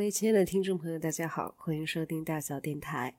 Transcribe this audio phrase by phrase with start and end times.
[0.00, 3.18] 位亲爱的听众朋友，大家好，欢迎收听大小电台。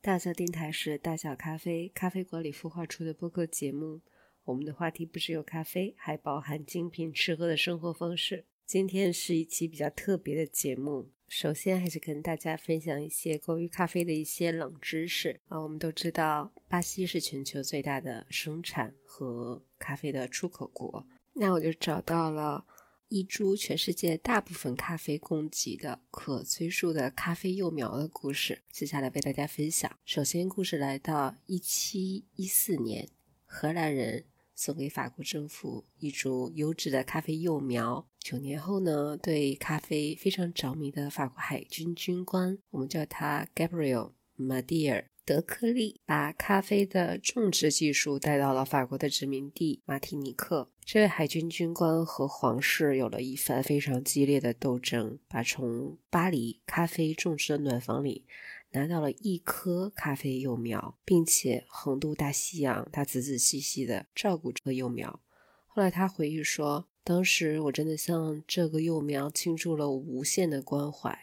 [0.00, 4.00] 大小电台是大小咖啡咖啡馆里孵化出的播客节目。
[4.44, 8.44] 我们的话题不只有咖啡，还包含精品吃喝的生活方式。
[8.64, 11.10] 今天是一期比较特别的节目。
[11.26, 15.60] 首先，还是跟大家分享一些关于咖啡的一些冷知识啊。
[15.60, 21.04] 我们都知道，巴西是全球最大的生产和咖啡的出口国。
[21.32, 22.64] 那我就找到了
[23.10, 29.90] 一株全世界大部分咖啡供给的可追溯的咖啡幼苗的故事，接下来为大家分享。
[30.04, 33.08] 首先，故事来到一七一四年，
[33.44, 34.24] 荷兰人。
[34.54, 38.06] 送给法国政府一株优质的咖啡幼苗。
[38.18, 50.70] 九年后呢，对咖啡非常着迷的法国海军军官，我们叫他 Gabriel Madier 德克利，把咖啡的种植技术带到了法国的殖民地马提尼克。
[50.84, 58.26] 这位海军军官和皇室有了一番非常激烈的斗争，把从巴黎咖啡种植的暖房里。
[58.72, 65.20] 拿到了一棵咖啡幼苗，并且横渡大西洋，他仔仔细细地照顾这个幼苗。
[65.66, 71.18] 后来他回忆说：“当时我真的向这个幼苗倾注了无限的关怀。”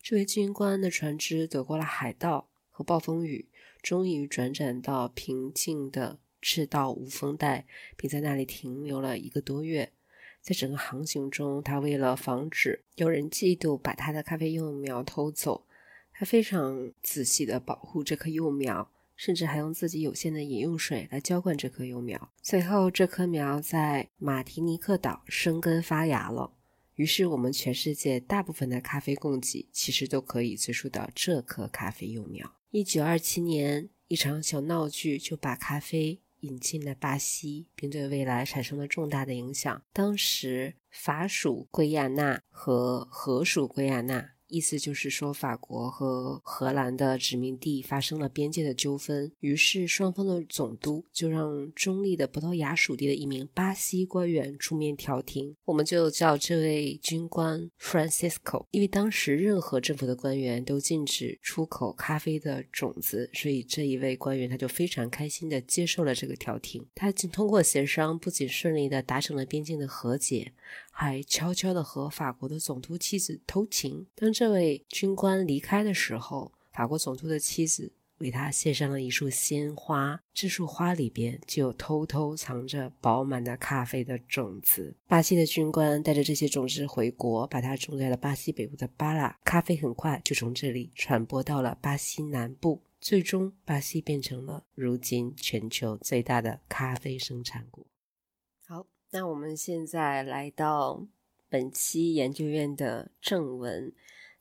[0.00, 3.48] 这位军官的船只躲过了海盗和暴风雨，
[3.80, 9.92] 终于转转到平静的赤道无风带，并在那里停留了一个多月。
[10.42, 15.64] 在整个航行中，他为了防止有人嫉妒，把他的咖啡幼苗偷走。
[16.12, 22.32] 他非常仔细地保护这棵幼苗，甚至还用自己有限的饮用水来浇灌这棵幼苗。
[22.42, 26.52] 最后，这棵苗在马提尼克岛生根发芽了。
[26.96, 32.54] 于是，我们全世界大部分的咖啡供给其实都可以追溯到这棵咖啡幼苗。
[32.76, 39.80] 一九二七年，一场小闹剧就把咖啡引进了巴西，并对未来产生了重大的影响。
[39.92, 44.33] 当时，法属圭亚那和荷属圭亚那。
[44.48, 55.56] 意思就是说，法国和荷兰的殖民地发生了边界的纠纷，于是双方的总督就让中立的葡萄牙属地的一名巴西官员出面调停。
[55.64, 66.86] 我们就叫这位军官 Francisco，因为当时任何政府的官员都禁止出口咖啡的种子，所以这一位官员他就非常开心的接受了这个调停。
[66.94, 70.52] 他经通过协商，不仅顺利的达成了边境的和解。
[70.96, 74.06] 还悄悄地和法国的总督妻子偷情。
[74.14, 84.96] 当这位军官离开的时候，法国总督的妻子为他献上了一束鲜花，这束花里边就偷偷藏着饱满的咖啡的种子。
[85.08, 89.36] 巴西的军官带着这些种子回国，把它种在了巴西北部的巴拉。
[89.44, 97.84] 咖啡很快就从这里传播到了巴西南部，最终巴西变成了如今全球最大的咖啡生产国。
[99.14, 101.06] 那我们现在来到
[101.48, 103.94] 本期研究院的正文，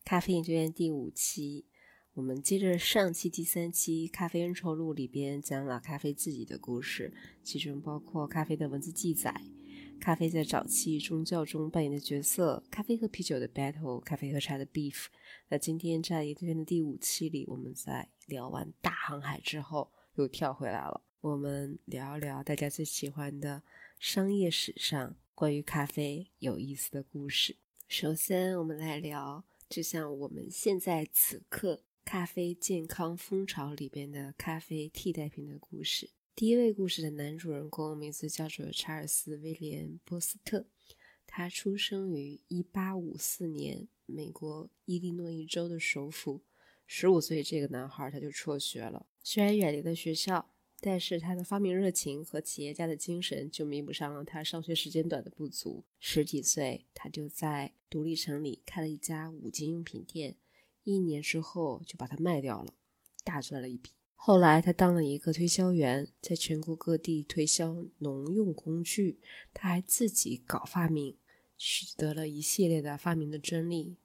[0.04, 1.68] 咖啡研究院第五期。
[2.16, 7.14] 我们接着上期第三期《咖啡恩仇录》里边讲了咖啡自己的故事，
[7.44, 9.44] 其中包括咖啡的文字记载、
[10.02, 15.06] 咖啡在早期宗教中扮演的角色、咖啡和啤酒的 battle、咖啡和茶的 beef。
[15.50, 23.62] 那今天在研究院的第五期里，我们在聊完大航海之后，又跳回来了，我们聊一聊大家最喜欢的。
[24.04, 27.56] 商业史上关于咖啡有意思的故事。
[27.88, 36.10] 首先，我们来聊，就像我们现在此刻咖啡健康风潮里边的咖啡替代品的故事。
[36.36, 40.66] 第一位故事的男主人公名字叫做查尔斯·威廉·波斯特，
[41.26, 46.42] 他出生于1854年美国伊利诺伊州的首府。
[46.86, 50.53] 十五岁，这个男孩他就辍学了，虽然远离了学校。
[50.86, 55.86] 但是他的发明热情和企业家的精神就弥补上了他上学时间短的不足。
[55.98, 60.36] 十几岁，他就在独立城里开了一家五金用品店，
[60.84, 62.74] 一年之后就把它卖掉了，
[63.24, 63.92] 大赚了一笔。
[64.14, 69.22] 后来，他当了一个推销员，在全国各地推销农用工具。
[69.54, 71.16] 他还自己搞发明，
[71.58, 73.96] 取得了一系列的发明的专利，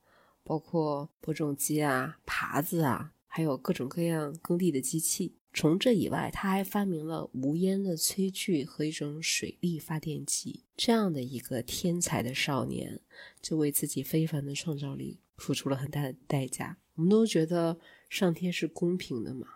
[0.44, 5.34] 包括播种机啊、耙子啊，还有各种各样耕地的机器。
[5.52, 10.64] 从这以外，他还发明了无烟的炊具和一种水力发电机。
[10.76, 13.00] 这样的一个天才的少年，
[13.40, 16.78] 就为自己非凡的创造力付出了很大的代价。
[16.94, 17.78] 我们都觉得
[18.08, 19.46] 上天是公平的嘛。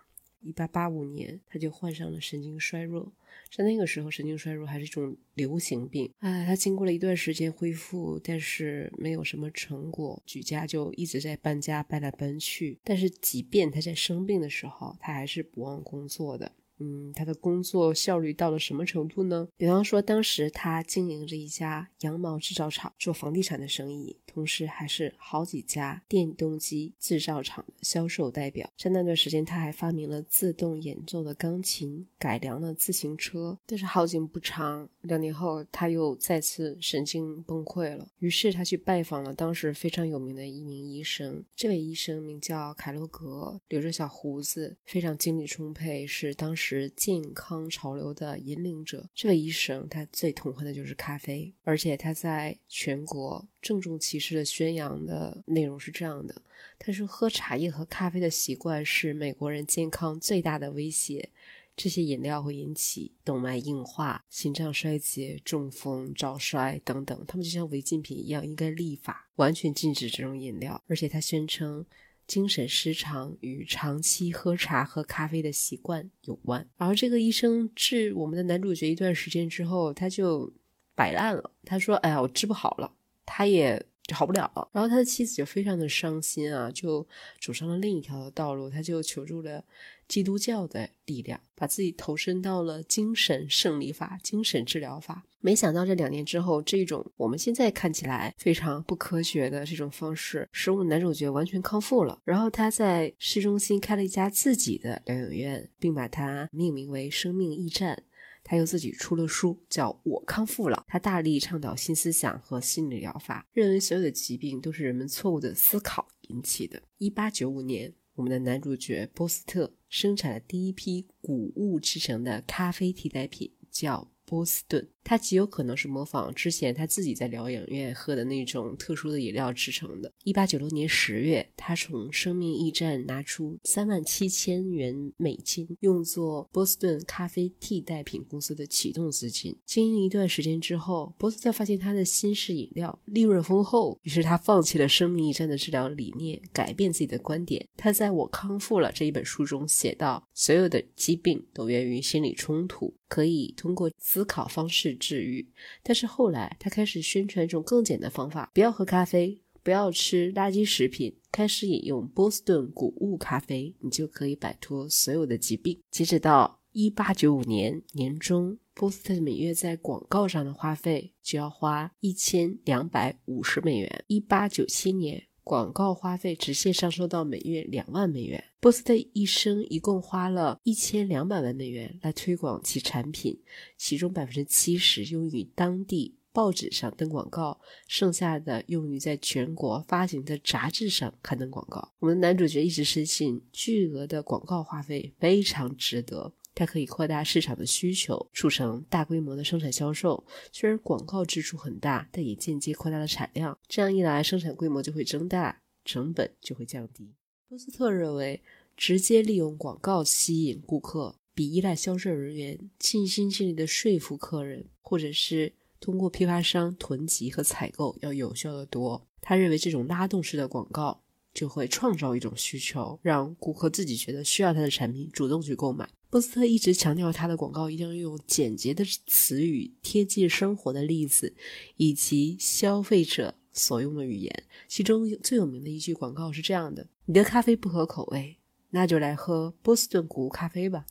[0.43, 3.11] 一八八五年，他就患上了神经衰弱。
[3.49, 6.11] 在那个时候，神经衰弱还是一种流行病。
[6.19, 12.77] 哎，他经过了一段时间恢复，但是没有什么成果，举家就一直在搬家，搬来搬去。
[12.83, 16.51] 但是，即便他在生病的时候，他还是不忘工作的。
[16.83, 19.47] 嗯，他的工作效率到了什么程度呢？
[19.55, 28.69] 比方说，当时他经营着一家羊毛制造厂，做房地产的生意，同时还是好几家电动机制造厂的销售代表。
[28.77, 33.57] 在那段时间，他还发明了自动演奏的钢琴，改良了自行车。
[33.65, 38.05] 但是好景不长，两年后他又再次神经崩溃了。
[38.19, 49.09] 于是他去拜访了当时非常有名的一名医生，这位医生名叫凯洛格，留着小胡子，非常精力充沛，是当时是健康潮流的引领者。
[49.13, 56.41] 这位医生他最痛恨的就是咖啡，而且他在全国郑重其事的宣扬的内容是这样的：
[56.77, 61.29] 他说，喝茶叶和咖啡的习惯是美国人健康最大的威胁。
[61.75, 70.83] 这些饮料会引起动脉硬化、心脏衰竭、中风、早衰等等，他们就像违禁品一样，应该立法完全禁止这种饮料。
[70.85, 71.83] 而且他宣称，
[72.27, 76.67] 精神失常与长期喝茶喝咖啡的习惯有关。
[76.77, 80.53] 而这个医生治我们的男主角一段时间之后，他就
[80.95, 81.51] 摆烂了。
[81.63, 82.93] 他说：“哎呀，我治不好了。”
[83.25, 83.85] 他也。
[84.05, 87.07] 就好不了了，然后他的妻子就非常的伤心啊，就
[87.41, 89.63] 走上了另一条道路，他就求助了
[90.09, 95.23] 基督教的力量，把自己投身到了精神胜利法、精神治疗法。
[95.39, 102.19] 没想到这两年之后，这种我们现在看起来非常不科学的这种方式，使我们男主角完全康复了。
[102.25, 108.03] 然后他在市中心开了一家自己的疗养院，并把它命名为“生命驿站”。
[108.43, 110.77] 他又自己出了书，叫《我康复了》。
[110.87, 116.83] 他大力倡导新思想和心理疗法，认为所有的疾病都是人们错误的思考引起的。
[116.97, 124.09] 一八九五年，我们的男主角波斯特生产了第一批谷物制成的咖啡替代品，叫。
[124.25, 130.11] 波斯顿，它极有可能是模仿之前他自己在疗养院喝的那种特殊的饮料制成的。
[130.23, 139.55] 一八九六年十月，他从生命驿站拿出三万七千元美金，用作波士顿咖啡替代品公司的启动资金。
[139.65, 147.67] 经营一段时间之后，波斯特发现他的新式饮料利润丰厚，于是他放弃了生命驿站的治疗理念，改变自己的观点。
[147.75, 152.93] 他在我康复了这一本书中写道：所有的疾病都源于心理冲突。
[153.09, 155.47] 可以通过思考方式治愈，
[155.81, 165.79] 但是后来他开始宣传一种更简单方法：不要喝咖啡，不要吃垃圾食品，开始饮用波士顿谷物咖啡，你就可以摆脱所有的疾病。
[165.91, 174.03] 截止到一八九五年年中，波斯特每月在广告上的花费就要花一千两百五十美元。
[174.07, 175.27] 一八九七年。
[175.43, 178.43] 广告花费直线上升到每月两万美元。
[178.59, 183.39] 波斯特一生一共花了一千两百万美元来推广其产品，
[183.77, 191.91] 其中百分之七十用于当地报纸上登广告，剩下的用于在全国发行的杂志上刊登广告。
[191.99, 196.33] 我们的男主角一直深信，巨额的广告花费非常值得。
[196.55, 200.23] 它可以扩大市场的需求，促成大规模的生产销售。
[200.51, 203.57] 虽然广告支出很大，但也间接扩大了产量。
[203.67, 207.13] 这样一来，生产规模就会增大，成本就会降低。
[207.49, 208.41] 波斯特认为，
[208.75, 219.07] 直接利用广告吸引顾客，比依赖销售人员尽心尽力的说服客人，或者是通过批发商囤积和采购要有效的多。
[219.21, 221.01] 他认为，这种拉动式的广告。
[221.33, 225.89] 就会创造一种需求，让顾客自己觉得需要他的产品，主动去购买。
[226.13, 231.33] 波斯特一直强调，他的广告一定要用简洁的词语、贴近生活的例子，
[231.77, 234.43] 以及消费者所用的语言。
[234.67, 238.37] 其中最有名的一句广告是这样的：“你的咖啡不合口味，
[238.69, 240.85] 那就来喝波士顿谷物咖啡吧。”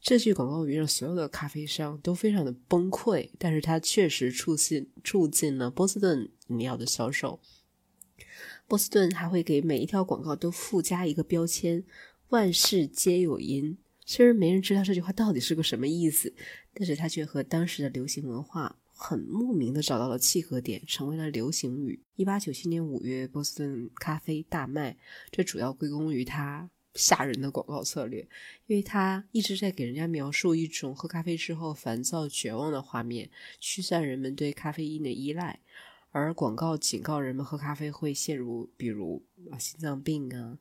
[0.00, 7.40] 这句广告语让所有的咖啡商都非常的崩溃，但是它确实促进促进了波士顿饮料的销售。
[8.68, 11.82] 波士顿还会给每一条广告都附加一个标签
[12.30, 16.34] ：“万事皆有因。”虽然没人知道这句话到底是个什么意思，
[16.74, 22.02] 但是它却和当时的流行文化很莫名的找到了契合点，成为了流行语。
[22.16, 24.96] 一八九七年五月，波士顿咖啡大卖，
[25.30, 28.20] 这主要归功于它吓人的广告策略，
[28.66, 35.60] 因为它一直在给人家描述一种喝咖啡之后烦躁绝望的画面，驱散人们对咖啡因的依赖。
[36.10, 40.58] 而广告警告人们喝咖啡会陷入，比如啊心脏病啊，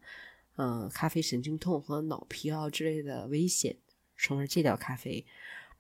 [0.58, 3.77] 嗯咖啡神经痛和脑疲劳之类的危险，
[4.17, 5.25] 从而戒掉咖啡，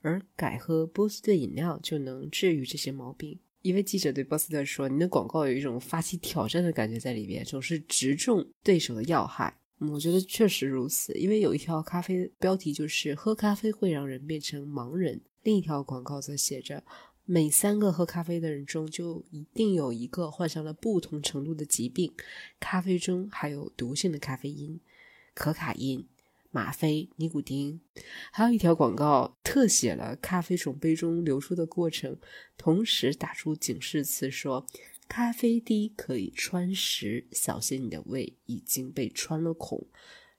[0.01, 3.39] 而改喝波斯顿饮料就能治愈这些毛病。
[3.61, 16.83] 一位记者对波斯特说：“你的广告有一种发起挑战的感觉在里边，总是直中对手的要害。”我觉得确实如此，因为有一条咖啡标题就是“喝咖啡会让人变成盲人”，另一条广告则写着。
[17.25, 22.13] 每三个喝咖啡的人中，就一定有一个患上了不同程度的疾病。
[22.59, 24.79] 咖啡中含有毒性的咖啡因、
[25.33, 26.07] 可卡因、
[26.49, 27.79] 吗啡、尼古丁。
[28.31, 32.17] 还有一条广告特写了咖啡从杯中流出的过程，
[32.57, 34.65] 同时打出警示词说
[35.07, 39.87] ：“咖啡滴可以穿石，小心你的胃已经被穿了孔。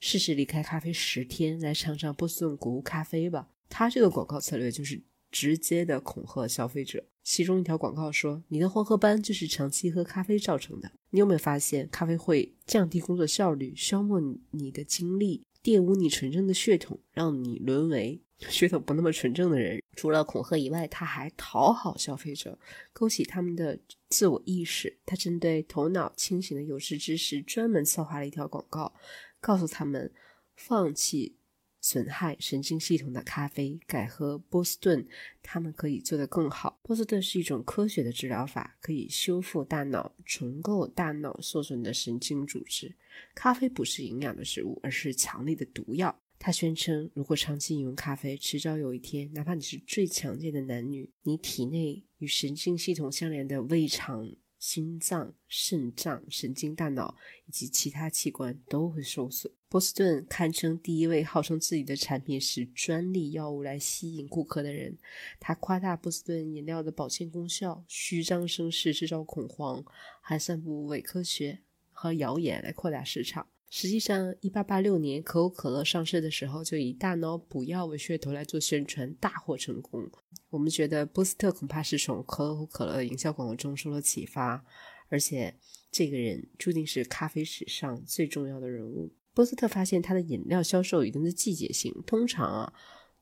[0.00, 5.00] 试试离开咖啡十天，来尝尝波士顿谷物咖啡吧。”他这个广告策略就是
[5.32, 7.04] 直接的恐吓消费者。
[7.24, 14.20] 其中一条广告说：“你的黄褐斑就是长期喝咖啡造成的。”你有没有发现，咖啡会降低工作效率，消磨
[14.50, 18.20] 你的精力，玷污你纯正的血统，让你沦为
[18.50, 19.80] 血统不那么纯正的人？
[19.94, 22.58] 除了恐吓以外，他还讨好消费者，
[22.92, 24.98] 勾起他们的自我意识。
[25.06, 28.92] 他针对头脑清醒的有识之士，专门策划了一条广告，
[29.40, 30.12] 告诉他们
[30.56, 31.36] 放弃。
[31.82, 35.06] 损害神经系统的咖啡，改喝波斯顿，
[35.42, 36.78] 他们可以做得更好。
[36.82, 42.96] 波斯顿是一种科学的治疗法，可以修复大脑、重构大脑受损的神经组织。
[43.34, 46.18] 咖啡不是营养的食物，而是强力的毒药。
[46.38, 54.30] 他宣称，如果长期饮用咖啡，迟早有一天，哪怕你是最强健的男女，你体内与神经系统相连的胃肠。
[54.58, 59.52] 心脏、肾脏、神经、大脑以及其他器官都会受损。
[59.72, 64.98] 波士顿堪称第一位号称自己的产品是专利药物来吸引顾客的人。
[65.40, 69.82] 他夸大波士顿饮料的保健功效，虚张声势制造恐慌，
[70.20, 71.60] 还散布伪科学
[71.90, 73.46] 和谣言来扩大市场。
[73.70, 80.06] 实际上，一八八六年可口可乐上市的时候，就以大脑补药为噱头来做宣传，大获成功。
[80.50, 84.66] 我们觉得波斯特恐怕是从可口可乐的营销广告中受了启发，
[85.08, 85.54] 而且
[85.90, 89.10] 这个人注定是咖啡史上最重要的人物。
[89.34, 92.72] 波斯特发现他的饮料销售有一定的季节性，通常啊，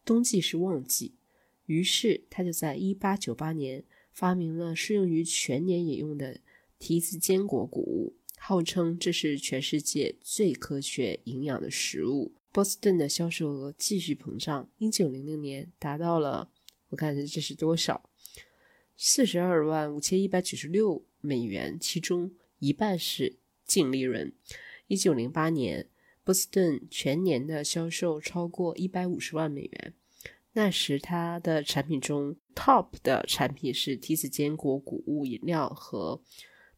[0.05, 1.15] 冬季是旺季，
[1.67, 6.41] 于是他就在一八九八年发明了适用于全年饮用的
[6.79, 8.17] 提子坚果谷物。
[8.43, 12.33] 号称这是全世界最科学营养的食物。
[12.51, 16.51] 波斯顿的销售额继续膨胀，一九零零年达到了，
[16.89, 18.11] 我看这是多少？
[18.97, 24.33] 四十二万五千一百九十六美元，其中一半是净利润。
[24.89, 25.89] 一九零八年，
[26.31, 29.95] 波士顿全年的销售超过一百五十万美元。
[30.53, 36.23] 那时，它的产品中 top 的产品是提子坚果谷物饮料和。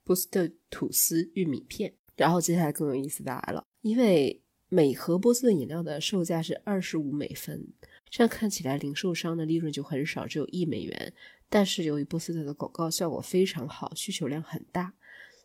[0.05, 4.41] 波士顿吐司玉米片，然后接下来更有意思的来了，因为
[4.71, 7.69] 每盒波士顿饮料的售价是二十五美分，
[8.09, 11.13] 这样看起来零售商的利润就很少，只有一美元。
[11.51, 14.95] 但是由于波斯顿的广告效果非常好，需求量很大，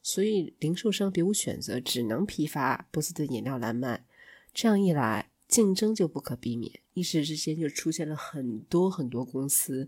[0.01, 4.05] 所以零售商别无选择，只能批发波士顿饮料来卖。
[4.53, 9.87] 这样一来，竞争就不可避免，一时之间就出现了很多很多公司，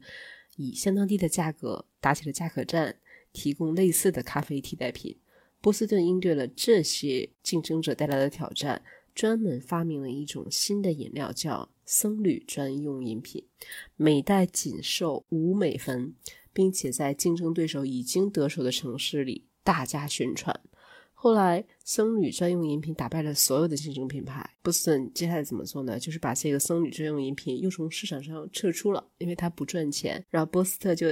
[0.57, 2.97] 以相当低的价格打起了价格战。
[3.31, 5.15] 提供类似的咖啡替代品。
[5.61, 8.81] 波士顿应对了这些竞争者带来的挑战，
[9.13, 13.45] 专门发明了一种新的饮料，叫僧侣专用饮品，
[13.95, 16.15] 每袋仅售五美分，
[16.51, 20.57] 并且在竞争对手已经得手的城市里大加宣传。
[21.13, 24.49] 后来，僧侣专用饮品打败了所有的竞争品牌。
[24.61, 25.99] 波斯顿接下来怎么做呢？
[25.99, 30.25] 就是把这个僧侣专用饮品又从市场上撤出了，因为它不赚钱。
[30.29, 31.07] 然后波斯特就。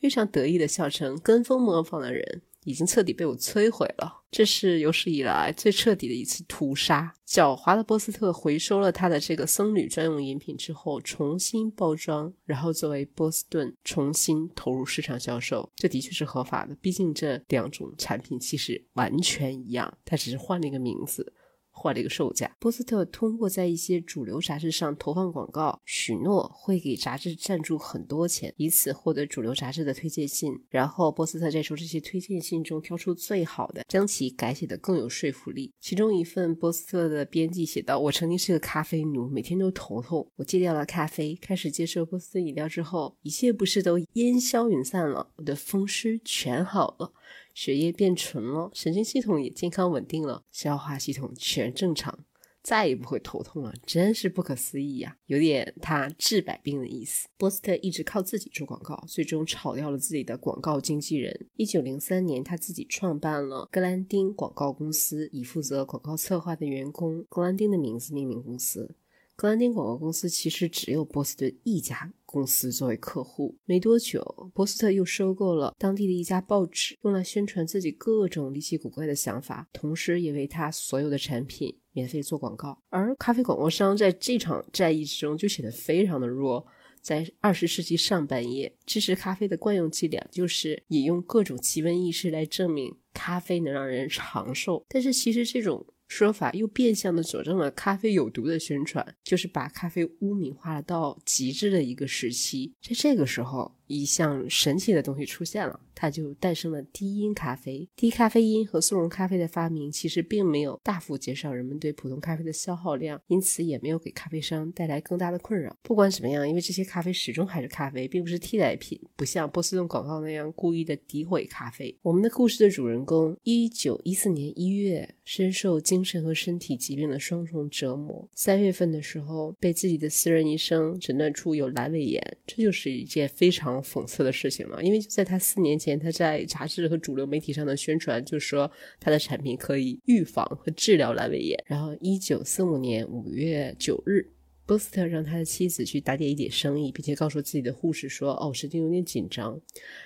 [0.00, 4.22] 非常得意的笑称：“跟风模仿的人已经彻底被我摧毁了。
[4.30, 15.70] 这是有史以来最彻底的一次屠杀。”狡猾的波斯特回收了他的这个僧侣专用饮品之后，重新包装，然后作为波斯顿重新投入市场销售。
[15.76, 21.32] 这的确是合法的，毕竟这两种产品其实完全一样，它只是换了一个名字。
[21.74, 22.50] 换了一个售价。
[22.58, 30.52] 波斯特通过在一些主流杂志上投放广告，许诺会给杂志赞助很多钱，以此获得主流杂志的推荐信。
[30.70, 35.72] 然后波斯特再从这些推荐信中挑出最好的，将其改写的更有说服力。
[35.80, 40.30] 其中一份，波斯特的编辑写道：“我曾经是个咖啡奴，每天都头痛。
[40.36, 47.12] 我戒掉了咖啡，开始接受波斯特饮料之后，一切不适都烟消云散了，我的风湿全好了。”
[47.54, 52.24] 血液变纯了，神经系统也健康稳定了，消化系统全正常，
[52.62, 55.16] 再也不会头痛了，真是不可思议呀！
[55.26, 57.28] 有点他治百病的意思。
[57.38, 61.46] 波斯特一直靠自己做广告，最终炒掉了自己的广告经纪人。
[61.56, 68.96] 一九零三年，他自己创办了格兰丁广告公司，以负责广告策划的员工格兰丁的名字命名公司。
[69.36, 73.56] 格兰丁广告公司其实只有波斯顿一家公司作为客户。
[73.64, 82.82] 没多久，波斯特又收购了当地的一家报纸，用来宣传自己各种离奇古怪的想法，同时也为他所有的产品免费做广告。
[82.88, 86.66] 而咖啡广告商在这场战役之中就显得非常的弱。
[87.00, 94.82] 在二十世纪上半叶，支持咖啡的惯用伎俩就是引用各种奇闻异事来证明咖啡能让人长寿。
[94.88, 102.72] 但是，其实这种说法又变相的佐证了咖啡有毒的宣传，就是把咖啡污名化到极致的一个时期。
[102.82, 103.74] 在这个时候。
[103.86, 107.88] 一项神奇的东西出现了，它就诞生了低因咖啡。
[107.94, 115.76] 低咖啡因和速溶咖啡的发明，其实并没有大幅减少人们对普通咖啡的消耗量，因此也没有给咖啡商带来更大的困扰。
[115.82, 121.94] 不管怎么样，因为这些咖啡始终还是咖啡，并不是替代品，不像波斯顿广告那样故意的诋毁咖啡。
[122.02, 128.26] 我们的故事的主人公，一九一四年一月，深受精神和身体疾病的双重折磨。
[128.34, 133.73] 三月份的时候，被自己的私人医生诊断出有阑尾炎，这就是一件非常。
[133.82, 141.62] 讽刺的事情嘛，因为就在他四年前，他在杂志和主流媒体上的宣传就说他的产品可以预防和治疗阑尾炎。
[141.66, 144.30] 然后，一九四五年五月九日，
[144.66, 149.60] 波斯特让他的妻子去打点一点生意，并且告诉自己的护士说：“哦，神经有点紧张，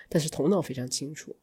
[0.09, 1.35] 但是头脑非常清楚。”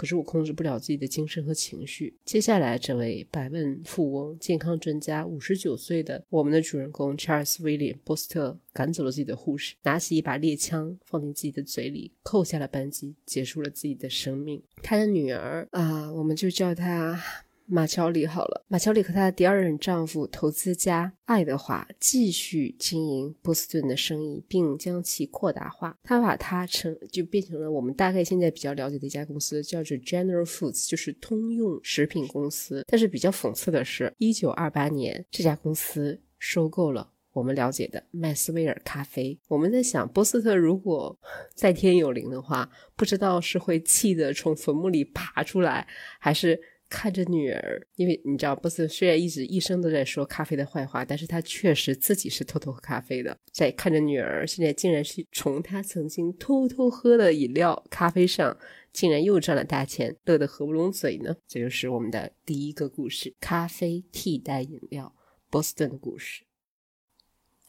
[0.00, 2.16] 可是我控制不了自己的精神和情绪。
[2.24, 14.62] 接下来，这位百万富翁、健康专家、五十九岁的我们的主人公 Charles William 波斯特赶走了自己的护士，拿起一把猎枪放进自己的嘴里，扣下了扳机，结束了自己的生命。
[14.82, 17.22] 他的女儿啊，我们就叫她。
[17.72, 25.96] 马乔里好了，马乔里和她的第二任丈夫投资家爱德华继续经营波士顿的生意，并将其扩大化。
[26.02, 32.84] 他把它成就变成了我们大概现在比较了解的一家公司，叫做 General Foods，就是通用食品公司。
[32.88, 39.38] 但是比较讽刺的是，一九二八年这家公司收购了我们了解的麦斯威尔咖啡。
[39.46, 41.16] 我们在想，波斯特如果
[41.54, 45.86] 在天有灵的话，不知道是会气得从坟墓里爬出来，
[46.18, 46.60] 还是。
[46.90, 53.34] 看着女儿，因为你知道，波斯虽然一直一生都在说咖啡的坏话，但是他确实自己是偷偷喝咖啡的。
[53.52, 58.58] 在看着女儿，现在竟然是从他曾经偷偷喝的饮料咖啡上，
[58.92, 61.36] 竟然又赚了大钱，乐得合不拢嘴呢。
[61.46, 65.14] 这就是我们的第一个故事：咖啡替代饮料，
[65.48, 66.42] 波士顿的故事。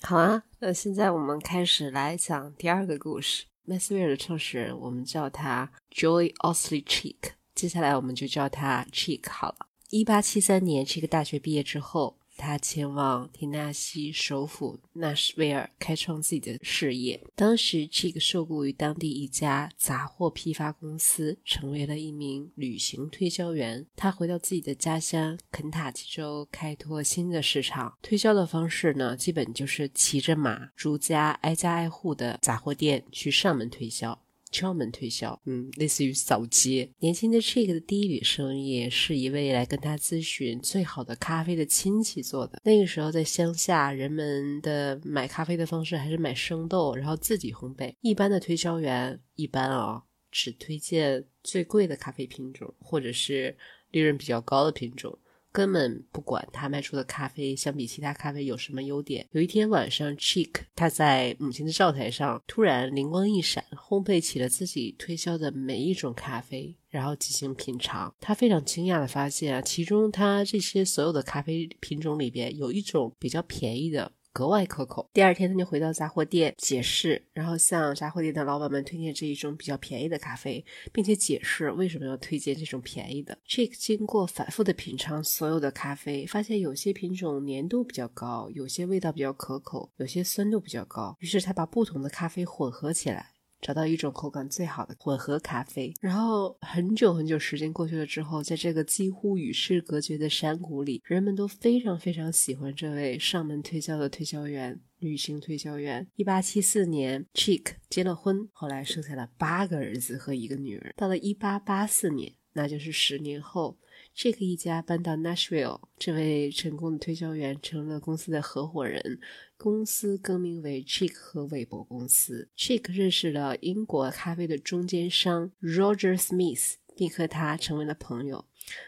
[0.01, 3.45] 好啊，那现在我们开始来讲第二个故事。
[3.63, 7.33] 麦斯威尔的创始人，我们叫他 Joy Osley Cheek。
[7.55, 9.67] 接下来我们就叫他 Chick 好了。
[9.89, 12.17] 一八七三年，Chick 大学毕业之后。
[12.37, 17.21] 他前往田纳西首府纳什维尔开创自己的事业。
[17.35, 23.85] 当时，Chick 受雇于当地一家杂货批发公司，成为了一名旅行推销员。
[23.95, 27.95] 他回到自己的家乡肯塔基州，开拓新的市场。
[28.01, 34.19] 推销的方式呢，基本就是骑着马，逐家挨家挨户的杂货店去上门推销。
[34.51, 36.89] 敲门推销，嗯，类似于扫街。
[36.99, 42.61] 年轻的 Chick 的第一笔生意是一位来跟他咨询最好的咖啡的亲戚做的。
[42.63, 47.93] 那个时候在乡下，人们的买咖啡的方式还是买生豆，然后自己烘焙。
[48.01, 53.55] 一般的推销员一般啊，只推荐最贵的咖啡品种，或者是
[53.91, 55.17] 利润比较高的品种。
[55.51, 59.27] 根本不管他卖出的咖啡相比其他咖啡有什么优点。
[59.31, 68.13] 有一天晚上，Chick 他在母亲的灶台上突然灵光一闪，烘焙起了自己推销的每一种咖啡，然后进行品尝。
[68.19, 74.11] 他非常惊讶的发现啊，其中他这些所有的咖啡品种里边有一种比较便宜的。
[74.33, 75.09] 格外可口。
[75.13, 83.37] 第二天，他就回到杂货店解释，然后向杂货店的老板们推荐这一种比较便宜的咖啡，并且解释为什么要推荐这种便宜的。
[83.47, 91.15] Chick 经过反复的品尝所有的咖啡，发现有些品种粘度比较高，有些味道比较可口，有些酸度比较高。
[91.19, 93.30] 于是他把不同的咖啡混合起来。
[93.61, 106.07] 找到一种口感最好的混合咖啡，然后很久很久时间过去了之后，在这个几乎与世隔绝的山谷里，人们都非常非常喜欢这位上门推销的推销员，旅行推销员。
[106.15, 110.93] 一八七四年，Chick 结了婚，后来生下了八个儿子和一个女儿。
[110.97, 113.77] 到了一八八四年，那就是十年后。
[114.13, 119.19] 这个一家搬到 Nashville，这位成功的推销员成了公司的合伙人，
[119.61, 122.49] 公司更名为 Chick 和韦伯公司。
[122.57, 128.47] Chick 认识了英国咖啡的中间商 Roger Smith，并和他成为了朋友。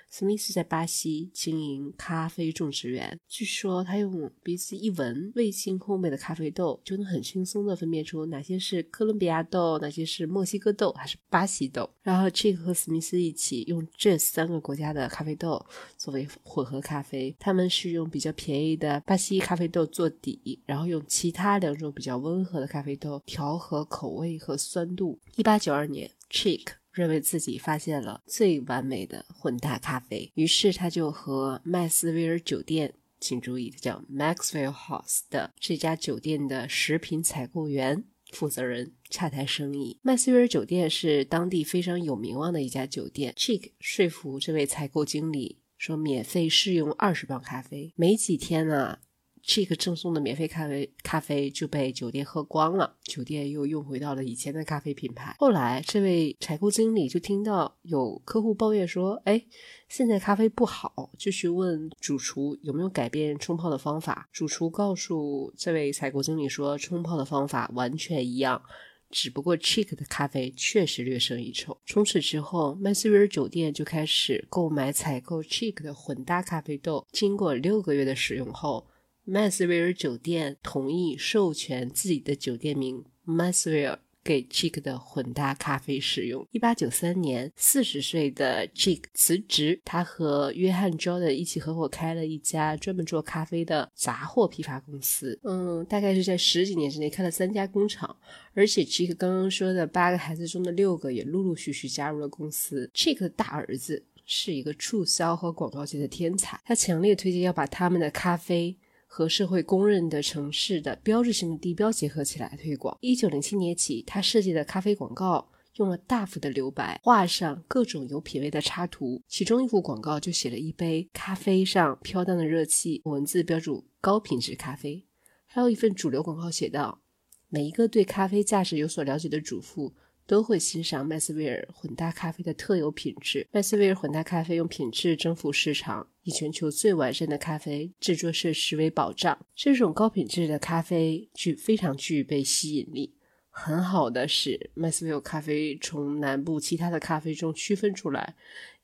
[0.10, 3.20] 史密斯在巴西经营咖啡种植园。
[3.28, 11.90] 据说他用鼻子一闻未经烘焙的咖啡豆，就能很轻松地分辨出哪些是哥伦比亚豆，哪些是墨西哥豆，还是巴西豆。
[12.02, 15.66] 然后，Chick 和史密斯一起用这三个国家的咖啡豆
[15.98, 17.36] 作为混合咖啡。
[17.40, 25.20] 他们是用比较便宜的巴西咖啡豆做底，然后用其他两种比较温和的咖啡豆调和口味和酸度。
[25.36, 26.83] 一八九二年，Chick。
[26.94, 40.00] 认为自己发现了最完美的混搭咖啡，于是他就和麦斯威尔酒店，请注意，叫 Maxwell House 的这家酒店的食品采购员负责人洽谈生意。
[40.02, 43.34] 麦斯威尔酒店是当地非常有名望的一家酒店。
[43.36, 45.60] Chick 说服这位采购经理。
[45.76, 47.92] 说免费试用二十磅咖啡。
[47.98, 49.00] 没几天呢。
[49.46, 55.36] 这个赠送的免费咖啡咖啡就被酒店喝光了，酒店又用回到了以前的咖啡品牌。
[55.38, 59.46] 后来，这位采购经理就听到有客户抱怨说：“哎，
[59.90, 64.30] 现在咖啡不好。”就去问主厨有没有改变冲泡的方法。
[64.32, 68.64] 主厨告诉这位采购经理说：“冲泡的方法完全一样，
[69.10, 77.06] 只不过 Chick 的咖啡确实略胜一筹。”从此之后，麦斯威尔酒店就开始购买采购 Chick 的混搭咖啡豆。
[77.12, 78.88] 经过六个月的使用后，
[79.26, 86.46] 麦斯威尔酒店同意授权自己的酒店名麦斯威尔给 Chick 的混搭咖啡使用。
[86.52, 95.40] 一八九三年，四十岁的 Chick 辞职，他和约翰 Jordan 一起合伙开了一家专门做咖啡的杂货批发公司。
[95.44, 98.14] 嗯，大概是在十几年之内开了三家工厂，
[98.54, 102.92] 而且 Chick 刚刚说的八个孩子中的六个也陆陆续续加入了公司。
[102.94, 108.78] Chick 的大儿子是一个促销和广告界的天才，他强烈推荐要把他们的咖啡。
[109.16, 112.98] 和社会公认的城市的标志性的地标结合起来推广。
[113.00, 119.22] 一九零七年起，他设计的咖啡广告用了大幅的留白，画上各种有品位的插图。
[119.28, 125.06] 其中一幅广告就写了一杯咖啡上飘荡的热气，文字标注高品质咖啡。
[125.46, 127.04] 还有一份主流广告写道
[127.50, 129.94] ：“每一个对咖啡价值有所了解的主妇。”
[130.26, 133.46] 都会欣赏麦斯威尔混搭咖啡的特有品质。
[133.52, 139.38] 麦斯威尔混搭咖啡用品质征服市场，以全球最完善的咖啡制作设施为保障。
[139.56, 143.14] 这种高品质的咖啡具非常具备吸引力。
[143.50, 148.36] 很好的是，麦斯威尔咖啡从南部其他的咖啡中区分出来，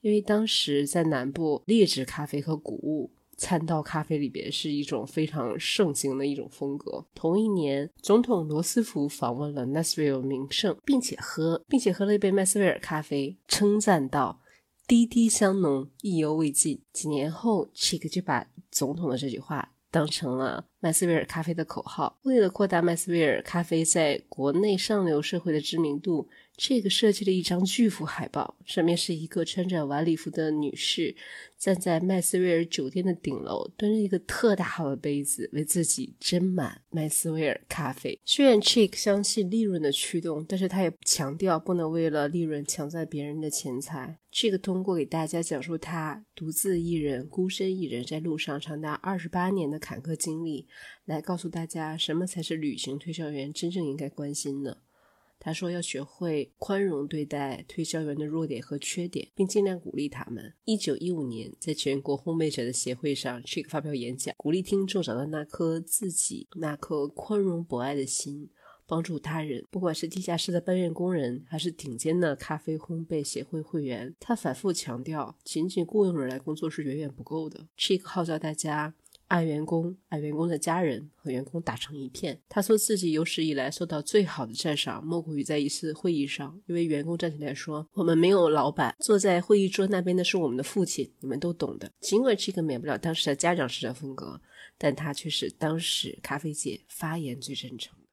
[0.01, 3.11] 因为当时在南部劣质咖啡和谷物。
[3.41, 7.05] 掺到咖啡里边是一种非常盛行的一种风格。
[7.15, 14.41] 同一年，总统罗斯福访问了 Nashville 名胜，并且喝，并且喝了一杯麦斯威尔咖啡，称赞道
[14.89, 22.17] ：“滴滴香浓，意犹未尽。”几年后，Chick 就把总统的这句话当成了麦斯威尔咖啡的口号。
[22.23, 26.27] 为了扩大麦斯威尔咖啡在国内上流社会的知名度。
[26.61, 31.15] 这个设计了一张巨幅海报，上面是一个穿着晚礼服的女士
[31.57, 38.19] 站在麦斯威尔酒店的顶楼，端着一个特大号的杯子，为自己斟满麦斯威尔咖啡。
[38.25, 44.19] 虽然 Chick 相信利润的驱动，但是他也强调不能为了利润抢占别人的钱财。
[44.29, 50.67] 这个通过给大家讲述他独自一人、孤身一人在路上长达二十八年的坎坷经历，
[51.05, 54.81] 来告诉大家什么才是旅行推销员真正应该关心的。
[55.49, 68.51] 他说：“要学会宽容对待推销员的弱点和缺点，并尽量鼓励他们。”一九一五年，在全国烘焙者的协会上，Chick 发表演讲，鼓励听众找到那颗自己那颗宽容博爱的心，
[68.85, 69.65] 帮助他人。
[69.71, 77.67] 不管是地下室的搬运工人，还是顶尖的咖啡烘焙协会会员，他反复强调，仅仅雇佣人来工作是远远不够的。
[77.75, 78.93] Chick 号召大家。
[79.29, 82.41] 爱员工，爱员工的家人和员工打成一片。
[82.49, 94.41] 他说自己有史以来受到最好的赞赏，莫过于在一次会议上，一位员工站起来说：“我们没有老板，坐在会议桌那边的是我们的父亲，你们都懂的。”尽管这个免不了当时的家长式的风格，
[94.79, 98.07] 但他却是当时咖啡界发言最真诚的。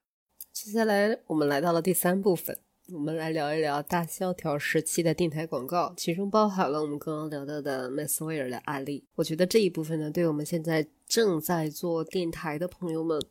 [0.53, 2.59] 接下来，我们来到了第三部分。
[2.93, 9.03] 我们来聊一聊大萧条时期的电台广告，其中包含了我们刚刚聊到的麦斯威尔的案例。
[9.15, 13.21] 我觉得这一部分呢，对我们现在正在做电台的朋友们，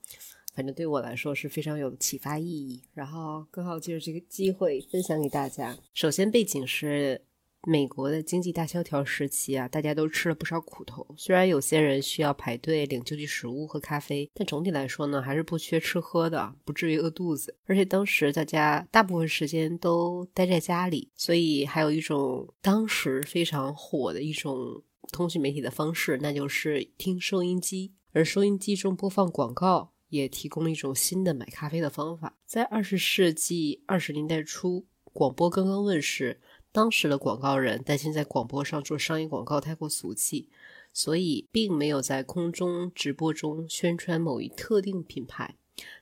[0.55, 2.83] 反正对我来说是非常有启发意义。
[2.93, 5.75] 然后刚好借着这个机会分享给大家。
[5.95, 7.23] 首先，背景是。
[7.69, 11.05] 美国的经济大萧条时期啊，大家都吃了不少苦头。
[11.19, 17.57] 虽然有些人需要排队领救济食物和咖啡，但总体来说呢，还是不缺吃喝的，不至于饿肚子。
[17.65, 27.93] 而且当时大家大部分时间都待在家里，所以还有一种当时非常火的一种通讯媒体的方式，那就是听收音机。
[28.13, 32.39] 而收音机中播放广告，也提供了一种新的买咖啡的方法。
[32.47, 36.41] 在二十世纪二十年代初，广播刚刚问世。
[36.77, 40.51] 当时的广告人担心在广播上做商业广告太过俗气，
[40.93, 45.55] 所以并没有在空中直播中宣传某一特定品牌。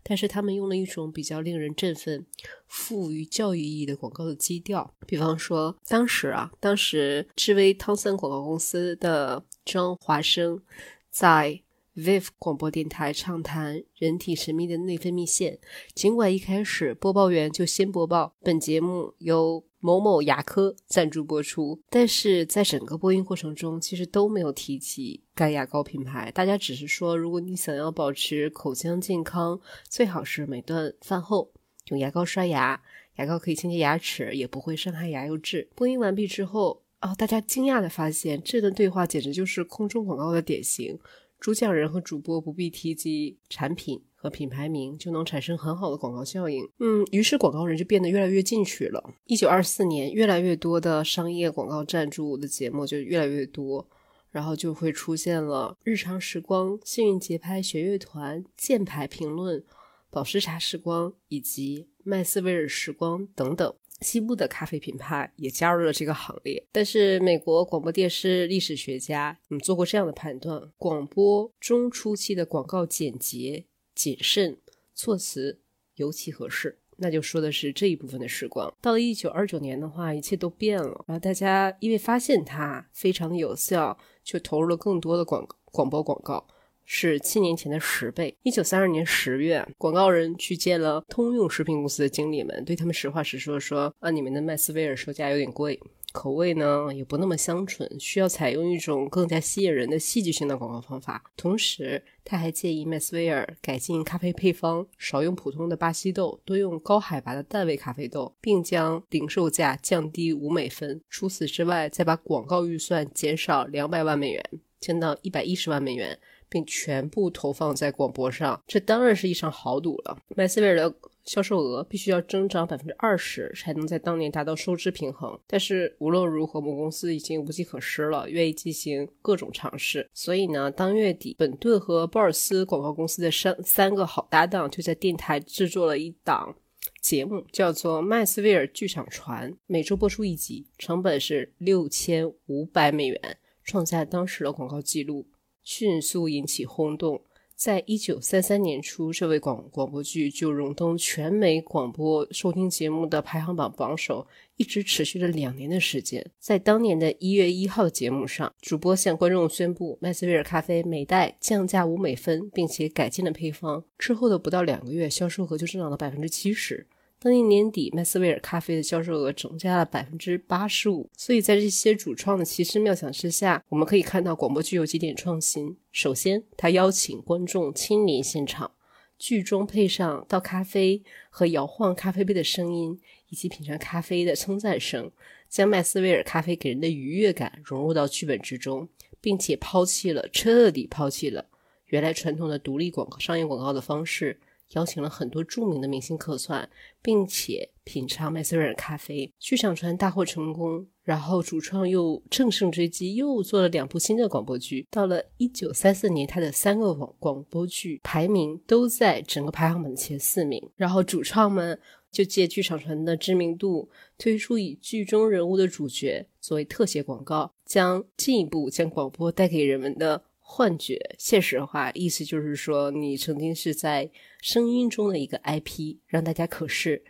[0.03, 2.27] 但是他们用了一种比较令人振奋、
[2.67, 4.93] 富于教育意义的广告的基调。
[5.07, 10.61] 比方说，当时啊，当时智威汤森广告公司的张华生
[11.09, 11.63] 在
[11.95, 15.61] Viv 广播电台畅谈人体神秘的内分泌腺。
[15.95, 19.63] 尽管一开始播报员就先播报本节目由。
[19.85, 26.31] 某某牙科赞助播出，但是在整个播音过程中，其实都没有提及该牙膏品牌。
[26.31, 31.51] 大家只是说，如果你想要保持口腔健康，最好是每顿饭后
[31.89, 32.81] 用牙膏刷牙，
[33.17, 35.69] 牙膏可以清洁牙齿，也不会伤害牙釉质。
[35.75, 36.81] 播音完毕之后。
[37.01, 40.99] 啊，大家惊讶的发现，这段对话简直就是空中广告的典型。
[41.45, 46.67] 主讲人和主播不必提及产品和品牌名，就能产生很好的广告效应。
[46.79, 49.13] 嗯，于是广告人就变得越来越进取了。
[49.27, 53.87] 一九二四年，越来越多的商业广告赞助的节目就越来越多，
[54.31, 59.63] 然后就会出现了日常时光、幸运节拍、学乐团、箭牌评论、
[60.09, 63.75] 宝石茶时光以及麦斯威尔时光等等。
[64.01, 74.59] 西部的咖啡品牌也加入了这个行列，但是美国广播电视历史学家嗯做过这样的判断：广播中初期的广告简洁、谨慎，
[74.95, 75.61] 措辞
[75.97, 76.81] 尤其合适。
[76.97, 78.73] 那就说的是这一部分的时光。
[78.81, 86.47] 到了一九二九年的话，一切都变了，然后大家因为发现它非常的有效，就投入了更多的广广播广告。
[86.85, 88.37] 是七年前的十倍。
[88.43, 95.81] 一九三二年十月，广告人去见了通用食品公司的经理们，对他们实话实说：“说啊，你们的麦斯威尔售价有点贵，
[96.13, 111.01] 口味呢也不那么香醇，需要采用一种更加吸引人的戏剧性的广告方法。”同时，他还建议麦斯威尔改进咖啡配方，少用普通的巴西豆，多用高海拔的淡味咖啡豆，并将零售价降低五美分。
[111.09, 114.45] 除此之外，再把广告预算减少两百万美元，
[114.81, 116.19] 降到一百一十万美元。
[116.49, 120.17] 并全部投放在广播上，这当然是一场豪赌了。
[120.37, 125.39] 麦斯威尔的销售额必须要增长百分之二十，才能在当年达到收支平衡。
[125.47, 130.09] 但是无论如何，母公司已经无计可施了，愿意进行各种尝试。
[130.13, 136.55] 所以呢，当月底，本顿和鲍尔斯广告公司的三三个好搭档就在电台制作了一档
[137.01, 145.27] 节目，叫做《麦斯威尔剧场传》，每周播出一集，成本是六千五百美元，创下当时的广告记录。
[145.65, 147.23] 迅速引起轰动，
[147.57, 156.31] 在一九三三年初，这位广广播剧就荣登全美广播收听节目的排行榜榜首，一直持续了两年的时间。
[156.39, 163.83] 在当年的一月一号节目上，主播向观众宣布麦斯威尔咖啡每袋降价五美分，并且改进了配方。
[163.97, 166.87] 之后的不到两个月，销售额就增长了百分之七十。
[167.25, 171.09] 当年年底，麦斯威尔咖啡的销售额增加了百分之八十五。
[171.17, 175.75] 所以在这些主创的奇思妙想之下，我们可以看到广播剧有几点创新。
[175.91, 178.73] 首先，他邀请观众亲临现场，
[179.19, 185.11] 剧中配上倒咖啡和摇晃咖啡杯的声音，以及品尝咖啡的称赞声，
[185.49, 188.87] 将麦斯威尔咖啡给人的愉悦感融入到剧本之中，
[189.23, 191.47] 并且抛弃了彻底抛弃了
[191.87, 194.39] 原来传统的独立广告商业广告的方式。
[194.75, 196.69] 邀请了很多著名的明星客串，
[197.03, 199.33] 并且品尝麦斯威尔咖啡。
[199.39, 204.87] 剧场传大获成功，然后主创又乘胜追击，又做了两部新的广播剧。
[204.91, 210.71] 到了一九三四年，他的三个广广播剧排名都在整个排行榜的前四名。
[210.77, 211.79] 然后主创们
[212.11, 220.25] 就借剧场传的知名度，推出以剧中人物的主角作为特写广告，将进一步将广播带给人们的。
[220.47, 224.09] 幻觉，现实化，意思就是说，你曾经是在
[224.45, 227.03] 声音中的一个 IP，让大家可视。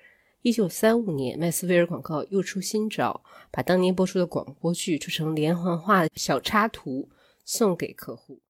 [0.43, 7.11] 一九三五年，麦斯威尔广告又出新招，把当年播出的广播剧做成连环画的小插图
[7.45, 8.41] 送给客户。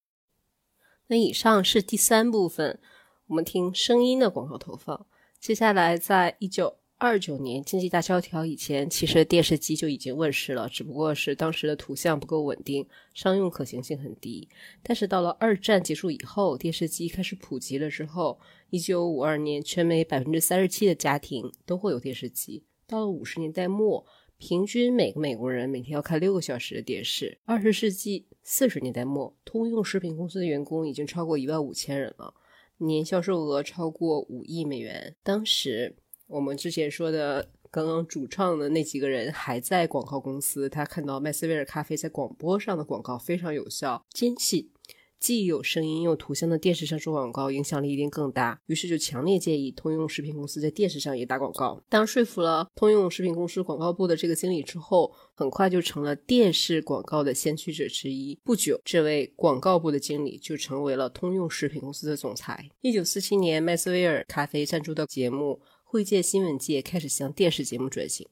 [1.07, 2.79] 那以上是第三部分，
[3.29, 5.07] 我们听声音的广告投放。
[5.41, 6.77] 接下来，在一九。
[7.07, 14.49] 二九年经济大萧条以前，其实电视机就已经问世了，只不过是当时的图像不够稳定，商用可行性很低。
[14.83, 18.41] 但是到了二战结束以后，电视机开始普及了之后，
[18.71, 22.63] 一九五二年，全美百分之三十七的家庭都会有电视机。
[22.87, 24.07] 到了五十年代末，
[24.39, 27.37] 平均每个美国人每天要看六个小时的电视。
[27.45, 32.33] 二十世纪四十年代末，通用食品公司的员工已经超过一万五千人了，
[32.79, 35.15] 年销售额超过五亿美元。
[35.23, 35.97] 当时。
[36.27, 40.69] 我们之前说的，刚刚主创的那几个人还在广告公司。
[40.69, 44.71] 他看到麦斯威尔咖啡在广播上的广告非常有效，坚信
[45.21, 48.61] 既有声音又图像的电视上做广告影响力一定更大。
[48.67, 51.83] 于是就强烈建议通用食品公司在电视上也打广告。
[51.89, 58.39] 当说服了通用食品公司广告部的这个经理之后，很快就成了电视广告的先驱者之一。
[58.43, 62.71] 不久，这位广告部的经理就成为了通用食品公司的总裁。
[62.81, 65.61] 一九四七年，麦斯威尔咖啡赞助的节目。
[65.95, 68.27] 会见新闻界开始向电视节目转型。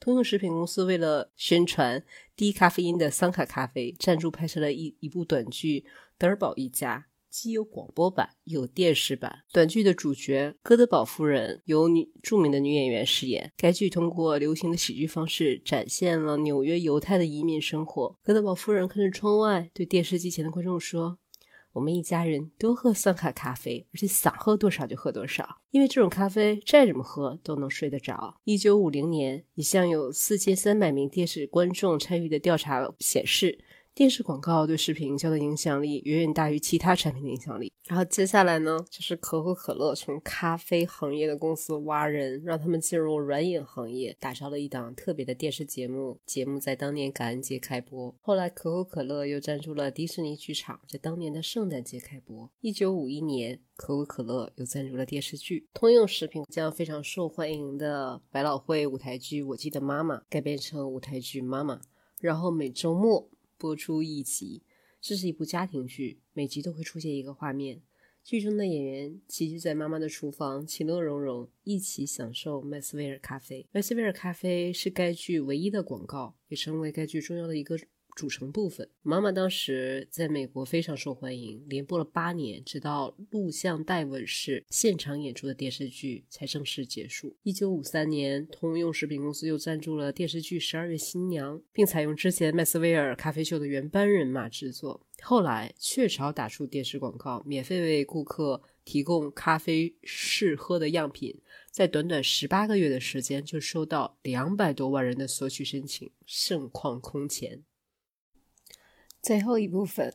[0.00, 2.02] 通用食品公司为了宣传
[2.34, 5.80] 低咖啡因的桑卡咖啡，赞助拍摄了一一部短剧
[6.16, 9.40] 《德尔堡一家》，既有广播版，有电视版。
[9.52, 13.52] 短剧的主角哥德堡夫人由女著名的女演员饰演。
[13.58, 18.16] 该剧通过流行的喜剧方式，展现了纽约犹太的移民生活。
[18.22, 21.18] 哥德堡夫人看着窗外，对电视机前的观众说
[21.72, 28.36] ：“我们一家人都喝酸卡咖啡，而且想喝多少就喝多少，因为这种咖啡再怎么喝都能睡得着。
[28.44, 33.58] 一九五零年，一项有四千三百名电视观众参与的调查显示。
[33.94, 37.70] 电视广告对视频营销的影响力远远大于其他产品的影响力。
[37.86, 46.18] 然后接下来呢，就是可口可乐从咖啡行业的公司挖人，让他们进入软饮行业，打造了一档特别的电视节目。
[46.24, 48.14] 节目在当年感恩节开播。
[48.22, 52.50] 后来，可口可乐又赞助了迪士尼剧场，在当年的圣诞节开播。
[52.60, 55.66] 一九五一年，可口可乐又赞助了电视剧。
[55.74, 61.76] 通用食品将非常受欢迎的百老汇舞台剧《我记得妈妈》改编成舞台剧《妈妈》，
[62.20, 63.28] 然后每周末。
[63.62, 64.64] 播出一集，
[65.00, 67.80] 这是一部家庭剧，每集都会出现一个画面。
[68.24, 73.68] 剧中的演员齐聚在妈妈的厨房，其乐融融，一起享受麦斯威尔咖啡。
[73.70, 77.78] 麦斯威尔咖啡是该剧唯一的广告，也成为该剧重要的一个。
[78.16, 78.88] 组成部分。
[79.02, 87.36] 妈妈当时在美国非常受欢迎，连播了八年，直到录像带问世，现场演出的电视剧才正式结束。
[87.42, 95.06] 一九五三年，通用食品公司又赞助了电视剧《十二月新娘》，并采用之前麦斯威尔咖啡秀的原班人马制作。
[95.22, 107.62] 后来，雀巢打出电视广告，免费为顾客提供咖啡试喝的样品，在短短十八个月的时间就收到两百多万人的索取申请，盛况空前。
[109.22, 110.12] 最后一部分，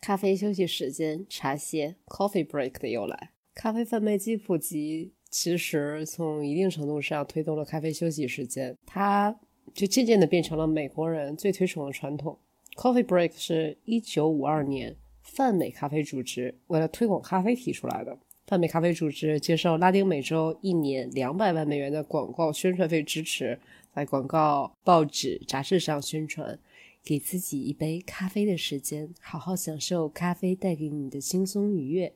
[0.00, 3.30] 咖啡休息时间，茶歇 （coffee break） 的由来。
[3.54, 9.38] 咖啡贩卖机普及，其实从一定程度上推动了咖啡休息时间，它
[9.72, 12.36] 就渐渐的变成了美国人最推崇的传统。
[12.74, 18.18] Coffee break 是一九五二年泛美咖啡组织为了推广咖啡提出来的。
[18.48, 23.60] 泛美咖啡组织接受拉丁美洲一年两百万美元的广告宣传费支持，
[23.94, 26.58] 在广告、报纸、杂志上宣传。
[27.04, 32.14] 给自己一杯咖啡的时间，好好享受咖啡带给你的轻松愉悦。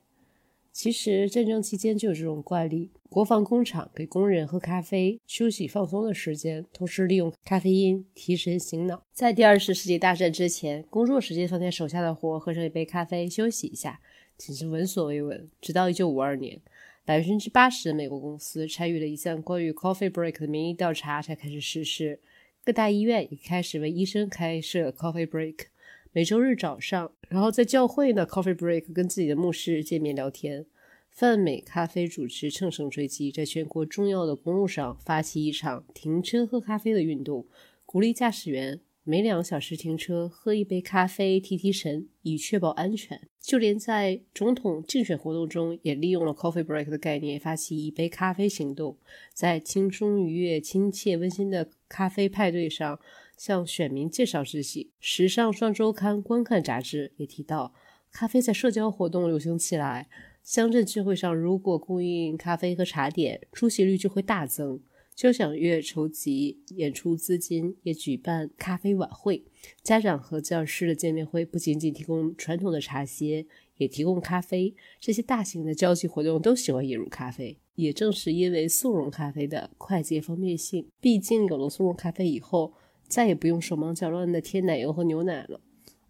[0.72, 9.04] 其实战争期间就有这种惯例，国防工厂给工人喝咖啡、休息放松的时间，同时利用咖啡因提神醒脑。
[9.12, 14.00] 在第二次世界大战之前，工作时间放下手下的活，喝上一杯咖啡休息一下，
[14.36, 15.48] 简直闻所未闻。
[15.60, 16.60] 直到一九五二年，
[17.04, 22.18] 百分之八十的美国公司参与了一项关于 coffee break 的民意调查，才开始实施。
[22.64, 25.66] 各大医院已开始为医生开设 coffee break，
[26.12, 30.64] 每周日早上，然后在教会呢 coffee break 跟自己的牧师见面聊天。
[31.10, 37.46] 泛美咖啡主持乘胜追击，在全国重要的公路上发起一场停车喝咖啡的运动，
[37.84, 38.80] 鼓励驾驶员。
[39.06, 43.20] 每两小时停车喝一杯咖啡提提神，以确保安全。
[43.38, 48.96] 就连在总统竞选活动中，也利用了 coffee break 的概念，发起一杯咖啡行动。
[49.34, 52.98] 在轻松愉悦、亲切温馨的咖啡派对上，
[53.36, 54.90] 向选民介绍自己。
[54.98, 57.74] 时尚双周刊观看杂志也提到，
[58.10, 60.08] 咖啡在社交活动流行起来。
[60.42, 64.80] 乡镇聚会上，如果供应咖啡和茶点，出席率就会大增。
[65.14, 69.44] 交响乐筹集演出资金，也举办咖啡晚会。
[69.80, 73.46] 家长和教师的见面会不仅仅提供传统的茶歇，
[73.76, 74.74] 也提供咖啡。
[74.98, 77.56] 这些大型的交际活动都喜欢引入咖啡。
[77.76, 82.72] 也正是因为速溶咖啡的快捷方便性，毕竟有了速溶咖啡以后，
[83.06, 85.60] 再也不用手忙脚乱的添奶油和牛奶了。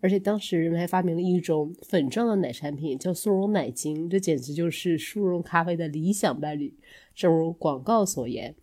[0.01, 6.75] 而且当时人们还发明了一种粉状的奶产品，叫速溶奶精，这简直就是速溶咖啡的理想伴侣。
[7.14, 8.55] 正如广告所言。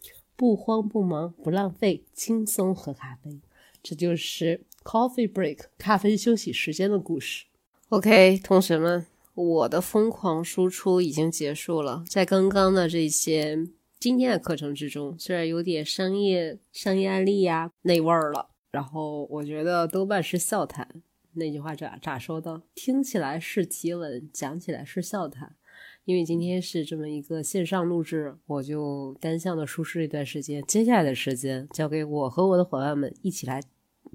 [0.42, 3.40] 不慌不忙不浪费，轻松喝咖啡，
[3.84, 7.46] 这就是 coffee break 咖啡休息时间的故事。
[7.90, 12.04] OK，同学们，我的疯狂输出已经结束了。
[12.10, 13.68] 在刚刚的这些
[14.00, 21.04] 今天的课程之中，虽然有点商业商业案例呀那味儿了，然后我觉得多半是笑谈。
[21.34, 22.64] 那句话咋咋说的？
[22.74, 25.56] 听起来是提问，讲起来是笑谈。
[26.06, 30.64] 因为今天是这么一个线上录制，我就单向的舒适一段时间。
[30.64, 33.62] 接下来的时间交给我和我的伙伴们一起来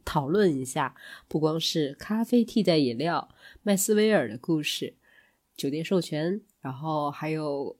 [0.04, 0.94] 讨论一下，
[1.28, 3.28] 不光是咖啡替代饮料、
[3.62, 4.94] 麦斯威尔的故事、
[5.56, 7.76] 酒店授权，然后还有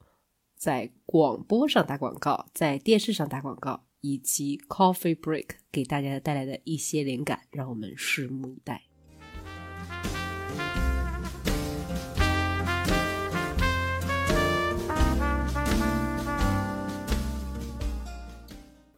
[0.55, 8.83] 在广播上打广告、在电视上打广告，以及 Coffee Break 给大家带来的一些灵感，让我们拭目以待。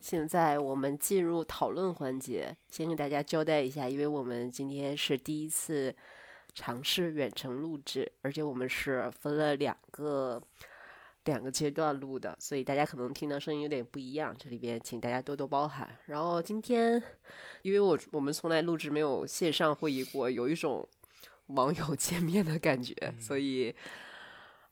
[0.08, 5.94] 现在我们进入讨论环节，先给大家交代一下，因为我们今天是第一次
[6.54, 10.42] 尝试远程录制，而且我们是分了两个
[11.24, 15.86] 两个阶段录的，所以大家可能听到声音有点不一样，这里边请大家多多包涵。
[16.06, 17.02] 然后今天，
[17.60, 20.88] 因为我我们从来录制没有线上会议过，有一种
[21.48, 23.76] 网友见面的感觉，所以，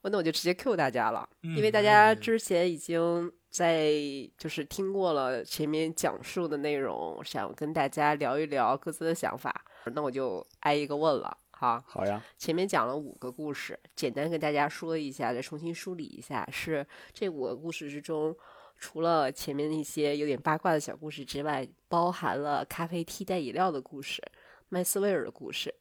[0.00, 3.90] 那我就直接 Q 大家了，嗯因为大家之前已经在
[4.36, 11.34] 就是听过了前面讲述的内容，想跟大家聊一聊各自的想法，那我就挨一个问了。
[11.52, 18.36] 好，好呀，前面讲了五个故事，简单跟大家说一下，再重新梳理一下，是这五个故事之中，
[18.76, 24.22] 除了前面那些有点八卦的小故事之外，包含了咖啡替代饮料的故事、
[24.68, 25.74] 麦斯威尔的故事、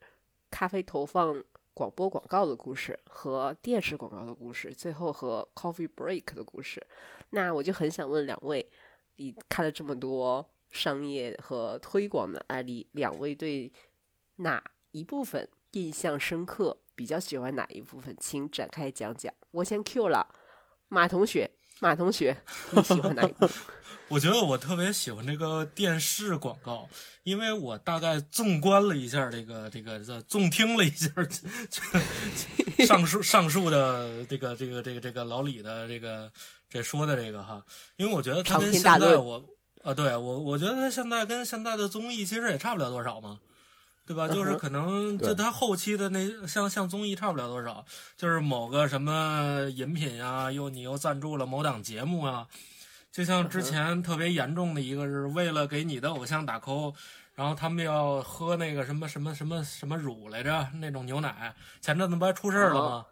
[0.50, 1.44] 咖啡投放
[1.76, 6.82] 广播广告的故事和电视广告的故事，最后和 coffee break 的故事。
[7.32, 8.66] 那我就很想问两位，
[9.18, 13.70] 你看了这么多商业和推广的案例，两位对
[14.38, 16.78] 哪一部分印象深刻？
[16.96, 18.16] 比较喜欢哪一部分？
[18.18, 19.34] 请展开讲讲。
[19.52, 20.34] 我先 Q 了，
[20.88, 22.36] 马同学，马同学，
[22.72, 23.50] 你喜欢哪一部？
[24.08, 26.88] 我觉得我特别喜欢这个电视广告，
[27.24, 31.82] 因为我大概纵观了一下这个这个这纵听了一下这
[32.78, 36.32] 个 上述上述的这个这个这个这个老李的这个
[36.70, 37.64] 这说的这个哈，
[37.98, 39.44] 因为我觉得他跟现在我
[39.84, 43.40] 啊，对我我觉得他现在跟现在的综艺其实也差不了多少嘛。
[44.06, 44.28] 对吧？
[44.28, 47.84] 就是可能就对他后期的那像像综艺差不了多少，
[48.16, 52.48] 就是某个什么饮品啊，又你又赞助了某档节目啊，
[53.12, 56.94] 就像之前特别严重的一个是为了给你的偶像打 call，
[57.34, 63.06] 然后他们要喝那个什么什么什么什么乳来着，那种牛奶，前阵子不还出事儿了吗？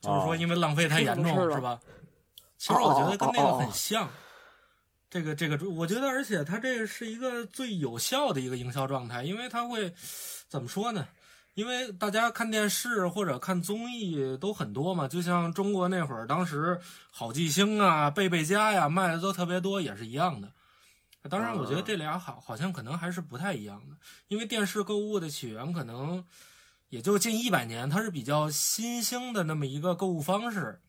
[0.00, 1.78] 就是说因为浪费太严重是吧？
[2.58, 4.08] 其实我觉得跟那个很像。
[5.12, 9.92] 这个这个，我觉得，而且它这个是一个最有效的一个营销状态，因为它会
[10.50, 11.06] 怎么说呢？
[11.54, 16.80] 因为大家看电视或者看综艺都很多嘛，就像中国那会儿，当时
[17.10, 20.52] 好记星啊、贝贝佳呀卖的都特别多，也是一样的。
[21.28, 23.96] 当然，我觉得这俩好好像可能还是不太一样的，
[24.28, 26.24] 因为电视购物的起源可能
[26.88, 30.80] 也就近一百年，它是比较新兴的那么一个购物方式。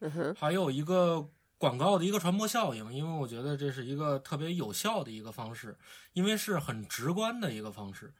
[0.00, 1.26] 嗯哼，还有一个
[1.56, 5.78] 广告的一个传播效应，因为我觉得这是一个特别有效的一个方式，
[6.12, 8.12] 因为是很直观的一个方式。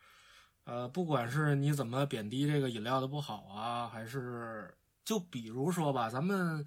[0.65, 6.65] 呃，不管是你怎么贬低这个饮料的不好啊，还是就比如说吧，咱们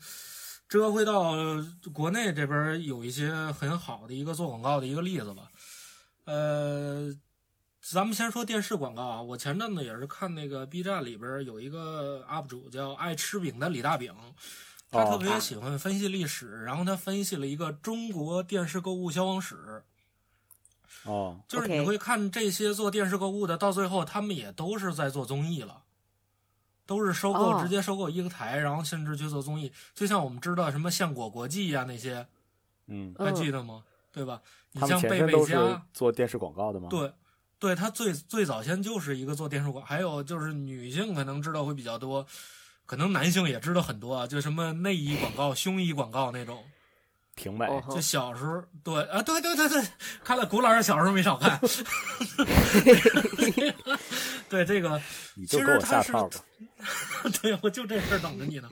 [0.68, 1.34] 折回到
[1.94, 5.50] 国内这边有一些很好的一个做广告的一个例子吧。
[6.26, 7.12] 呃，
[7.82, 14.14] 咱们先说电视广告啊，我前阵子也是看那个 B 站里边有一个 UP 主叫爱吃饼的李大饼，
[14.92, 19.84] 他特别喜欢分析历史，然后他分析了一个中国电视购物消亡史。
[21.06, 25.84] 哦，就是你会看这些做电视购物的，到最后他们也都是在做综艺了，
[26.86, 29.72] 都是收购、哦直接收购一个台，然后甚至去做综艺。
[29.94, 32.28] 就像我们知道什么橡果国际呀、那些，
[32.88, 33.84] 嗯，还记得吗？
[34.12, 34.42] 对吧？
[34.72, 37.12] 你像贝贝前身都是佳，做电视广告的吗？，对，
[37.60, 42.26] 对，他最最早先就是一个做电视广，还有就是女性可能知道会比较多，
[42.86, 46.64] 可能男性也知道很多啊，就什么内衣广告、胸衣广告那种。
[47.38, 47.66] 挺美。
[47.68, 49.82] 哦就小时候，对啊，对对对对，
[50.24, 51.58] 看来古老师小时候没少看。
[54.50, 55.00] 对这个，
[55.36, 56.40] 其你就给我实他是下套吧。
[57.42, 58.70] 对我就这事儿等着你呢。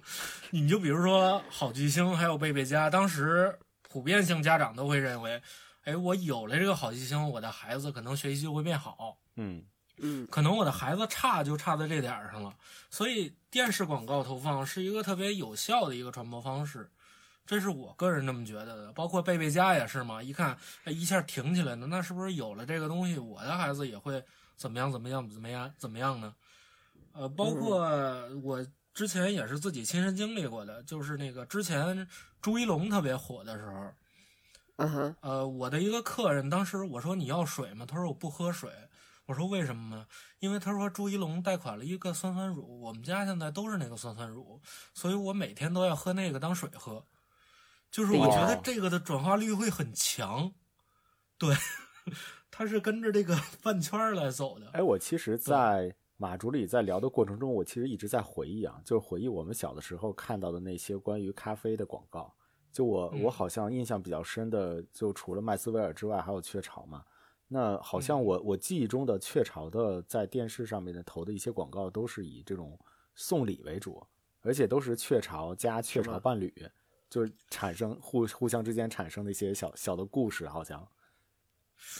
[0.49, 3.57] 你就比如说好巨星，还有贝贝佳，当时
[3.88, 5.41] 普遍性家长都会认为，
[5.84, 9.18] 哎，我有了这个好巨星，我的孩子可能学习就会变好。
[9.36, 9.63] 嗯，
[9.99, 12.53] 嗯可能我的孩子差就差在这点儿上了，
[12.89, 16.89] 所以电视广告投放是一个特别有效的一个传播方式，
[17.45, 18.91] 这是我个人这么觉得的。
[18.93, 24.23] 包括贝贝佳也是嘛，一看哎一下挺起来了，那是不是有了这个东西，我的孩子也会
[24.55, 26.33] 怎么样怎么样怎么样怎么样呢？
[27.13, 27.79] 呃，包括
[28.43, 32.07] 我之前也是自己亲身经历过的，就是那个之前
[32.41, 33.91] 朱一龙特别火的时候，
[34.77, 37.85] 嗯哼，呃，我的一个客人，当时我说你要水吗？
[37.85, 38.71] 他说我不喝水。
[39.27, 40.05] 我说为什么呢？
[40.37, 44.61] 因为他说朱一龙贷款了一个酸酸乳，我们家现在都是那个酸酸乳，
[44.93, 47.03] 所以我每天都要喝那个当水喝。
[47.95, 50.51] 就是我觉得哦这个的转化率会很强，
[51.37, 51.55] 对，
[52.51, 54.69] 它是跟着这个饭圈儿来走的。
[54.71, 62.35] 哎，我其实，在马助理在聊的过程中，我其实一直在回忆啊，就是回忆我们小的时候看到的那些关于咖啡的广告。
[62.69, 67.01] 就我嗯我好像印象比较深的，就除了麦斯威尔之外，还有雀巢嘛。
[67.47, 72.77] 那好像嗯我我记忆中的雀巢的在电视上面的投的一些广告，都是以这种
[73.13, 74.05] 送礼为主，
[74.41, 76.53] 而且都是雀巢加雀巢伴侣，
[77.16, 80.86] 就是产生互互相之间产生的一些小小的故事，好像。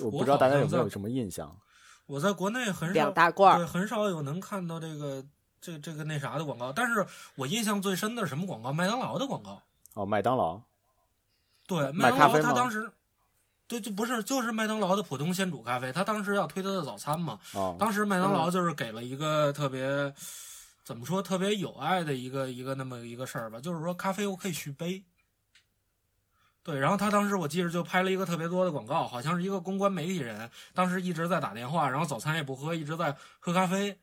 [0.02, 1.58] 我不知道大家有没有什么印象？
[2.06, 5.24] 我在国内很少两大罐对，很少有能看到这个
[5.62, 6.74] 这这个那啥的广告。
[6.74, 7.06] 但是
[7.36, 8.74] 我印象最深的是什么广告？
[8.74, 9.64] 麦当劳的广告。
[9.94, 10.62] 哦，麦当劳。
[11.66, 12.92] 对，麦当劳他当时
[13.70, 20.14] 对，就不是就是麦当劳的普通鲜煮咖啡，他当时要推他的早餐嘛，哦，当时麦当劳就是给了一个特别。
[20.86, 25.04] 怎么说特别有爱的一个一个那么一个事儿吧，就是说咖啡我可以续杯。
[26.62, 34.00] 对，然后他当时我记着就拍了一个特别多的广告，好像是一个公关媒体人，当时一直在打电话，然后早餐也不喝，一直在喝咖啡。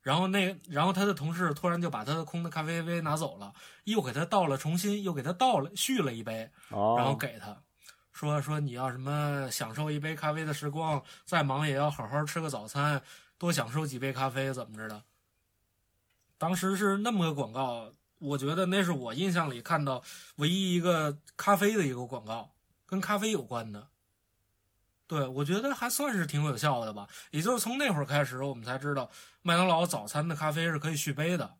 [0.00, 3.52] 然后那然后他的同事突然就把他的空的咖啡杯拿走了，
[3.84, 7.56] 又给他倒了重新又给他倒了续了一杯，然后给他
[8.12, 13.02] 说说你要什么享受一杯咖啡的时光，再忙也要好好吃个早餐，
[13.36, 15.02] 多享受几杯咖啡怎么着的。
[16.38, 20.02] 当时是那么个广告，我觉得那是我印象里看到
[20.36, 22.54] 唯一一个咖啡的一个广告，
[22.86, 23.88] 跟咖啡有关的。
[25.06, 27.08] 对，我觉得还算是挺有效的吧。
[27.30, 29.10] 也就是从那会儿开始，我们才知道
[29.42, 31.54] 麦当劳早餐的咖啡是可以续杯的。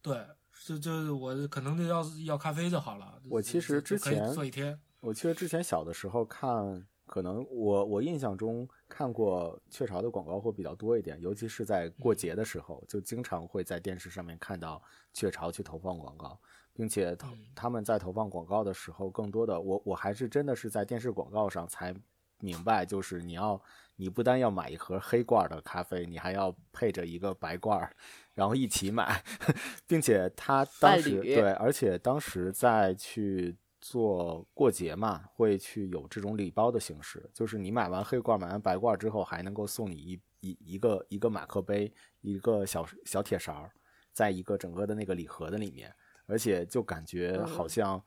[0.00, 0.26] 对，
[0.64, 3.20] 就就我可能就要要咖啡就好了。
[3.28, 6.86] 我其实之前做一天，我其实之前小的时候看。
[7.08, 14.80] 可能我我印象中看过雀巢的广告会比较多一点，尤其是在过节的时候，就经常会在电视上面看到
[15.12, 16.38] 雀巢去投放广告，
[16.72, 21.94] 并且他他们在投放广告的时候，更多的我我还是真的是在电视广告上才
[22.40, 23.60] 明白，就是你要
[23.96, 27.90] 你不单要买一盒黑罐的咖啡，你还要配着一个白罐，
[28.34, 29.22] 然后一起买，
[29.86, 33.56] 并且他当时对，而且当时在去。
[33.88, 43.70] 做过节嘛，会去有这种礼包的形式，就是你买完黑罐、买完白罐之后，还能够送你一一一个一个马克杯，一个小小铁勺，
[44.12, 45.94] 在一个整个的那个礼盒的里面，
[46.26, 48.02] 而且就感觉好像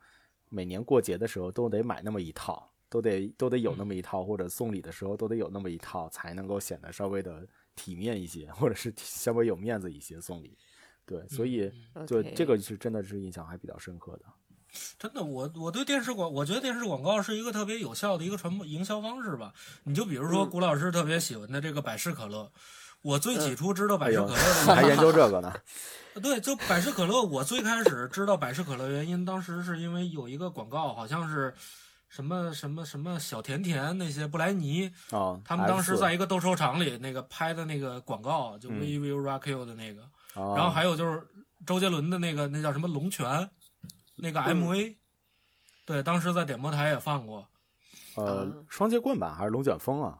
[0.50, 10.58] 每年过节的时候都得买那么一套，都得都得有那么一套，或者送礼的时候都得有那么一套，才能够显得稍微的体面一些，或者是稍微有面子一些送礼。
[11.06, 11.72] 对，所以
[12.06, 14.26] 就这个是真的是印象还比较深刻的。
[14.98, 19.52] 真的，我我对电视广，我觉得电视广告是一个特别有效的一个传播营销方式吧。
[19.84, 22.50] 你就比如说，谷老师特别喜欢的这个百事可乐，
[23.02, 24.36] 我最起初知道百事可乐的，
[24.74, 25.52] 还研究这个呢。
[26.22, 31.54] 对，就百事可乐，我最开始知道百事可乐原因，当时是因为有一个广告，好像是
[32.08, 40.02] 什么什么什么小甜甜那些布莱尼啊，他们当时在一个斗兽场里那个拍的那个广告，就 We Will Rock You 的那个，
[40.34, 41.22] 然后还有就是
[41.64, 43.48] 周杰伦的那个那叫什么龙泉。
[44.22, 44.96] 那个 MV，
[45.84, 47.46] 对，当时在点播台也放过。
[48.16, 50.18] 呃，双截棍吧，还是龙卷风啊？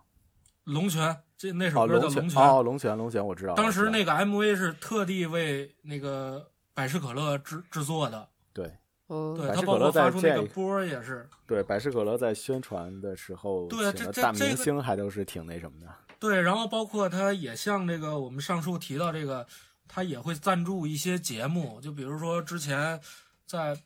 [0.64, 2.42] 龙泉，这那首歌叫龙泉。
[2.42, 3.54] 哦，龙泉，龙泉，我知道。
[3.54, 8.28] 当时那个 MV 是特地为那个百事可乐制制作的。
[8.52, 8.66] 对，
[9.08, 11.28] 对，他包括发出那个波也是。
[11.46, 15.86] 对，百事可乐在宣传的时候，对，这大明星还都是挺那什么的。
[16.20, 19.44] 对，然后包括他也像这个我们上述提到这个，
[19.88, 23.00] 他也会赞助一些节目，就比如说之前
[23.44, 23.76] 在。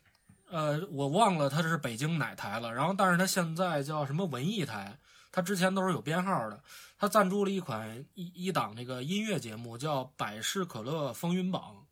[0.49, 4.97] 呃，我忘了它是北京哪台了，然后但是它现在叫什么文艺台，
[5.31, 6.61] 它之前都是有编号的。
[6.97, 11.85] 它赞助了一款一一档那个音乐节目，叫百事可乐风云榜。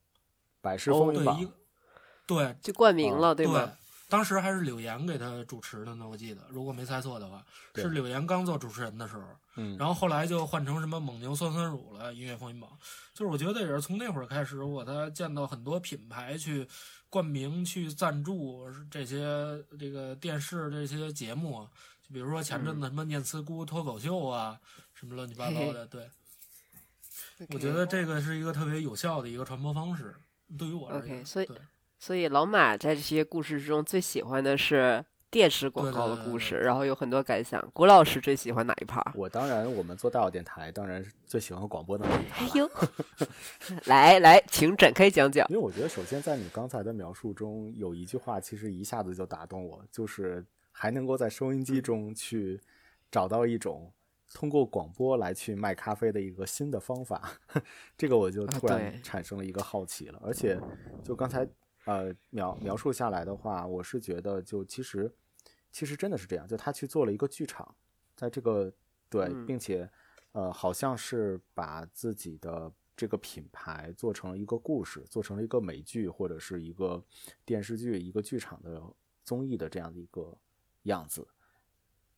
[0.61, 1.51] 百事风云榜，
[2.25, 3.73] 对，就冠名了，对吧？
[4.07, 7.43] 当时还是柳岩给他主持的呢，我记得，如果没猜错的话，
[7.75, 9.23] 是柳岩刚做主持人的时候。
[9.55, 12.69] 嗯，然后后来就换成什么蒙牛酸酸乳了，音乐风云榜。
[13.13, 16.67] 就是我觉得也是从那会儿开始，我才见到很多品牌去。
[17.13, 21.63] 冠名去赞助这些这个电视这些节目，
[22.01, 24.59] 就比如说前阵子什么念慈姑脱口秀啊，
[24.95, 25.85] 什么乱七八糟的。
[25.93, 26.09] 对，
[27.49, 30.15] 我觉得这个是一个特别有效的一个传播方式。
[30.57, 31.47] 对于我而言，所以
[31.99, 35.05] 所以老马在这些故事之中最喜欢的是。
[35.33, 37.59] 电视广告的故事，然后有很多感想。
[37.73, 39.03] 郭老师最喜欢哪一趴？
[39.15, 42.45] 我当然，我们做大小电台，当然是最喜欢广播的那一趴。
[42.45, 42.69] 哎呦，
[43.89, 45.47] 来来，请展开讲讲。
[45.49, 52.61] 因为我觉得，首先在你刚才的描述中，有一句话其实一下子就打动我，就是还能够在收音机中去
[53.09, 53.91] 找到一种
[54.35, 57.31] 通过广播来去卖咖啡的一个新的方法。
[57.97, 60.21] 这个我就突然产生了一个好奇了。
[60.23, 60.59] 而且，
[61.03, 61.47] 就刚才
[61.85, 65.11] 呃描描述下来的话，我是觉得，就其实。
[65.73, 67.75] 其实真的是这样，就他去做了一个剧场，
[68.15, 68.71] 在这个
[69.09, 69.89] 对，并且，
[70.31, 77.03] 呃，好像是把自己的这个品牌做成了一个故事，做成了一个美剧或者是一个
[77.43, 78.81] 电视剧、一个剧场的
[79.23, 80.37] 综艺的这样的一个
[80.83, 81.27] 样子，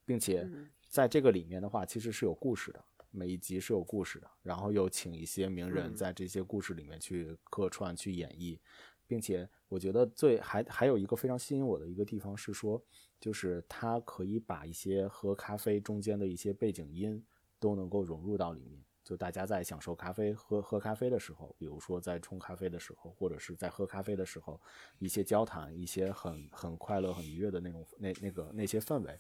[0.06, 0.46] 并且
[0.90, 8.60] 在这个里面的话，其实是有故事的，每一集是有故事的，然后又请一些名人在这些故事里面去客串、去演绎，
[9.08, 12.84] 并且我觉得最还还有一个非常吸引我的一个地方是说。
[13.20, 17.24] 就是它可以把一些喝咖啡中间的一些背景音
[17.60, 24.60] 都能够融入到里面，就大家在享受咖啡、喝喝咖啡的时候，比如说在冲咖啡的时候，或者是在喝咖啡的时候，
[25.00, 29.20] 一些交谈、一些很很快乐、很愉悦的那种那那个那些氛围，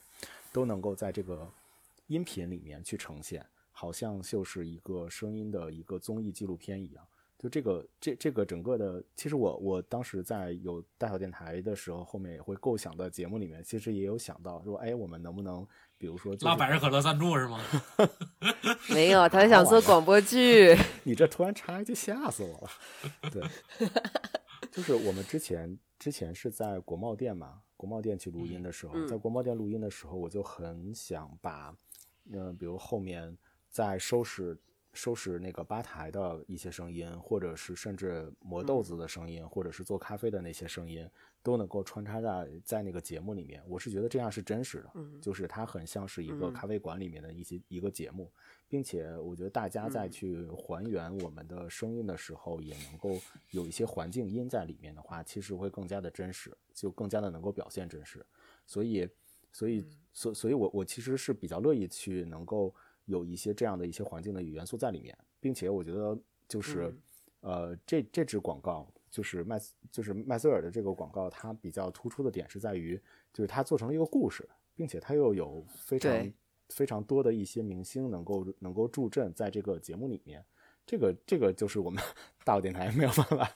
[0.51, 1.47] 都能够在这个
[2.07, 7.07] 音频里面去呈现，好像就是一个声音的一个综艺纪录片一样。
[7.37, 15.67] 就这个这这个整个的，其实我我当时在有大小电台的时候，后面也会构想的节目里面，其实也有想到说，哎，我们能不能
[15.97, 17.61] 比如说拉百事可乐赞助是吗？
[18.89, 20.75] 没有，他想做广播剧。
[21.03, 22.69] 你这突然插一句，吓死我了。
[23.29, 23.43] 对，
[24.71, 31.75] 就是我们之前之前是在国贸店嘛，国贸店去录音的时候，在国贸店录音的时候，我就很想把，
[32.31, 33.37] 嗯，比如后面
[33.69, 34.57] 在收拾。
[34.95, 41.07] 收拾那个吧台的一些声音，或者是甚至磨豆子的声音，或者是做咖啡的那些声音，
[41.43, 43.61] 都能够穿插在在那个节目里面。
[43.67, 44.91] 我是觉得这样是真实的，
[45.21, 48.31] 就是它很像是一个咖啡馆里面的一些一个节目，
[48.69, 53.19] 并且我觉得大家在去还原我们的声音的时候，也能够
[53.51, 58.25] 有一些环境音在里面的话，其实会更加的真实，就更加的能够表现真实。
[58.65, 59.07] 所以，
[59.51, 62.73] 所以，所所以我我其实是比较乐意去能够。
[63.05, 66.93] 有一些这样的一些环境的元素在里面，并且我觉得就是，
[67.41, 69.59] 呃，这这支广告就是麦
[69.91, 72.99] 就是麦瑟尔的这个广告，它比较突出的点是在于，
[73.33, 76.33] 就是它做成了一个故事，并且它又有非常
[76.69, 80.43] 非常多的一些明星能够能够助阵在这个节目里面，
[80.85, 82.03] 这个这个就是我们
[82.43, 83.51] 大电台没有办法。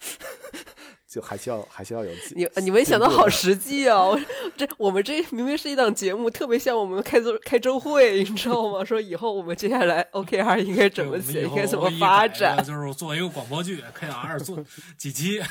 [1.10, 4.10] 就还需要还需要有你你没想到好实际啊！
[4.56, 8.86] 这我们这明明是一档节目，特别像我们开周开周会，你知道吗？
[8.86, 12.64] 说以后我们接下来 OKR 应该怎么写，应该怎么发展？
[12.64, 14.64] 就是做一个广播剧，KR 做
[15.00, 15.42] 几期，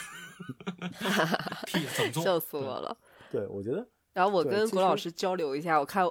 [1.97, 2.23] 怎么做？
[2.25, 2.97] 笑死我了！
[3.33, 3.85] 对，我觉得。
[4.15, 6.09] 然后我跟郭老师交流一下，我看。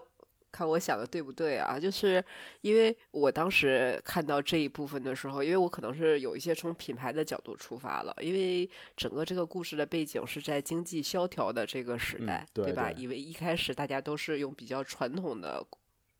[0.52, 1.80] 看我想的对不对啊？
[1.80, 2.24] 就是
[2.62, 12.91] 因为我当时看到这一部分的时候，因为我可能是有一些从品牌的角度出发了，因为整个这个故事的背景是在经济萧条的这个时代，对吧？
[12.91, 15.66] 因为一开始大家都是用比较传统的。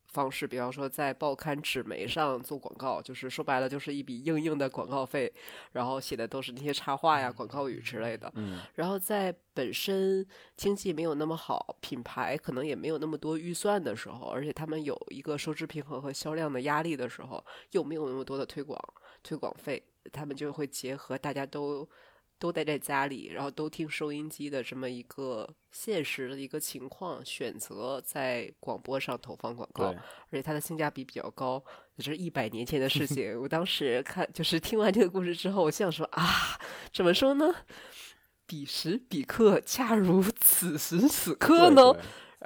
[0.08, 5.32] 方式，比方说在报刊纸媒上做广告，就是说白了就是一笔硬硬的广告费，
[5.74, 8.32] 然后写的都是那些插画呀、广告语之类的。
[8.36, 18.82] 嗯，然后在本身经济没有那么好，品牌可能也没有那么多预算的时候，而且他们有一个收支平衡和销量的压力的时候，又没有那么多的推广
[19.22, 21.88] 推广费，他们就会结合大家都。
[22.40, 31.64] 都待在家里，然后都听收音机的这么一个现实的一个情况，选择在广播上投放广告，而且它的性价比比较高，
[31.98, 33.40] 这是一百年前的事 情。
[33.42, 36.60] 我当时看，就是听完这个故事之后，我想说啊，
[36.94, 37.54] 怎么说呢？
[38.46, 41.94] 彼时彼刻，恰如此时此刻呢？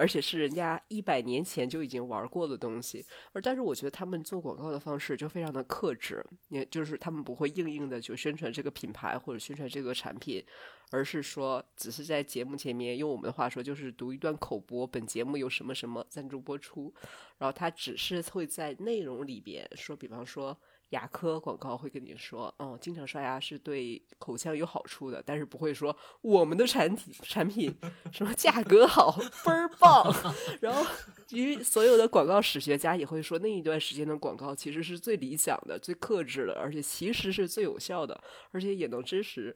[0.02, 10.43] 而且是人家一百年前就已经玩过的东西，而但是我觉得他们做广告的方式就非常的克制，也就是他们不会硬硬的就宣传这个品牌或者宣传这个产品，
[10.89, 16.91] 而是说只是在节目前面用我们的话说就是读一段口播，本节目有什么什么赞助播出，
[17.38, 20.58] 然后他只是会在内容里边说，比方说。
[20.92, 27.74] 牙科广告会跟你说，哦，经常刷牙是对口腔有好处的，但是不会说我们的产品产品
[28.12, 30.14] 什么价格好倍儿棒。
[30.60, 30.86] 然后，
[31.30, 38.22] 因为所有的广告史学家也会说，那一段时间的广告其实是最理想的、最克制的，而且其实是最有效的，
[38.52, 39.56] 而且也能支持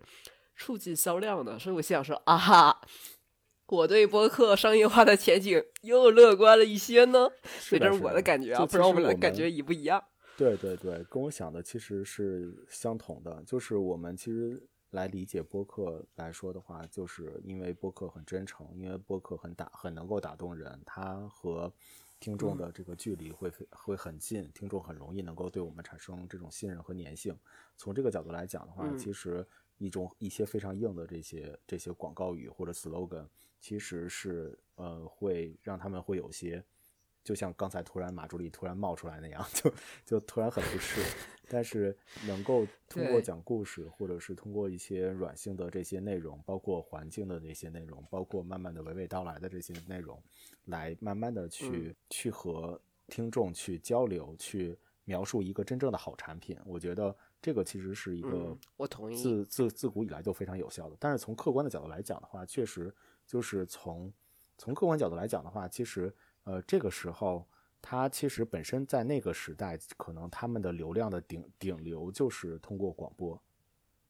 [0.57, 1.59] 促进销量的。
[1.59, 2.81] 所以我心想说，啊哈，
[3.67, 7.29] 我对播客商业化的前景又乐观了一些呢。
[7.59, 10.01] 所以这是我的感觉啊，不知道我们的感觉一不一样。
[10.38, 13.41] 对对对，跟我想的其实是相同的。
[13.43, 14.61] 就是我们其实
[14.91, 21.71] 来理解播客来说的话，就是因为播客很真诚，因为播客很打很能够打动人，它和
[22.19, 27.33] 听众的这个距离会会很近，听众很容易能够对我们产生这种信任和粘性。
[27.77, 29.45] 从这个角度来讲的话，其实
[29.77, 33.25] 一种一些非常硬的这些这些广告语或者 slogan，
[33.61, 36.61] 其实是呃会让他们会有些。
[37.26, 39.73] 就像刚才突然马助理突然冒出来那样，就
[40.05, 41.01] 就突然很不适。
[41.49, 41.95] 但是
[42.26, 50.21] 能够通过讲故事，或者是通过一些软性的这些内容，包括环境的这些内容，包括慢慢的娓娓道来的这些内容，
[50.65, 56.57] 来慢慢的去去和听众去交流，去描述一个真正的好产品。
[56.63, 60.95] 我觉得这个其实是一个我同意自自自古以来就非常有效的。
[60.99, 62.93] 但是从客观的角度来讲的话，确实
[63.26, 64.11] 就是从
[64.57, 66.13] 从客观角度来讲的话，其实。
[66.45, 67.45] 呃，这个时候，
[67.81, 73.39] 它其实本身在那个时代，可能他们的流量的顶顶流就是通过广播，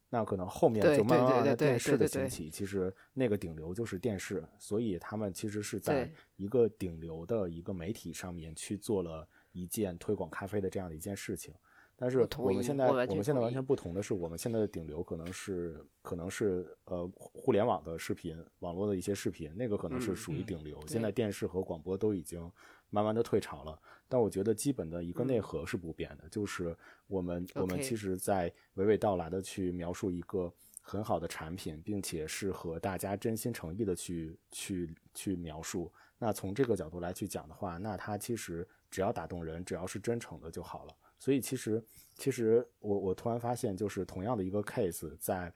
[0.09, 11.53] 那可能后面就慢慢的电视的兴起，其实那个顶流就是电视，所以他们其实是在一个顶流的一个媒体上面去做了一件推广咖啡的这样的一件事情。
[11.97, 20.77] 但是我们现在我们现在完全不同的是，我们现在的顶流可能是可能是呃互联网的视频，网络的一些视频，那个可能是嗯属于嗯顶流。
[20.81, 22.51] 对现在电视和广播都已经
[22.89, 23.79] 慢慢的退潮了，
[24.09, 26.75] 但我觉得基本的一个内嗯核是不变的，就是
[27.07, 35.89] 我们我们其实在娓娓道来的去描述一个很好的产品，并且是和大家真心诚意的去去去描述。
[36.17, 40.93] 那从这个角度来去讲的话，那它其实只要打动人，只要是真诚的就好了。
[41.17, 41.83] 所以其实
[42.15, 45.51] 其实我我突然发现，就是同样的一个 case，在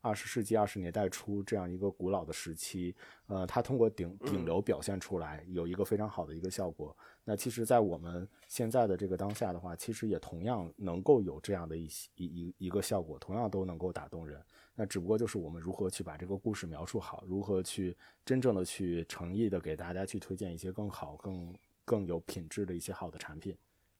[0.00, 2.94] 二十世纪二十年代初这样一个古老的时期，
[3.26, 6.96] 呃，它通过顶顶流表现出来，有一个非常好的一个效果。
[7.24, 14.40] 那其实，在我们现在的这个当下的话，其实也同样能够有这样的一些一一一个效果，同样都能够打动人。
[14.74, 17.94] 那只不过就是我们如何去把这个故事描述好，如何去
[18.24, 21.54] 真正的去诚意的给大家去推荐一些更好、更
[21.84, 23.54] 更有品质的一些好的产品。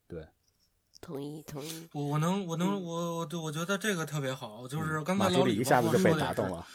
[0.06, 0.24] 对，
[1.00, 1.88] 同意同意。
[1.92, 6.66] 我我能我能嗯我我对我觉得这个特别好，就是刚才老李理一下子就被打动了。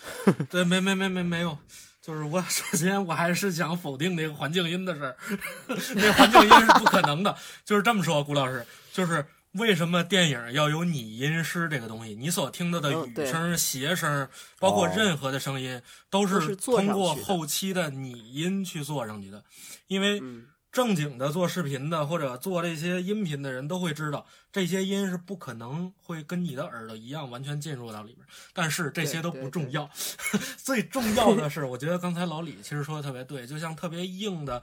[0.49, 1.57] 对，没没没没没有，
[2.01, 5.17] 就是我 首先我还是想否定那个环境音的事儿，
[5.95, 7.35] 那环境音是不可能的。
[7.63, 12.15] 就是这么说，谷老师，就是为什么电影要有拟音师这个东西？
[12.15, 14.27] 你所听到的嗯对语声、鞋声，
[14.59, 19.43] 包括哦任何的声音，都都是通过后期的拟音去做上去的，
[19.87, 20.19] 因为。
[20.21, 28.27] 嗯正经的做视频的或者做这些音频的人都会知道，这些音是不可能会跟你的耳朵一样完全进入到里边。
[28.51, 29.89] 但是这些都不重要，
[30.57, 34.61] 最重要的是，我觉得刚才老李其实说的特别对，就像特别硬的，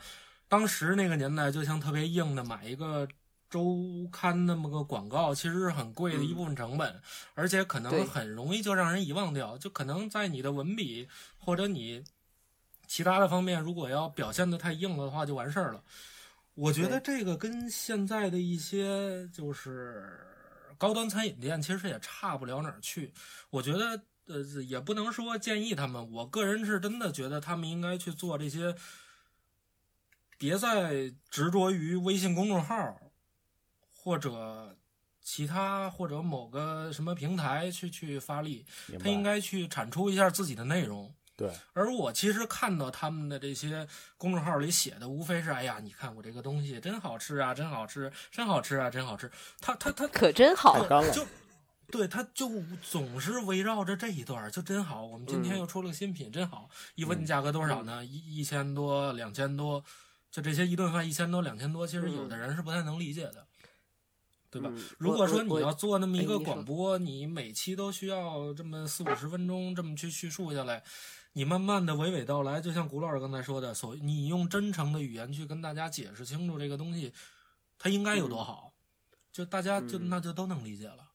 [0.48, 3.08] 当时那个年代，就像特别硬的买一个。
[3.50, 7.02] 周刊那么个广告，其实是很贵的一部分成本，
[7.34, 9.58] 而且可能很容易就让人遗忘掉。
[9.58, 12.04] 就可能在你的文笔或者你
[12.90, 15.80] 其他的方面，如果要表现的太硬了的话，就完事儿了。
[16.54, 20.18] 我觉得这个跟现在的一些就是
[20.76, 23.12] 高端餐饮店其实也差不了哪儿去。
[23.50, 28.74] 我觉得呃，也不能说建议他们，我个人是真的觉得他们应该去做这些，
[30.36, 33.00] 别再执着于微信公众号
[33.94, 34.76] 或者
[35.22, 38.66] 其他或者某个什么平台去去发力，
[38.98, 41.14] 他应该去产出一下自己的内容。
[41.40, 43.88] 对，而我其实看到他们的这些
[44.18, 49.30] 公众号里写的，无非是哎呀，你看我这个东西真好吃啊，真好吃，真好吃啊，真好吃。
[49.58, 50.86] 他他他可真好。
[51.10, 51.26] 就
[51.90, 52.50] 对，他就
[52.82, 55.02] 总是围绕着这一段儿，就真好。
[55.02, 56.68] 我们今天嗯又出了个新品，真好。
[56.94, 58.04] 一问价格多少呢？
[58.04, 59.82] 一一千多、两千多，
[60.30, 63.46] 就这些一顿饭一千多、两千多，其实有的人是不太能理解的，
[64.50, 64.70] 对吧？
[64.72, 70.84] 嗯如果说你要做那么一个广播，你每期都需要这么四五十分钟这么去叙述下来，
[71.32, 77.12] 你慢慢的娓娓道来，就像古老师刚才说的，所你用真诚的语言去跟大家解释清楚这个东西，
[77.78, 78.72] 它应该有多好，
[79.32, 81.06] 就大家就嗯那就都能理解了。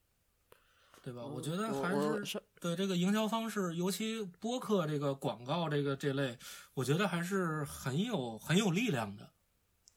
[1.03, 1.23] 对吧？
[1.23, 6.35] 我觉得还是对这个营销方式，尤其播客这个广告这个这类，
[6.73, 9.29] 我觉得还是很有很有力量的。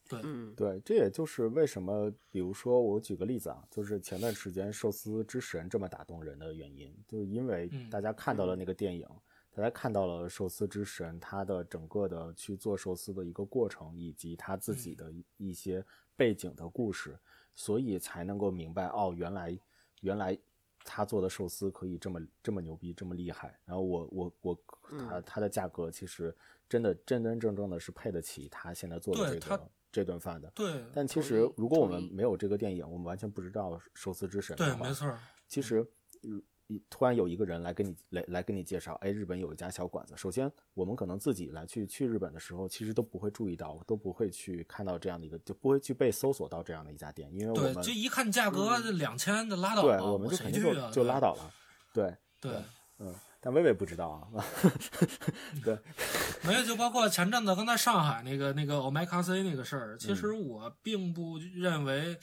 [0.07, 9.09] 对，嗯对，这也就是为什么，比如说我举个例子啊，就是前段时间《寿司之神》这么打动人的原因，就是因为嗯大家看到了那个电影，
[9.51, 15.85] 大家看到了《寿司之神》他的整个的去做寿司的一个过程，以及他自己的一一些
[16.17, 17.19] 背景的故事，
[17.55, 19.59] 所以才能够明白哦，原来
[20.01, 20.39] 原来
[20.85, 23.59] 他做的寿司可以这么这么牛逼，这么厉害。
[23.65, 24.59] 然后我我我，
[24.99, 26.35] 他他的价格其实
[26.69, 30.49] 真的真真正正的是配得起他现在做的这个这顿饭的。
[30.55, 35.19] 对，但其，实如果我们没有这个电影，我们完全不知道寿司之神对的，话没错。
[35.49, 35.85] 其实，
[36.23, 36.43] 嗯一
[36.91, 40.15] 突然有一个人来跟你来来跟你介绍，哎，日本有一家小馆子。
[40.17, 50.91] 首先，我们可能自己来去去日本的时候，其实都不会注意到，都不会去看到这样的一个，就不会去被搜索到这样的一家店，因为我对，们就一看价格两千的拉倒了，对我们就谁肯定就？
[50.91, 51.51] 就拉倒了。
[51.93, 52.53] 对，对，
[52.99, 54.45] 嗯，但薇薇不知道啊，
[55.65, 55.79] 对，
[56.45, 62.19] 没有，就包括前阵子刚才上海那个那个 omakase 那个事儿，其嗯实我并不认为，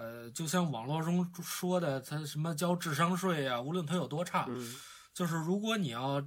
[0.00, 4.74] 呃，就像网络中说的，他什么交智商税啊、无论他有多差，嗯
[5.14, 6.22] 就是如果你要，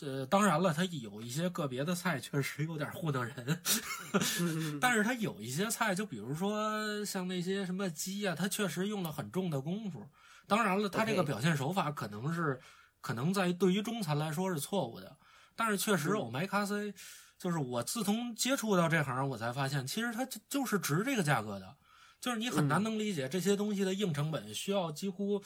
[0.00, 3.62] 呃，当然了，他有一些个别的菜确实有点糊弄人，
[4.40, 10.04] 嗯但是他有一些菜，就比如说像那些什么鸡啊，他确实用了很重的功夫。
[10.46, 12.60] 当然了，他这个表现手法可能是
[13.00, 15.16] 可能在对于中餐来说是错误的，
[15.54, 16.92] 但是确实嗯欧麦咖啡，
[17.38, 21.76] 就是我自从接触到这行，我才发现其实它就就是值这个价格的，
[22.24, 25.44] 就是你很难嗯能理解这些东西的硬成本需要几乎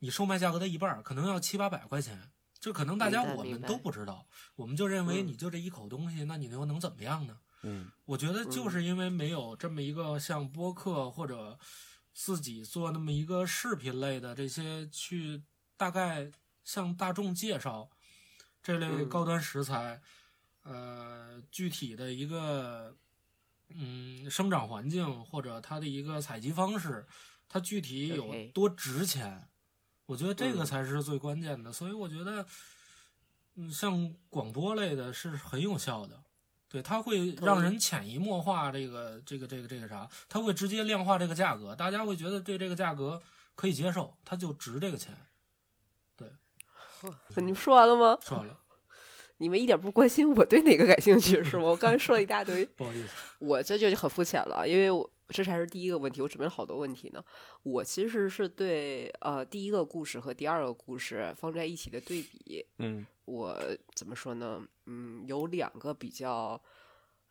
[0.00, 2.32] 你售卖价格的一半，可能要七八百块钱。
[2.58, 7.38] 就可能大家我们都不知道，我们就认为嗯你就这一口东西，那你又能怎么样呢？
[7.62, 11.56] 嗯我觉得就是因为没有这么一个像播客或者
[12.12, 15.44] 自己做那么一个视频类的这些，去
[15.76, 16.28] 大概
[16.64, 17.88] 向大众介绍
[18.60, 20.02] 这类嗯高端食材，
[20.64, 22.96] 呃，具体的一个
[23.68, 27.06] 嗯生长环境或者它的一个采集方式，
[27.48, 29.48] 它具体有多值钱，
[30.06, 31.72] 我觉得这个嗯才是最关键的。
[31.72, 32.46] 所以我觉得，
[33.54, 36.22] 嗯，像广播类的是很有效的。
[36.68, 43.22] 对，它会让人潜移默化这个这个这个这个啥，它会直接量化这个价格，大家会觉得对这个价格
[43.54, 45.16] 可以接受，它就值这个钱。
[46.16, 46.28] 对
[47.36, 48.18] 你们说完了吗？
[48.20, 48.58] 说完了，
[49.38, 51.64] 你们一点不关心我对哪个感兴趣是吗？
[51.64, 53.08] 我刚才说了一大堆，不好意思，
[53.38, 57.22] 我这就很肤浅了，因为我这才是第一个问题，我准备了好多问题呢。
[57.62, 63.60] 我其实是对呃第一个故事和第二个故事放在一起的对比，嗯我
[63.94, 64.62] 怎么说呢？
[64.86, 66.60] 嗯，有两个比较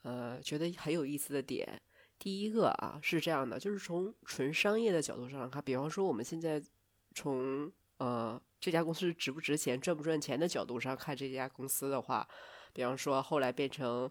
[0.04, 1.82] 呃觉得很有意思的点。
[2.20, 6.62] 第一个啊是这样的，就是从纯商业的角度上看，比方说我们现在
[7.14, 12.28] 从呃这家公司值不值钱、赚不赚钱的角度上看这家公司的话，
[12.74, 14.10] 比方说后来变成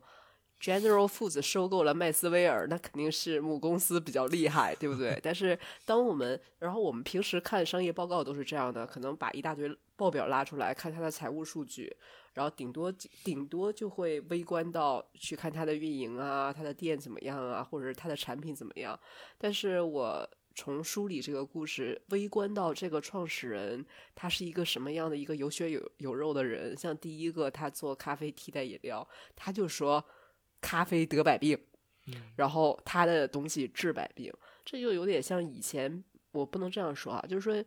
[0.60, 5.18] General Foods 收购了麦斯威尔，那肯定是母公司比较厉害，对不对？
[5.20, 11.92] 但是当我们，然后我们平时看商业报告都是这样的，可能把一大堆报表拉出来看它的财务数据，
[12.34, 12.92] 然后顶多
[13.24, 18.96] 顶多就会微观到去看它的运营啊，它的店怎么样啊，或者是它的产品怎么样。
[19.36, 23.84] 但是我从梳理这个故事，微观到这个创始人
[24.14, 26.76] 他是一个什么样的一个有血有有肉的人。
[26.76, 30.04] 像第一个他做咖啡替代饮料，他就说
[30.60, 31.58] 咖啡得百病，
[32.06, 34.32] 嗯然后他的东西治百病，
[34.64, 37.64] 这就有点像以前我不能这样说啊，就是说，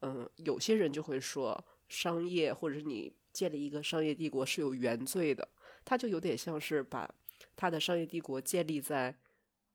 [0.00, 5.48] 嗯，有些人就会说商业或者是你建立一个商业帝国是有原罪的，
[5.84, 7.12] 他就有点像是把
[7.54, 9.16] 他的商业帝国建立在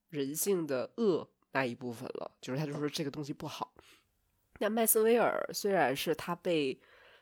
[0.09, 3.73] 人性的恶那一部分了，就是他就说这个东西不好。
[4.59, 6.79] 那麦斯威尔虽然是他被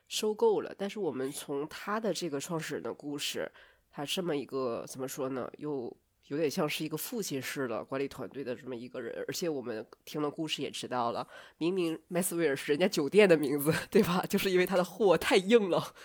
[0.08, 3.50] 收购了，但是我们从他的这个创始人的故事，
[3.90, 5.96] 他这么一个怎么说呢，又
[6.28, 11.28] 有点像是一个父亲式的管理团队的这么一个人，而且我们听了故事也知道了，
[11.58, 14.24] 明明麦斯威尔是人家酒店的名字，对吧？
[14.30, 15.96] 就是因为他的货太硬了，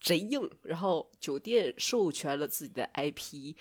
[0.00, 3.54] 贼硬，然后酒店授权了自己的 IP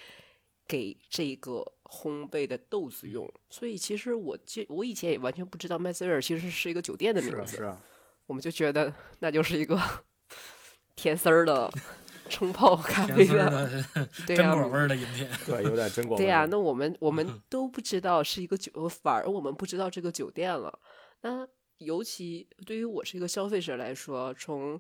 [0.69, 7.75] 给这个烘焙的豆子用，所以其实我这我以前也完全不知道麦斯威尔其实是一个酒店的名字，
[8.27, 9.81] 我们就觉得那就是一个
[10.95, 11.67] 甜丝儿的
[12.29, 13.49] 冲泡咖啡的，
[13.95, 16.23] 的对呀、味儿的饮品，对，有点真果味。
[16.23, 20.79] 对呀、那我们我们都不知道是一个酒，反而我们不知道这个酒店了。
[21.21, 21.47] 那
[21.79, 24.79] 尤其对于我是一个消费者来说，从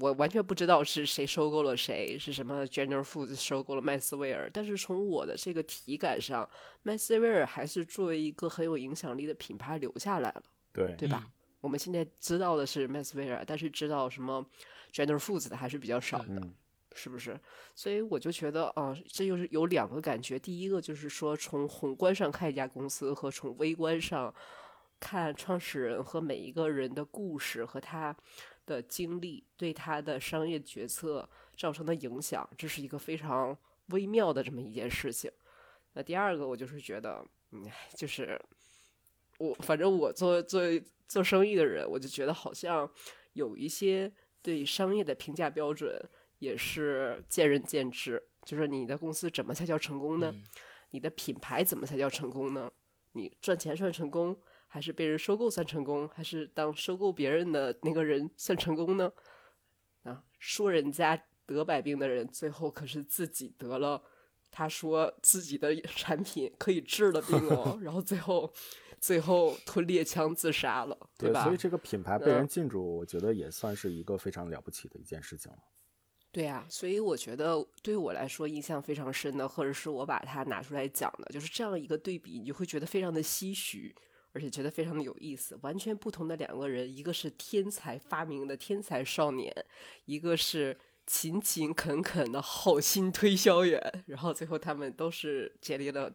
[0.00, 6.48] 我完全不知道是谁收购了谁，是什么 General Foods 收购了麦斯威尔，但是从我的这个体感上，
[6.82, 11.26] 麦斯威尔还是作为一个很有影响力的品牌留下来了，对对吧？
[11.60, 14.44] 我们现在知道的是麦斯威尔，但是知道什么
[14.92, 16.26] General Foods 的还是比较少的。
[16.28, 16.54] 嗯
[16.94, 17.40] 是不是？
[17.74, 20.38] 所以我就觉得啊，这就是有两个感觉。
[20.38, 24.34] 第一个就是说，从宏观上看一家公司，和从微观上
[25.00, 28.14] 看创始人和每一个人的故事和他
[28.66, 33.56] 的经历对他的商业决策造成的影响，这是一个非常
[33.86, 35.30] 微妙的这么一件事情。
[35.92, 37.64] 那第二个，我就是觉得，嗯，
[37.96, 38.40] 就是
[39.38, 40.62] 我反正我做做
[41.06, 42.90] 做生意的人，我就觉得好像
[43.34, 46.00] 有一些对商业的评价标准。
[46.38, 50.32] 也是见仁见智，就是你的公司怎么才叫成功呢？
[50.34, 50.42] 嗯
[50.90, 52.68] 你的品牌怎么才叫成功呢？
[53.12, 54.36] 你赚钱算成功，
[54.72, 59.12] 还是被人收购算成功，还是当收购别人的那个人算成功呢？
[60.04, 61.14] 啊，说人家
[61.44, 64.02] 得百病的人，最后可是自己得了，
[64.50, 68.50] 他说自己的产品可以治了病哦， 然后最后
[68.98, 71.44] 最后吞猎枪自杀了，对，吧？
[71.44, 75.58] 所以这个品牌被人进驻，我觉得也算是一个非常了不起的一件事情了。
[76.30, 83.94] 对呀、所以我觉得对于我来说印象非常深的，或者是我把它拿出来讲的，就是这样一个对比，你就会觉得非常的唏嘘，
[84.32, 85.58] 而且觉得非常的有意思。
[85.62, 89.54] 完全不同的两个人，一个是天才发明的天才少年，
[90.04, 96.12] 一个是勤勤恳恳的好心推销员，然后最后他们都是建立了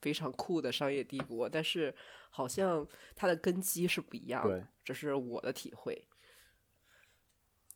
[0.00, 1.94] 非常酷的商业帝国，但是
[2.30, 6.06] 好像它的根基是不一样的对，这是我的体会。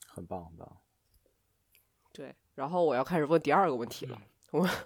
[0.06, 0.80] 很棒，很棒。
[2.12, 4.20] 对，然后我要开始问第二个问题了。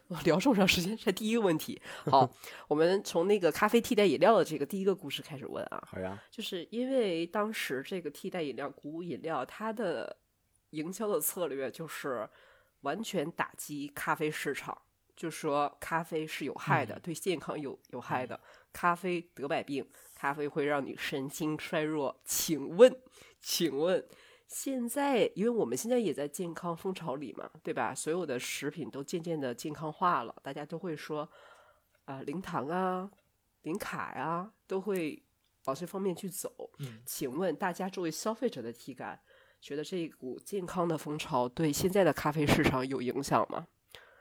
[0.08, 1.78] 我聊这么长时间，这第一个问题。
[2.06, 2.26] 好，
[2.68, 10.16] 我们从那个咖啡替代饮料的这个第一个故事开始问啊，好呀，就是因为当时这个替代饮料谷物饮料，它的
[10.70, 12.26] 营销的策略就是
[12.80, 14.76] 完全打击咖啡市场，
[15.14, 18.40] 就说咖啡是有害的，嗯对健康有有害的，
[18.72, 22.18] 咖啡得百病，咖啡会让你神经衰弱。
[22.24, 22.96] 请问，
[23.38, 24.02] 请问，
[24.48, 27.94] 现在因为我们现在也在健康风潮里嘛，对吧？
[27.94, 31.28] 所有的食品都渐渐的健康化了，大家都会说
[32.06, 33.10] 啊、零糖啊、
[33.62, 35.22] 零卡呀、都会
[35.66, 36.70] 往这方面去走。
[36.78, 39.20] 嗯请问大家作为消费者的体感，
[39.60, 43.66] 觉得这一股健康的风潮对现在的咖啡市场有影响吗？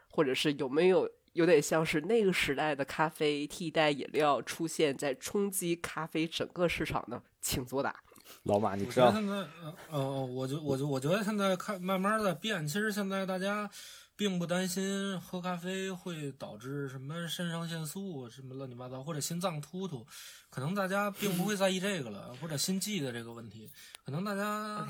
[0.09, 7.23] 或者是有没有有点像是那个时代的咖啡替代饮料出现在冲击咖啡整个市场呢？
[7.39, 8.03] 请作答。
[8.43, 12.67] 老马，你我知道觉得现在，呃呃，我就我就我觉得现在看慢慢在变。
[12.67, 13.69] 其实现在大家
[14.15, 20.05] 并不担心喝咖啡会导致什么肾上腺素什么乱七八糟，或者心脏突突，
[20.49, 23.69] 可能大家并不会在意这个了，或者心悸的这个问题。
[24.05, 24.87] 可能大家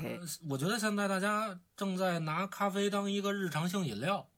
[0.48, 4.28] 我觉得现在大家正在拿咖啡当一个日常性饮料，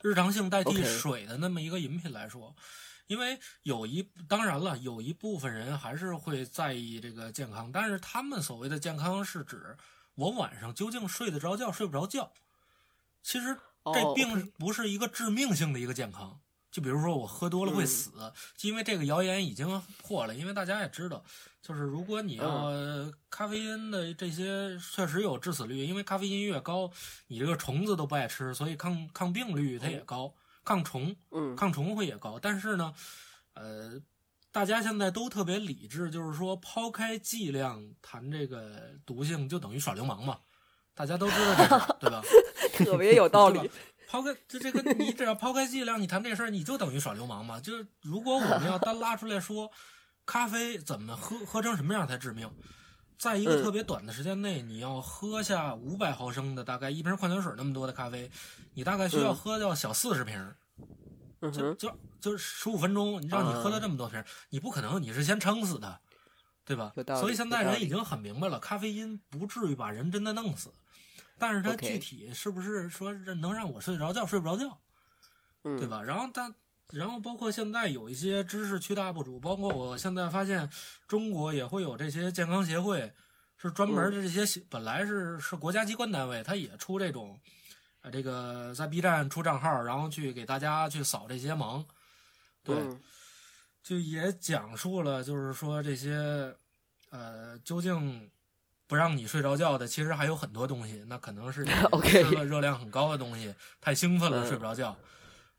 [0.00, 2.54] 日常性代替水的那么一个饮品来说。
[3.10, 9.76] 因为有一当然了，有一部分人还是会在意这个健康，但是他们所谓的健康是指
[10.14, 12.30] 我晚上究竟睡得着觉睡不着觉。
[13.20, 16.38] 其实这哦并不是一个致命性的一个健康。
[16.70, 18.12] 就比如说我喝多了会嗯死，
[18.60, 20.32] 因为这个谣言已经破了。
[20.32, 21.24] 因为大家也知道，
[21.60, 26.88] 就是如果你要嗯咖啡因的这些确实有致死率，因为咖啡因越高，
[27.26, 30.32] 你这个虫子都不爱吃，所以抗抗病率它也高，
[30.70, 32.38] 抗虫嗯抗虫会也高。
[32.38, 32.94] 但是呢，
[33.54, 34.00] 呃，
[34.52, 40.38] 大家现在都特别理智，就是说抛开剂量谈这个毒性，就等于耍流氓嘛。
[40.94, 42.22] 大家都知道这事儿，对吧？
[42.72, 43.68] 特别有道理。
[44.08, 47.58] 抛开这这个，你只要抛开剂量，你谈这事儿，你就等于耍流氓嘛。
[47.58, 49.70] 就是如果我们要单拉出来说，
[50.24, 52.48] 咖啡怎么喝喝成什么样才致命，
[53.20, 53.62] 在一个嗯。
[53.62, 58.30] 特别短的时间内，你要喝下五百毫升的大概一瓶矿泉水那么多的咖啡，
[58.72, 59.36] 你大概需要嗯。
[59.36, 60.54] 喝掉小四十瓶
[61.42, 66.00] 就就就十五分钟，让你喝了这么多瓶儿，你不可能你是先撑死的，
[66.64, 70.72] 对吧所以现在人已经很明白了，咖啡因不至于把人真的弄死，
[71.38, 74.78] 但是它具体是不是说是能让我睡着觉睡不着觉，
[75.64, 75.86] 嗯，对？
[75.86, 76.02] 吧？
[76.02, 76.54] 然后但
[76.92, 80.68] 然后包括现在有一些知识区大 UP 主，包括我现在发现
[81.06, 83.12] 中国也会有这些健康协会，
[83.56, 87.38] 是专门的这些协、本来是是国家机关单位，他也出这种。
[88.02, 91.84] 呃，这个在 B 站出账号，然后去给大家去扫这些盲，
[92.62, 92.98] 对，嗯。
[93.82, 96.54] 就也讲述了，就是说这些，
[97.10, 98.30] 呃，究竟
[98.86, 101.62] 不让你睡着觉的，其实还有很多东西，那可能是
[102.04, 104.48] 吃了热量很高的东西，太兴奋了嗯。
[104.48, 104.96] 睡不着觉，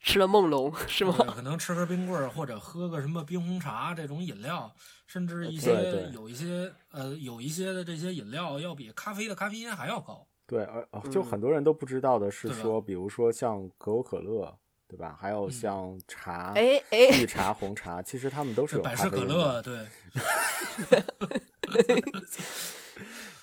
[0.02, 1.16] 吃了梦龙是吗？
[1.34, 4.74] 可能吃根冰棍儿或者喝个什么冰红茶这种饮料，
[5.08, 11.26] 甚至一些有一些呃有一些的这些饮料要比咖啡的咖啡因还要高，对，而哦就嗯。
[11.26, 15.16] 很多人都不知道的是说，比如说像可口可乐，对吧？
[15.20, 15.52] 还有嗯。
[15.52, 19.18] 像茶、哎哎，绿茶、红茶，其实他们都是有百事可。
[19.24, 19.88] 乐，对，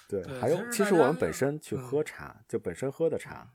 [0.09, 1.78] 对， 还有其实我们本身去嗯。
[1.78, 3.48] 喝茶，就本身喝的茶，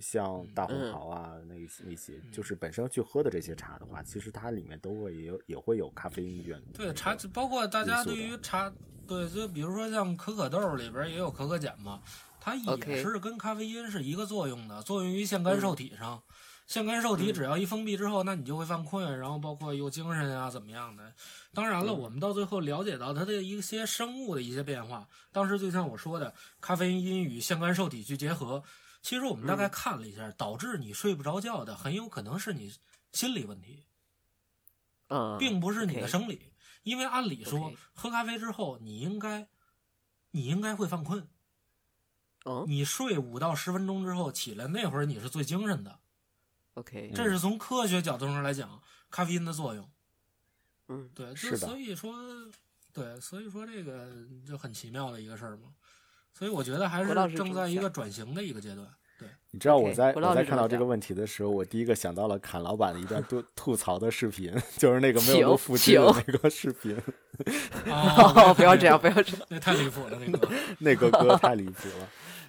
[0.00, 6.60] 像大红嗯袍啊，那一些那些，就是本身去喝的这些茶的话，其实它里面都会也有也会有咖啡因原。
[6.72, 8.72] 对茶，包括大家对于茶，
[9.08, 12.00] 对，就比如说像可可豆里边也有可可碱嘛，
[12.40, 16.22] 它也是跟咖啡因是一个作用的，作用于腺苷嗯受体上。
[16.66, 21.12] 腺苷受体只要一封闭之后，那你就会犯困，然后包括有精神啊怎么样的。
[21.52, 25.04] 当然了，嗯我们到最后了解到它的一些生物的一些变化。
[25.32, 28.62] 当时就像我说的，咖啡因与腺苷受体去结合，
[29.02, 32.72] 其实我们大概嗯看了一下，导致你睡不着觉的，很有可能是你
[33.12, 33.84] 心理问题。
[35.08, 39.48] 嗯，并不是你的生理，因为按理说喝咖啡之后，你应该，
[40.30, 41.26] 你应该会犯困。
[42.44, 45.98] 嗯你睡五到十分钟之后起来，那会儿你是最精神的。
[46.72, 48.80] ，OK，这是从科学角度上来讲，
[49.10, 49.90] 咖啡因的作用。
[50.88, 52.14] 嗯对，是的就所以说，
[52.92, 54.10] 对，所以说这个
[54.46, 55.74] 就很奇妙的一个事儿嘛。
[56.32, 58.86] 所以我觉得还是正在一个转型的一个阶段。
[59.18, 66.96] 对，你知道我在我在看到这个问题的时候，我第一个想到了侃老板的一段吐 吐槽的视频，就是那个没有腹肌的那个视频，
[67.84, 69.46] 哦不要这样，不要这样。
[69.50, 70.48] 那太离谱了，那个。
[70.80, 72.08] 那个歌太离谱了。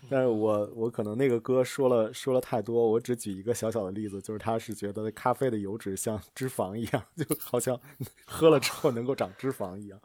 [0.09, 7.79] 但是我我可能那个歌说了说了太多，我只举一个小小的例子，就是他是觉得咖啡的油脂像脂肪一样，就好像
[8.25, 9.99] 喝了之后能够长脂肪一样，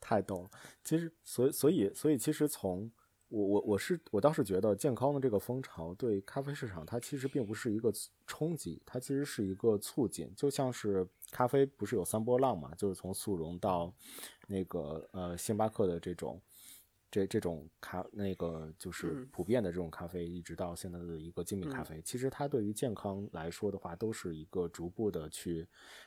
[0.00, 0.50] 太逗了。
[0.84, 2.90] 其实，所以所以所以，其实从
[3.28, 7.92] 我我我是我倒是觉得健康的这个风潮对咖啡市场它其实并不是一个
[8.26, 13.92] 冲击，它其实是一个促进，就像是咖啡不是有三波浪嘛，就是从速溶到
[14.46, 16.40] 那个呃星巴克的这种。
[17.14, 19.28] 这这种咖那个就是嗯。
[19.30, 21.84] 普遍的这种咖啡，一直到现在的一个精品咖嗯。
[21.84, 25.64] 啡，其实它对于健康来说的话，都是一个逐步的去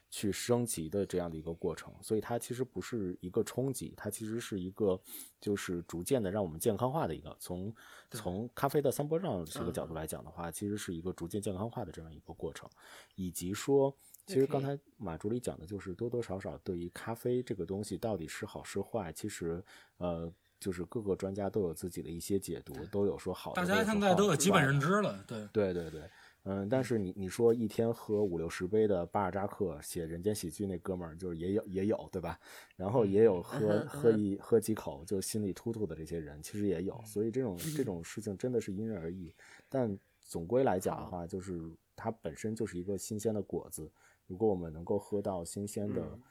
[0.10, 5.02] 去升级的这样的一个过程，所以它其实不是一个冲击，它其实是一个
[5.40, 7.74] 就是逐渐的让我们健康化的一个从
[8.12, 9.96] 从咖啡的三波上这个角度嗯。
[9.96, 12.70] 来讲的话，其实是一个逐渐健康化的这样一个过程，
[13.16, 13.96] 以及说。
[14.28, 19.64] 其实刚才马助理讲的就是多多少少对于咖啡这个东西到底是好是坏，其实
[20.00, 20.30] 呃，
[20.60, 26.10] 就是各个专家都有自己的一些解读，都有说好的，大家现在都有基本认知了，对，对对对，
[26.44, 32.40] 嗯，但是你你说一天喝五六十杯的巴尔扎克，写《人间喜剧》那哥们儿就是也有也有对吧？
[32.76, 39.32] 然后也有喝嗯喝一喝几口就心里突突的这些人，其实也有，所以这种 这种事情真的是因人而异。
[39.70, 41.62] 但总归来讲的话，就是
[41.96, 43.92] 它本身就是一个新鲜的果子，
[44.26, 46.22] 如果我们能够喝到新鲜的嗯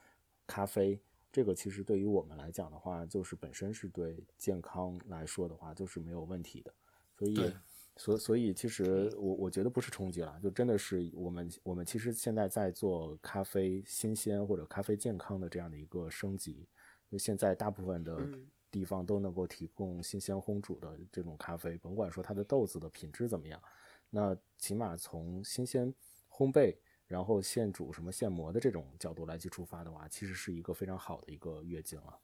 [0.47, 1.01] 咖啡。
[1.37, 6.73] 这个其实对于我们来讲的话，就是本身是对健康来说的话，就是没有问题的。
[7.15, 7.53] 所以对，
[7.95, 16.67] 所所以其实我我觉得不是冲击了，就真的是我们我们其实现在在做咖啡新鲜或者咖啡健康的这样的一个升级。
[17.11, 23.61] 就现在大部分的嗯地方都能够提供新鲜烘煮的这种咖啡，甭管说它的豆子的品质怎么样，
[24.09, 25.93] 那起码从新鲜
[26.31, 26.75] 烘焙。
[27.07, 32.19] 然后现煮什么现磨的这种角度来去出发的话，其实是一个非常好的一个跃进了。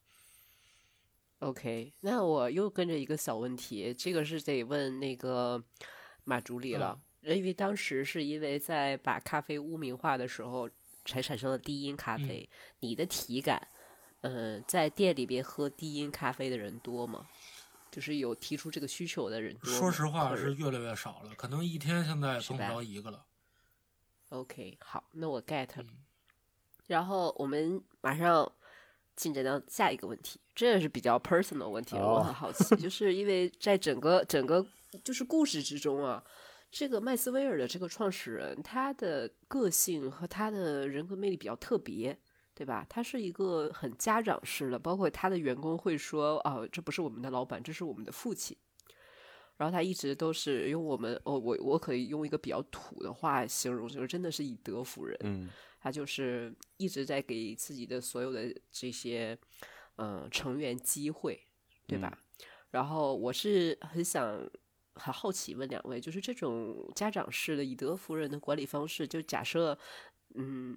[1.38, 5.62] OK，那我又跟着一个小问题，这个是得问那个
[6.24, 10.70] 马助理了，因为当时是因为在把咖啡污名化的时候，
[11.04, 12.48] 才产生了低因咖啡。
[12.78, 13.66] 你的体感，
[14.20, 17.26] 嗯、在店里边喝低因咖啡的人多吗？
[17.90, 19.70] 就是有提出这个需求的人多？
[19.70, 23.24] 说实话是越来越少了，可能一天现在碰不着一个了。
[24.32, 25.74] OK，好，那我 get 了。
[25.78, 25.88] 嗯
[26.86, 28.50] 然后我们马上
[29.14, 34.66] 进展到下一个问题，这也是比较 personal 问题了，我哦很好奇，就是因为在整个 整个
[35.04, 36.22] 就是故事之中啊，
[36.70, 42.18] 这个麦斯威尔的这个创始人，他的个性和他的人格魅力比较特别。
[42.54, 42.86] 对吧？
[42.86, 48.54] 他是一个很家长式的，包括他的员工会说：“哦，这不是我们的老板，这是我们的父亲。”
[49.62, 55.16] 然后他一直都是用我们，哦，我我可以用一个比较土的话形容，就是真的是以德服人。
[55.22, 55.48] 嗯
[55.80, 59.38] 他就是一直在给自己的所有的这些
[59.96, 61.40] 嗯、呃成员机会，
[61.86, 62.18] 对吧？
[62.72, 64.50] 然后我是很想
[64.94, 69.78] 很好奇问两位，就是这种家长式的以德服人的管理方式，就假设
[70.34, 70.76] 嗯，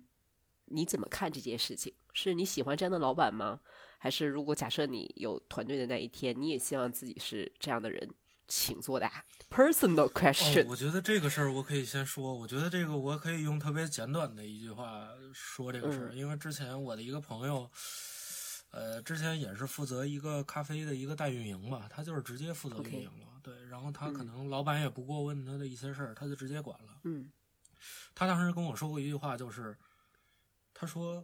[0.66, 1.92] 你怎么看这件事情？
[2.14, 3.60] 是你喜欢这样的老板吗？
[3.98, 8.08] 还是如果假设你有团队的那一天，你也希望自己是这样的人？
[8.48, 9.24] 请作答。
[9.50, 17.70] Personal 哦 question，、，我觉得这个事儿我可以先说，我觉得这个我可以用特别简短的一句话说这个事儿，嗯因为之前我的一个朋友，
[18.72, 27.00] 呃，之前也是负责一个咖啡的一个代运营吧，他就是直接负责运营了对，然后他可嗯能老板也不过问他的一些事儿，他就直接管了。
[27.04, 27.32] 嗯
[28.16, 29.78] 他当时跟我说过一句话，就是
[30.74, 31.24] 他说，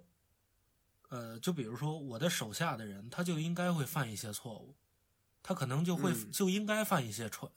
[1.10, 4.76] 呃，就比如说我的手下的人，他就应该会犯一些错误，
[5.44, 7.52] 他可能就会、嗯就应该犯一些蠢，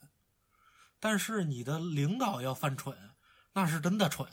[0.99, 2.97] 但是你的领导要犯蠢，
[3.53, 4.27] 那是真的蠢。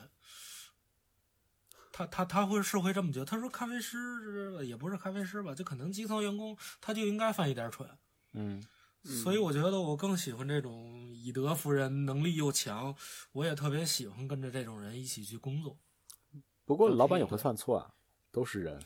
[1.93, 7.89] 他他他会是会这么觉得，他说咖啡师也不是咖啡师吧，就可能基层员工他就应该犯一点蠢，
[8.33, 8.65] 嗯
[9.05, 12.97] 所以我觉得我更喜欢这种以德服人，能力又强，
[13.33, 15.77] 我也特别喜欢跟着这种人一起去工作。
[16.65, 17.93] 不过老板也会犯错啊，
[18.31, 18.81] 都是人。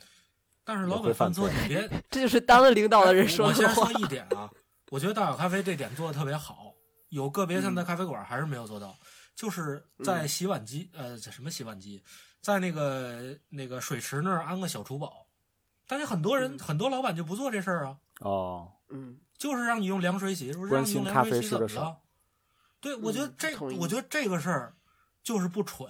[0.67, 3.59] 但是老板犯错，你别 这就是当了领导的人说的话。
[3.59, 4.51] 先说一点啊，
[4.91, 6.73] 我觉得大小咖啡这点做的特别好，
[7.07, 8.93] 有个别现嗯在咖啡馆还是没有做到，
[9.33, 12.03] 就是在洗碗机，呃，什么洗碗机，
[12.41, 15.25] 在那个那个水池那儿安个小厨宝，
[15.87, 16.59] 但是很多人、嗯。
[16.59, 19.17] 很多老板就不做这事儿啊，哦，嗯。
[19.37, 21.95] 就是让你用凉水洗，让用凉水洗怎么了？
[22.81, 24.75] 对，我觉得嗯这，我觉得这个事儿
[25.23, 25.87] 就是不蠢。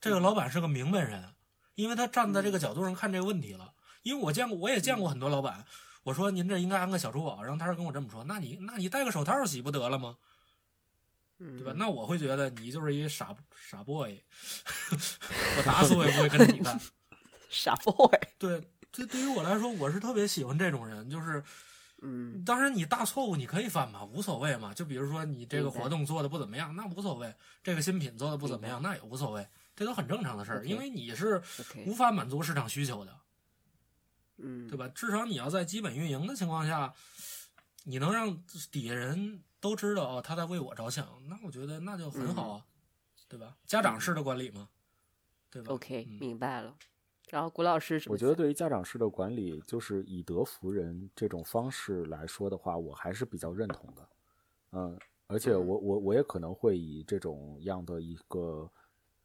[0.00, 1.34] 这个老板是个明白人，
[1.82, 3.72] 因为他站在这个角度上看这个问题了。
[4.02, 5.64] 因为我见过，我也见过很多老板，
[6.02, 10.16] 我说您这应该安个小珠宝，然后他是跟我这么说，那你那你戴个手套洗不得了吗？
[11.38, 11.72] 嗯，对吧？
[11.76, 14.20] 那我会觉得你就是一傻傻 boy，
[15.58, 16.80] 我打死我也不会跟着你干。
[17.48, 18.08] 傻 boy。
[18.38, 21.42] 对，这对于我来说，我是特别喜欢这种人，就是
[22.00, 24.74] 嗯当然，你大错误你可以犯嘛，无所谓嘛。
[24.74, 27.30] 就比如说你这个活动做的不怎么样，那无所谓；
[27.62, 29.46] 这个新品做的不怎么样，那也无所谓，
[29.82, 30.64] 这都很正常的事儿。
[30.64, 31.42] 因为你是
[31.84, 33.18] 无法满足市场需求的，
[34.36, 34.86] 嗯，对吧？
[34.94, 36.94] 至少你要在基本运营的情况下，
[37.82, 38.40] 你能让
[38.70, 42.64] 底下人都知道哦，他在为我着想，那我觉得那就很好啊，
[43.28, 43.56] 对吧？
[43.66, 44.68] 家长式的管理嘛，
[45.50, 46.76] 对吧 OK，嗯明白了。
[47.30, 54.08] 然后古老师，我觉得对于家长式的管理，就是以德服人这种方式来说的话，我还是比较认同的。
[54.72, 54.98] 嗯，
[55.28, 58.70] 而且我我我也可能会以这种样的一个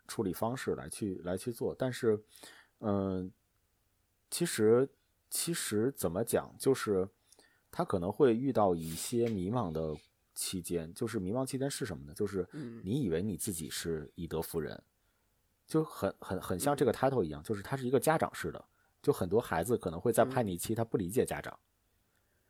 [0.08, 2.24] 处理方式来去来去做，但是，
[2.80, 3.32] 嗯，
[4.30, 4.90] 其实
[5.30, 7.08] 其实怎么讲，就是
[7.70, 9.96] 他可能会遇到一些迷茫的
[10.34, 12.14] 期间，就是迷茫期间是什么呢？
[12.14, 12.48] 就是
[12.84, 14.82] 你以为你自己是以德服人。
[15.66, 18.66] 就很很很像这个 title 一样，就是他是一个家长式的，
[19.02, 21.60] 就很多孩子可能会在叛逆期，他不理解家长，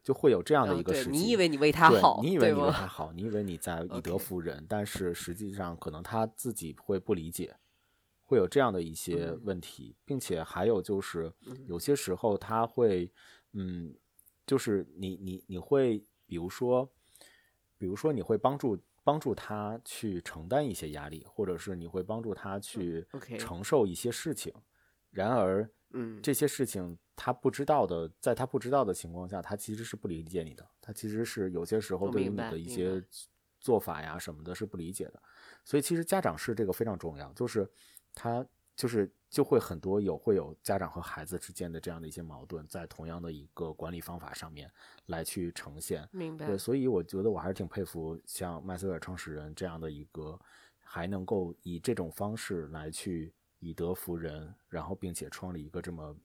[0.07, 1.09] 就会有这样的一个时期。
[1.09, 7.53] 你以为你为他好，你以为你为他好，你以为你在以德服人，但是实际上可能他自己会不理解，
[8.23, 11.33] 会有这样的一些问题，并且还有就是
[11.65, 13.11] 有些时候他会，
[13.51, 13.93] 嗯，
[14.45, 16.89] 就是你你你会比如说，
[17.77, 18.79] 比如说你会帮助。
[19.03, 23.07] 帮助他去承担一些压力，或者是你会帮助他去
[23.39, 24.53] 承受一些事情。
[25.11, 30.67] 然而，嗯，这些事情他不知道的，在他不知道的情况下，他其实是不理解你的。
[30.81, 33.03] 他其实是有些时候对于你的一些
[33.59, 35.21] 做法呀什么的，是不理解的。
[35.63, 37.69] 所以，其实家长是这个非常重要，就是
[38.13, 38.45] 他。
[38.77, 44.71] 就是就会很多有会有家长和孩子之间的这样的一些矛盾，在同样的一个管理方法上面
[45.07, 46.07] 来去呈现。
[46.11, 46.45] 明白。
[46.45, 50.39] 对，所以我觉得我还是挺佩服像麦瑟尔创始人这样的一个，
[50.77, 56.15] 还能够以这种方式来去以德服人，然后并且创立一个这么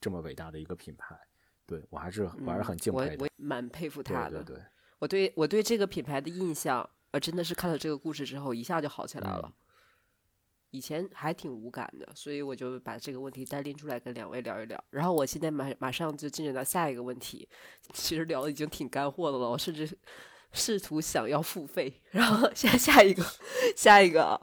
[0.00, 1.18] 这么伟大的一个品牌。
[1.66, 3.24] 对我还是我还是很敬佩的。
[3.24, 4.42] 我蛮佩服他的。
[4.42, 4.64] 对对。
[4.98, 9.52] 我对我对这个品牌的印象，呃，真的是看了这个故事之后，一下就好起来了。
[10.72, 14.84] 以前还挺无感的，所以我就把这个问题单拎出来跟两位聊一聊。
[14.90, 17.48] 然后我现在马马上就进展到下一个问题，
[17.94, 19.98] 其实聊的已经挺干货的了，我甚至
[20.52, 21.92] 试图想要付费。
[22.12, 23.24] 然后下下一个
[23.74, 24.40] 下一个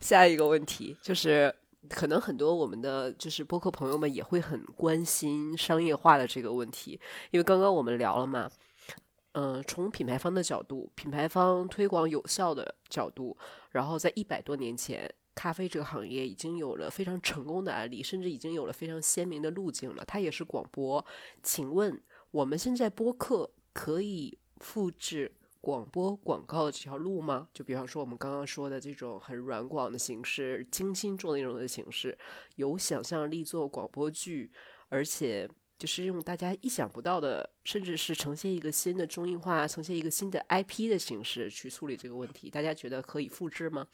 [0.00, 1.54] 下一个问题就是，
[1.88, 6.98] 可能很多我们的就是播客朋友们也会很关心商业化的这个问题，
[7.30, 8.50] 因为刚刚我们聊了嘛，
[9.32, 13.36] 嗯，从品牌方的角度，品牌方推广有效的角度，
[13.70, 15.12] 然后在一百多年前。
[15.36, 20.04] 咖啡这个行业已经有了非常成功的案例，甚至已经有了非常鲜明的路径了。
[20.06, 21.04] 它也是广播。
[21.42, 22.00] 请问
[22.30, 25.34] 我们现在播客可以复制
[25.64, 27.48] 广播广告的这条路吗？
[27.54, 32.18] 就比方说我们刚刚说的这种很软广的形式、精心做内容的形式，
[32.56, 34.52] 有想象力做广播剧，
[34.90, 42.50] 而且就是用大家意想不到的，甚至是呈现一个新的中英化、呈现一个新的 IP 的形式去处理这个问题。
[42.50, 43.86] 大家觉得可以复制吗？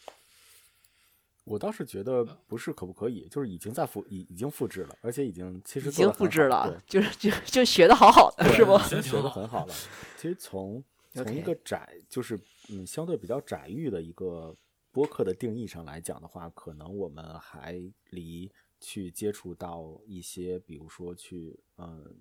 [1.44, 8.76] 我倒是觉得不是可不可以，就是已经在复已已经复制了，而且已经其实已经复制了，就是就就学的好好的是不？
[8.80, 9.74] 学学的很好了。
[10.16, 12.38] 其实从从一个窄就是
[12.70, 14.56] 嗯相对比较窄域的一个
[14.90, 17.80] 播客的定义上来讲的话，可能我们还
[18.10, 18.50] 离
[18.80, 22.16] 去接触到一些，比如说去嗯。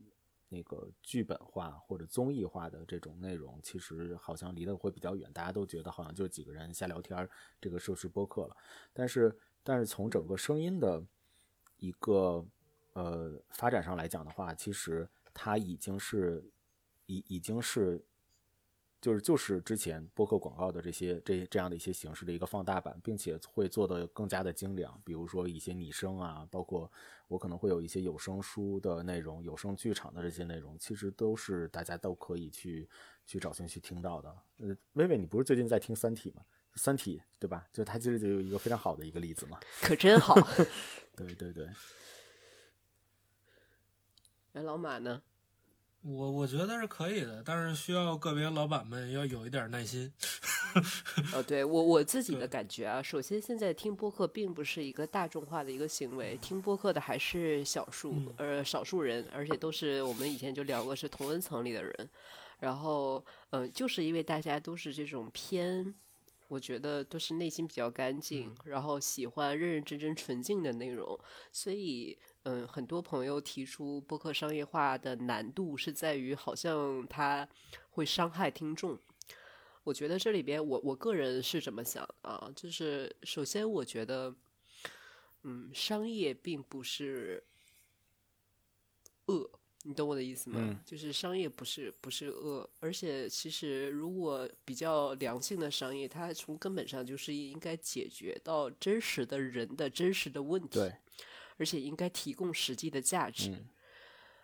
[0.51, 5.31] 那个剧本化或者综艺化的这种内容，其实好像离得会比较远。
[5.31, 7.29] 大家都觉得好像就几个人瞎聊天，
[7.61, 8.57] 这个就是播客了。
[8.91, 11.05] 但是，但是从整个声音的
[11.77, 12.43] 一个
[12.93, 16.43] 呃发展上来讲的话，其实它已经是
[17.05, 18.03] 已已经是。
[19.01, 25.01] 就是就是之前播客广告的这些这这样的一些形式的一个放大版，并且会做的更加的精良。
[25.05, 26.91] 比如说一些拟声啊，包括
[27.27, 32.89] 我可能会有一些有声书的内容、有声剧场的这些内容，其实都是大家都可以去
[33.25, 34.29] 去找兴趣听到的。
[34.57, 36.43] 呃，薇薇，你不是最近在听《三体》吗？
[36.81, 37.67] 《三体》对吧？
[37.71, 39.59] 就它其实就有一个非常好的一个例子嘛。
[39.81, 40.35] 可真好。
[41.15, 41.69] 对对对。
[44.53, 45.21] 哎，老马呢？
[46.01, 50.11] 我我觉得是可以的，但是需要个别老板们要有一点耐心。
[51.33, 62.09] 哦，对我我自己的感觉啊，首先现在听播客并不是一个大众化的一个行为，听播客的还是少数呃少数人，而且都是我们以前就聊过是同温层里的人。
[62.59, 65.93] 然后嗯，就是因为大家都是这种偏，
[66.47, 71.19] 我觉得都是内心比较干净，然后喜欢认认真真纯净的内容，
[71.51, 72.17] 所以。
[72.43, 77.47] 嗯，很多朋友提出播客商业化的难度是在于，好像它
[77.89, 78.97] 会伤害听众。
[79.83, 82.51] 我觉得这里边，我我个人是怎么想啊？
[82.55, 84.33] 就是首先，我觉得，
[85.43, 87.43] 嗯，商业并不是
[89.25, 89.49] 恶，
[89.83, 90.79] 你懂我的意思吗？
[90.85, 100.79] 就是商业不是不是恶，而且其实如果比较良性的商业，它从根本上就是应该解决到真实的人的真实的问题。
[100.79, 100.93] 对。
[101.59, 103.53] 而且应该提供实际的价值，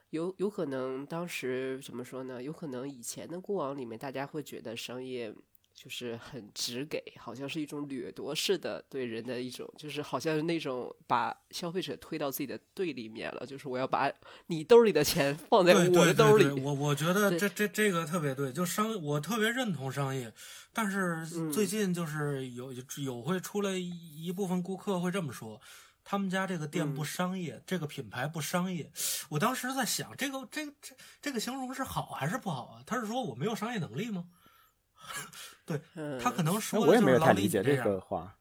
[0.09, 2.43] 有有可能当时怎么说呢？
[2.43, 5.33] 有可能以前的过往里面，大家会觉得商业
[5.73, 14.11] 就是很直给，好像是一种掠夺式的对人的一种，就是好像是那种把消费者推到自己的对立面了，就是我要把
[14.47, 16.43] 你兜里的钱放在我的兜里。
[16.43, 20.33] 对对对我我觉得这这这个特别对，就商我特别认同商业，
[20.73, 22.73] 但是嗯最近就是有
[23.03, 25.59] 有会出来一一部分顾客会这么说。
[26.05, 28.89] 他们家这个店不嗯商业，这个品牌不商业。
[29.27, 32.83] 我当时在想，这个这个这这个形容是好还是不好啊？
[32.85, 34.23] 他是说我没有商业能力吗？
[35.65, 38.33] 对嗯，他可能说我也没有的就是老李太理解这个话。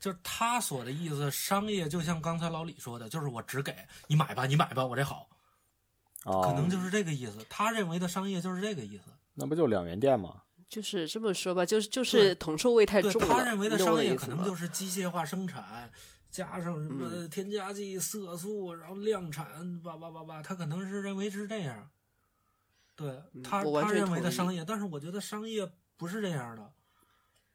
[0.00, 3.76] 就是他所的意思，商业就像刚才老李说的，就是我只给
[4.08, 5.28] 你买吧，你买吧，我这好，
[6.24, 7.44] 哦，可能就是这个意思。
[7.48, 9.04] 他认为的商业就是这个意思。
[9.34, 10.42] 那不就两元店吗？
[10.68, 13.28] 就是这么说吧，就是就是铜臭味太对重了。
[13.28, 15.90] 他认为的商业可能就是机械化生产，
[16.30, 21.90] 加上什么嗯添加剂、色素，然后量产，叭叭叭叭，他可能是认为是这样。
[22.94, 26.72] 对他，他认为的商业，但是我觉得商业不是这样的。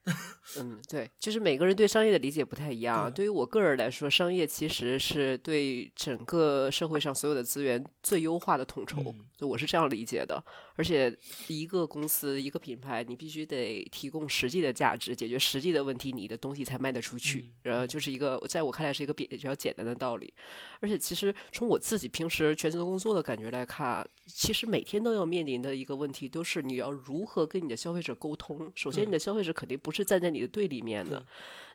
[0.59, 3.11] 嗯，对，就是每个人对商业的理解不太一样。
[3.11, 10.41] 对对于我个人来说，商业其实是对整个社会上所有的资源最优化的统筹，嗯就我是这样理解的。
[10.75, 11.13] 而且
[11.47, 17.39] 一个公司、一个品牌，你必须得提供实际的价值，解决实际的问题，你的东西才卖得出去。
[17.39, 20.31] 嗯然后就是一个在我看来是一个比比较简单的道理。
[20.79, 28.71] 而且其实从我自己平时全职工作的感觉来看，其实每天都要面临的一个问题，都是你要如何跟你的消费者沟通。
[28.75, 31.25] 首先，你的消费者肯定不是站在你的对立面的，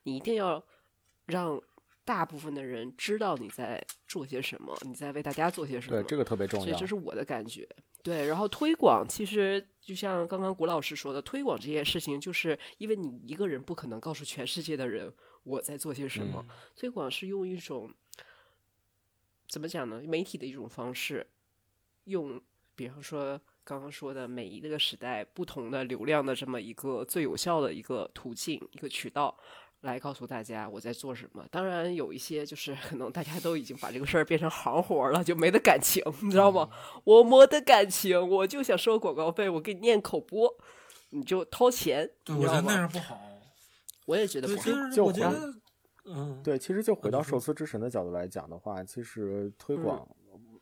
[0.03, 0.63] 你一定要
[1.27, 1.61] 让
[2.05, 6.03] 大部分的人知道你在做些什么，你在为大家做些什么。
[6.03, 6.87] 对，这个特别重要所以这。
[6.87, 7.69] 是我的感觉。
[8.03, 17.93] 对，然后推广其实就像刚刚谷老师说的，推广这件事情，就是因为你一个人不可能告诉全世界的人我在做些什么，嗯推广是用一种
[19.47, 20.01] 怎么讲呢？
[20.07, 21.27] 媒体的一种方式，
[22.05, 22.41] 用
[22.75, 29.37] 比方说刚刚说的每一个时代不同的流量的这么一个最有效的一个途径、一个渠道。
[29.82, 31.43] 来告诉大家我在做什么。
[31.51, 36.69] 当然，有一些就是可能大家都已经把这个事儿变成行活了，就没得感情，你知道吗？
[37.03, 40.55] 我没得感情，我就想收广告费，我给你念口播，
[41.09, 42.81] 你就掏钱，对，你知道我觉得那吗？
[42.81, 43.19] 样不好。
[44.05, 44.70] 我也觉得，不好其。
[44.70, 45.55] 实就我觉得，
[46.05, 50.09] 嗯，对，其实就回到寿司之神的角度来讲的话，其实推嗯广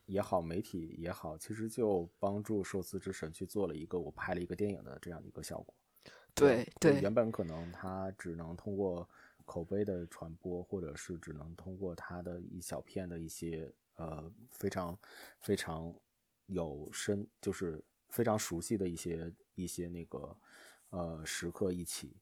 [0.08, 5.74] 也好，媒体也好，其实就帮助寿司之神去做了一个我拍了一个电影的这样的一个效果。
[6.34, 9.08] 对对原本可能他只能通过
[9.44, 14.98] 口碑的传播，或者是只能通过他的一小片的一些呃非常
[15.40, 15.94] 非常
[16.46, 20.36] 有深，就是非常熟悉的一些一些那个
[20.90, 22.16] 呃时刻一起。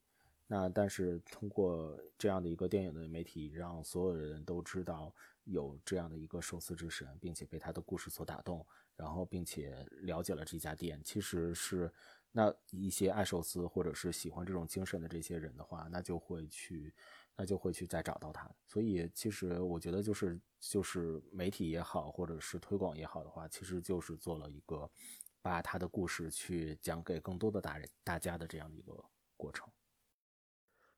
[0.48, 5.12] 那但是通过这样的一个电影的媒体，让所有人都知道
[5.46, 8.66] 有这样的一个寿司之神，并且被他的故事所打动，
[8.96, 11.90] 然后并且了解了这家店，其实是
[12.32, 16.92] 那一些爱寿司或者是喜欢这种精神的这些人的话，那就会去，
[17.36, 18.50] 那就会去再找到他。
[18.66, 24.90] 所以其实我觉得就是就是媒体也好，或者是推广也好的话，其实就是做了一个
[25.40, 28.92] 把他的故事去讲给更多的大人大家的这样的一个
[29.36, 29.66] 过程。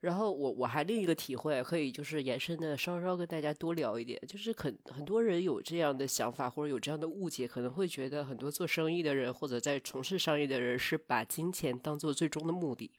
[0.00, 12.92] 然后我我还另一个体会，可以就是延伸的稍稍跟大家多聊一点，就是很很多人有这样的想法或者有这样的误解，可能会觉得很多做生意的人或者在从事商业的人是把金钱当做最终的目的，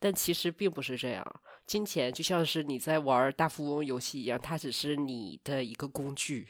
[0.00, 1.40] 但其实并不是这样。
[1.64, 6.48] 金钱就像是你在玩大富翁游戏一样，它只是你的一个工具，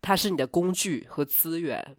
[0.00, 1.96] 它是你的工具和资源，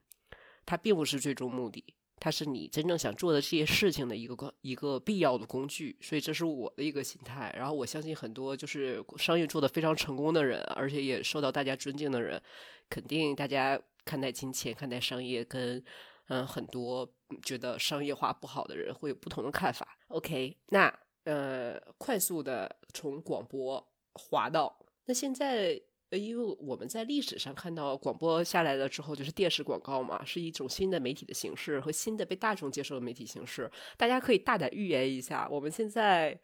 [0.65, 1.86] 它并不是最终目的。
[2.24, 7.54] 它是你真正想做的这些事情的一个一个必要的工具，所以这是我的一个心态。
[7.54, 12.41] 然后我相信很多就是商业做的非常成功的人，而且也受到大家尊敬的人，
[12.90, 15.84] 肯定大家看待金钱、看待商业跟
[16.30, 17.06] 嗯很多
[17.41, 19.86] 觉得商业化不好的人会有不同的看法。
[20.08, 24.74] OK，那呃快速的从广播滑到
[25.04, 25.82] 那现在。
[26.18, 33.69] 因为我们在历史上看到广播下来了之后，就是电视广告嘛，是一种新的媒体的形式和新的被大众接受的媒体形式。
[33.98, 36.40] 大家可以大胆预言一下，我们现在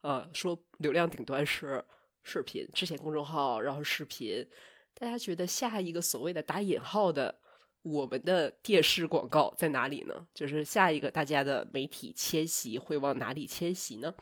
[0.00, 1.84] 呃说流量顶端是
[2.22, 4.46] 视频，之前公众号，然后视频，
[4.94, 7.34] 大家觉得下一个所谓的打引号的
[7.82, 10.26] 我们的电视广告在哪里呢？
[10.32, 14.12] 就是下一个大家的媒体迁徙会往哪里迁徙呢？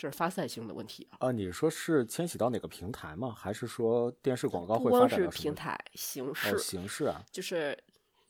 [0.00, 1.28] 这是发散性的问题啊。
[1.28, 3.34] 啊，你说是迁徙到哪个平台吗？
[3.36, 7.78] 还是说电视广告会发展到什么平台形式，哦，形式啊，就是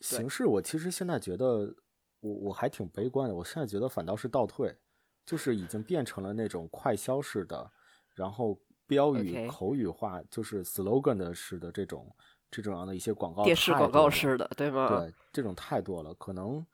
[0.00, 1.72] 形式，我其实现在觉得，
[2.18, 3.34] 我我还挺悲观的。
[3.36, 4.76] 我现在觉得反倒是倒退，
[5.24, 7.70] 就是已经变成了那种快消式的，
[8.16, 12.12] 然后标语口语化，就是 slogan 的式的这种
[12.50, 14.88] 这种样的一些广告，电视广告式的，对吗？
[14.88, 16.66] 对，这种太多了，可能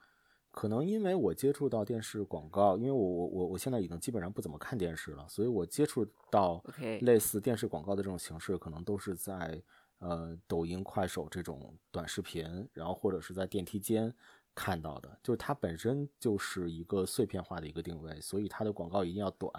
[0.56, 6.64] 可能因为我接触到电视广告，因为我我我我现在已经基本上不怎么看电视了，所以我接触到
[7.02, 9.62] 类似电视广告的这种形式，可能都是在
[9.98, 14.10] 呃抖音、快手这种短视频，然后或者是在电梯间
[14.54, 15.20] 看到的。
[15.22, 19.52] 就是它本身就是一个碎片化的一个定位，所以它的广告一定要短，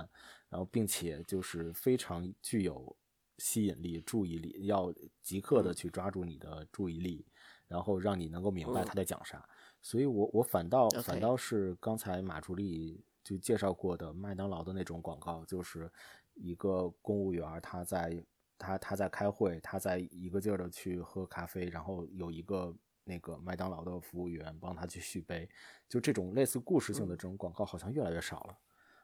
[0.50, 2.96] 然后并且就是非常具有
[3.38, 4.92] 吸引力、注意力，要
[5.22, 7.24] 即刻的去抓住你的注意力，
[7.68, 9.48] 然后让你能够明白他在讲啥。
[9.88, 15.90] 所以我我反倒反倒是刚才马助理就介绍过的麦当劳的那种广告，就是
[16.34, 18.22] 一个公务员他在
[18.58, 25.50] 他他在开会，他在一个劲儿的去喝咖啡，然后有一个那个麦当劳的服务员帮他去续杯，
[25.88, 28.58] 就这种类似故事性的这种广告好像越来越少了。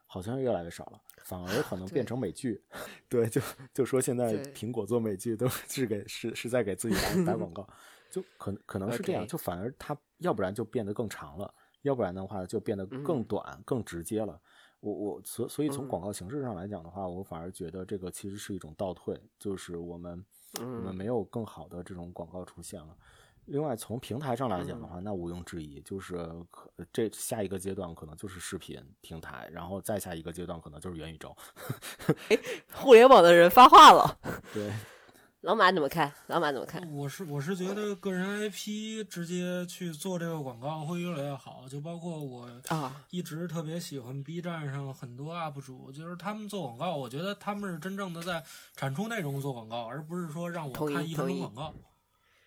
[0.06, 2.62] 好像越来越少了，反而可能变成美剧。
[3.08, 3.40] 对，就
[3.72, 6.94] 就说现在苹果做美剧都是给是是在给自己
[7.24, 7.66] 打 打广告，
[8.14, 13.24] 就可能可能是这样就反而它要不然就变得更长了，要不然的话就变得更嗯。
[13.24, 14.40] 短、更直接了。
[14.78, 15.88] 我我所所以从嗯。
[15.88, 20.24] 广告形式上来讲的话，我反而觉得这个其实是一种倒退，就是我们
[20.54, 20.94] 我们嗯。
[20.94, 22.96] 没有更好的这种广告出现了。
[23.46, 26.16] 另外，从平台上来讲嗯的话，那毋庸置疑，就是
[26.50, 31.36] 可这下一个阶段可能就是视频平台，然后再下一个阶段可能就是元宇宙。
[32.72, 34.18] 互联网的人发话了，
[34.54, 34.72] 对，
[35.44, 36.10] 老马怎么看？
[36.28, 36.90] 老马怎么看？
[36.90, 48.42] 我是我是觉得个人 IP 直接去做这个广告会越来越好，就包括我啊一直特别喜欢 B 站上很多 UP 主，就是他们做广告，我觉得他们是真正的在
[48.74, 51.74] 产出内容做广告，而不是说让我看一分钟广告。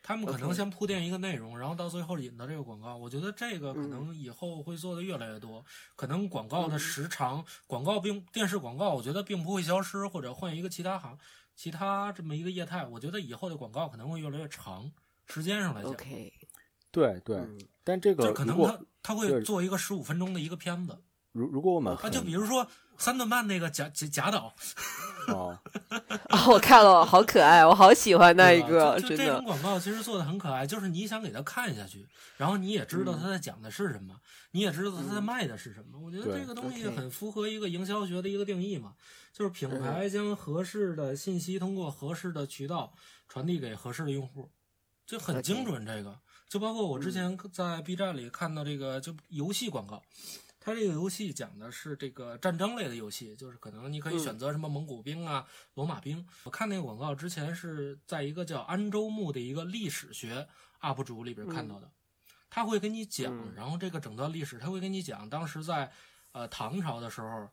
[0.01, 2.95] 他们可能先铺垫一个内容，然后到最后引到这个广告。
[2.95, 5.63] 我觉得这个可嗯能以后会做的越来越多。
[5.95, 11.17] 可能广告的嗯时长，广告并电视广告，我觉得并不会消失，或者换一个其他行、
[11.57, 12.85] 其他这么一个业态。
[12.85, 14.89] 我觉得以后的广告可能会越来越长，
[15.25, 15.91] 时间上来讲。
[15.91, 16.31] OK，
[16.91, 21.01] 对对，嗯但这个就可能他他会做一个十五分钟的一个片子
[21.31, 22.67] 如如果我们啊，就比如说
[22.97, 24.53] 三顿半那个贾贾贾导
[25.27, 25.57] 哦，
[26.29, 29.43] 啊， 我看了，好可爱，我好喜欢那一个，真的就就这种。
[29.43, 34.15] 广告其实做的很可爱，就是你想给他看下去，然后你也知道他在讲的是什么，
[34.51, 35.99] 你也知道他在卖的是什么。
[35.99, 38.93] 我觉得这个东西很符合一个营销学的一个定义嘛，
[39.33, 42.93] 就是品牌将合适的信息通过合适的渠道
[43.27, 44.49] 传递给合适的用户，
[45.05, 45.85] 就很精准。
[45.85, 46.17] 这个
[46.49, 50.01] 就包括我之前在 B 站里看到这个就游戏广告。
[50.67, 54.19] 它这个游戏讲的是这个战争类的游戏，就是可能你可以嗯。
[54.19, 56.27] 选择什么蒙古兵啊、罗马兵。
[56.43, 60.45] 我看那个广告之前是在一个叫安州木的一个历史学
[60.81, 61.89] UP 主里边看到的，
[62.49, 63.53] 他会跟你讲，嗯。
[63.55, 65.89] 然后这个整段历史他会跟你讲，当时在
[66.33, 67.49] 呃唐朝的时候，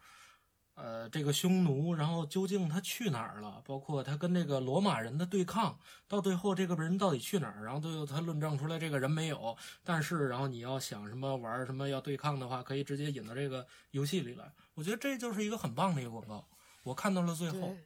[0.75, 5.79] 呃这个匈奴，然后究竟他去哪儿了，包括他跟这个罗马人的对抗，
[6.09, 14.53] 到最后这个人到底去哪儿，然后最后他论证出来这个人没有，但是然后你要想什么玩什么要对抗的话，可以直接引到这个游戏里来。
[14.75, 16.45] 我觉得这就是一个很棒的一个广告，
[16.83, 17.77] 我看到了最后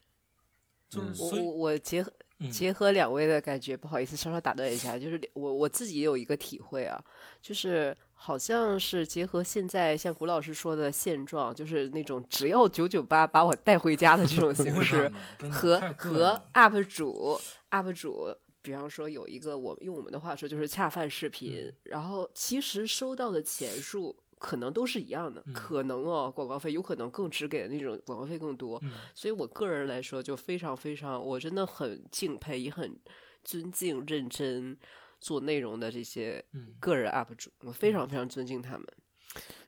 [0.89, 7.03] 就是所以我我结合嗯结合两位的感觉，不好意思，稍稍打断一下，就是我我自己也有一个体会啊，
[7.43, 15.11] 就是好像是结合现在像古老师说的现状，就是那种只要九九八把我带回家的这种形式
[15.51, 17.41] 和和 UP 主
[17.71, 21.75] UP 主，比方说有一个我用我们的话说就是恰饭视频，嗯。
[21.85, 25.53] 然后其实收到的钱数可能都是一样的，嗯。
[25.53, 28.93] 可能哦广告费有可能更只给的那种广告费更多，嗯。
[29.15, 32.99] 所以我个人来说就非常非常，我真的很敬佩，也很
[33.45, 34.77] 尊敬认真
[35.21, 36.75] 做内容的这些嗯。
[36.81, 38.87] 个人 UP 主，我非常非常尊敬他们。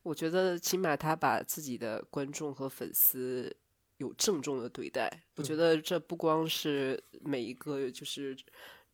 [0.03, 3.55] 我觉得起码他把自己的观众和粉丝
[3.99, 8.35] 有郑重的对待，我觉得这不光是每一个就是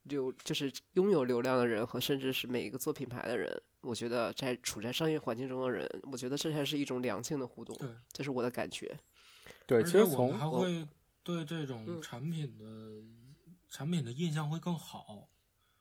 [0.08, 8.98] 流就是拥有流量的人和甚至是每一个做品牌的人，我觉得在处在商业环境中的人，我觉得这才是一种良性的互动对，这是我的感觉。
[9.66, 10.86] 对，而且我其实我们还会
[11.22, 12.64] 对这种嗯产品的、
[13.68, 15.28] 产品的印象会更好。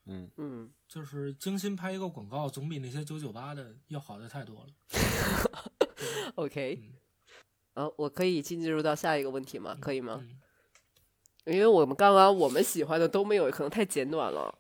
[0.08, 4.74] 嗯嗯，就是精心拍一个广告，总比那些九九八的要好的太多了。
[6.36, 6.94] OK，嗯
[7.74, 9.76] 呃，我可以进入到下一个问题吗？
[9.82, 10.20] 可以吗？
[10.22, 10.40] 嗯
[11.46, 14.54] 因为我们刚刚我们喜欢的都没有，可能太简短了。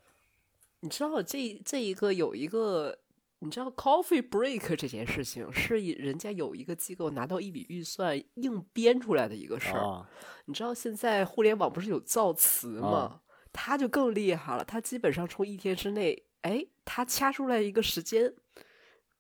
[0.82, 2.98] 你知道这这一个有一个，
[3.40, 9.80] 你知道 coffee break 这件事情是人家有一个机构拿到一笔预算硬编出来的一个事儿。
[9.80, 10.10] 啊，
[10.46, 12.90] 你知道现在互联网不是有造词吗？
[12.90, 13.22] 啊
[13.58, 18.34] 他就更厉害了，他基本上从一天之内，哎，他掐出来一个时间，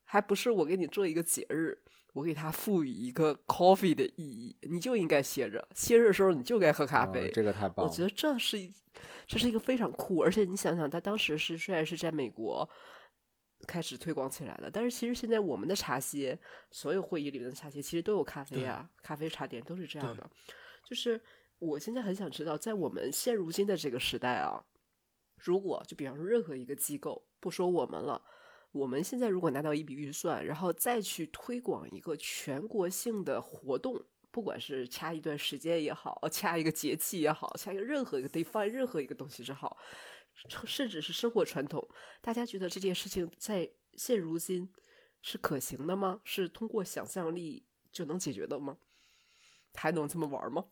[0.03, 1.81] 还不是我给你做一个节日，
[2.15, 7.29] 我给它赋予一个 coffee 的意义，你就应该歇着，歇着的时候你就该喝咖啊啡。
[7.29, 7.91] 这个太棒了。
[7.91, 8.73] 我觉得这是一
[9.27, 12.67] 这是一个非常酷，而且你想想，它当时是虽然是在美国，
[13.67, 14.71] 开始推广起来的。
[14.71, 16.39] 但是其实现在我们的茶歇，
[16.71, 20.25] 所有会议里面的茶歇其实都有咖啡啊，咖啡茶点都是这样的。
[20.85, 21.21] 就是
[21.59, 24.63] 我现在很想知道，在我们现如今的这个时代啊，
[25.37, 28.21] 如果就比方说任何一个机构，不说我们了，
[28.75, 34.03] 我们现在如果拿到一笔预算，然后再去推广一个全国性的活动。
[34.31, 39.77] 不管是掐一段时间也好，掐一个节气也好，掐一个任何一个 define 任何一个东西也好，
[40.65, 41.87] 甚至是生活传统，
[42.19, 44.69] 大家觉得这件事情在现如今
[45.21, 46.19] 是可行的吗？
[46.25, 48.75] 是通过想象力就能解决的吗？
[49.73, 50.65] 还能这么玩吗？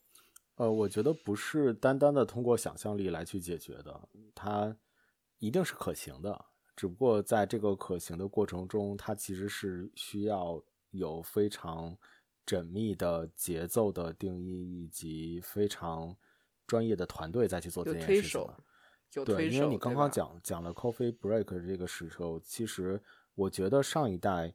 [0.56, 4.76] 呃，我觉得不是单单的通过想象力来去解决的，它
[5.40, 6.48] 一定是可行的。
[6.76, 11.98] 只不过在这个可行的过程中，它其实是需要有非常。
[12.46, 16.14] 缜密的节奏的定义，以及非常
[16.68, 19.24] 专业的团队再去做这件事情。
[19.24, 23.02] 对，因为你刚刚讲讲了 coffee break 这个时候，其实
[23.34, 24.54] 我觉得上一代，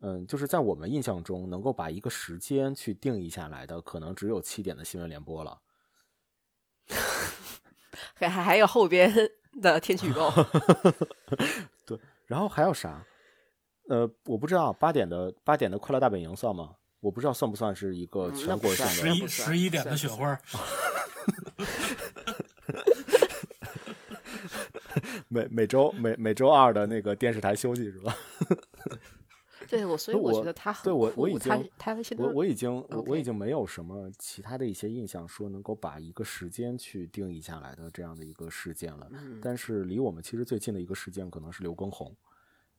[0.00, 5.62] 嗯，就是在我们印象中，能够把一个时间去定义下来的，可能只有七点的新闻联播了。
[8.12, 9.10] 还还还有后边
[9.60, 10.32] 的天气预报。
[11.86, 13.04] 对，然后还有啥？
[13.88, 16.70] 呃，我不知道八点的八点的快乐大本营算吗？
[17.00, 20.36] 我不知道算不算是一个全国性的十一十一点的雪花，
[25.28, 28.16] 每每周每每周二的那个电视台休息是吧？
[29.68, 39.10] 对我，所以我觉得他对我我已经他我我已经我我已经没有什么其他的一些印象说能够把一个时间去定义下来的这样的一个事件了。
[39.42, 42.14] 但是离我们其实最近的一个事件可能是刘畊宏。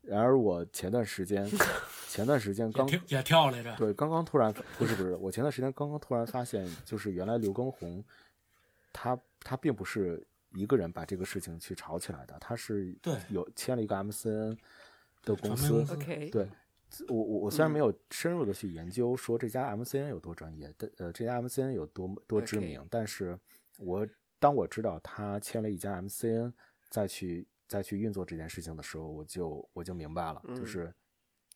[0.02, 1.46] 然而我前段时间，
[2.08, 8.02] 前段时间刚也跳来着，对，刚刚突然不是不是，我前段时间刚刚突然发现，就是原来刘畊宏，
[8.94, 14.58] 他他并不是一个人把这个事情去炒起来的，他是对有签了一个 MCN
[15.24, 15.84] 的公司
[16.32, 16.48] 对
[17.08, 23.40] 我我我虽然没有深入的去研究说这家 MCN 有多专业，但呃这家 MCN 有多多知名，但是
[23.80, 24.08] 我
[24.40, 26.54] 当我知道他签了一家 MCN
[26.90, 27.48] 再去。
[27.70, 30.90] 再去运作这件事情的时候，我就我就明白了，就是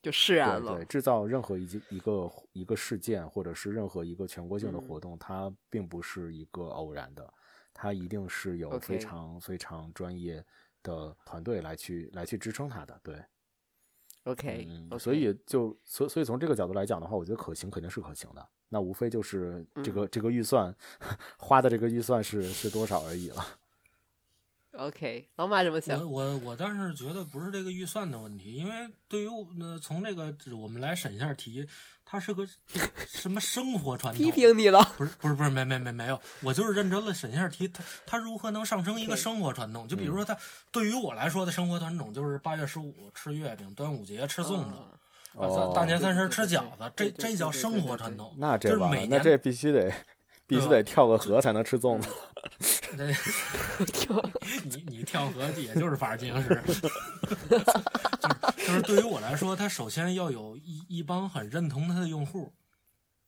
[0.01, 0.75] 就释然了。
[0.75, 7.33] 对，制造任何一一个一个事件，或者是任何一个全国性的活动，它并不是一个偶然的，
[7.73, 10.45] 它一定是有非常非常专业
[10.83, 12.99] 的团队来去来去支撑它的。
[13.01, 13.15] 对
[14.25, 14.67] ，OK，
[14.99, 18.47] 所以就所所以从这个角度来讲的话，我觉得可行肯定是可行的。
[18.69, 20.73] 那无非就是这个这个预算
[21.37, 23.45] 花的这个预算是是多少而已了。
[24.81, 25.99] OK，老马怎么想？
[25.99, 29.27] 我我我倒是觉得不是这个预算的问题，因为对于
[29.59, 31.67] 呃从这个我们来审一下题，
[32.03, 32.43] 它是个
[33.07, 34.25] 什么生活传统？
[34.25, 34.83] 批评你了？
[34.97, 39.87] 不是不是不是没没没没有，我就是认真了审一下题，它它如何能上升一个生活传统？
[39.87, 40.35] 就比如说它
[40.71, 44.73] 对于我来说的生活传统就是八月十五吃月饼，端午节吃粽子，
[45.35, 48.33] 哦，大年三十吃饺子，这这叫生活传统。
[48.37, 49.93] 那这完了，那这必须得。
[50.51, 52.09] 必须得跳个河才能吃粽子。
[53.93, 54.21] 跳，
[54.65, 56.61] 你 你跳河也就是法制进行时。
[58.67, 62.51] 就是对于我来说，他首先要有一一帮很认同他的用户。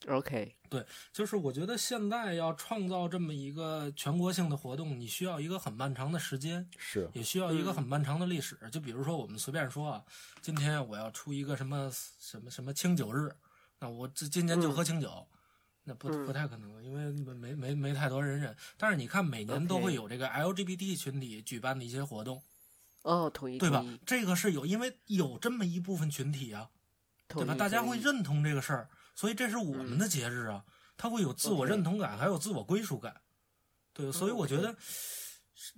[0.10, 8.60] OK，对，就是我觉得现在要创造这么一个全国性的活动，你需要一个很漫长的时间，是，也需要一个很漫长的历史。
[8.70, 10.04] 就比如说，我们随便说啊，
[10.42, 11.90] 今天我要出一个什么
[12.20, 13.34] 什么什么清酒日，
[13.80, 15.26] 那我这今年就喝清酒。
[15.86, 18.56] 那不不太可能，因为没没没太多人认。
[18.78, 22.42] 但是你看，每年都会有这个 LGBT 群体举办的一些活动，
[23.02, 23.84] 哦，同意，对吧？
[24.06, 26.70] 这个是有，因为有这么一部分群体啊，
[27.28, 27.54] 对吧？
[27.54, 30.64] 大家会认同这个事儿，所以这是我们的节日啊，
[30.96, 33.20] 它会有自我认同感，还有自我归属感，
[33.92, 34.10] 对。
[34.10, 34.74] 所以我觉得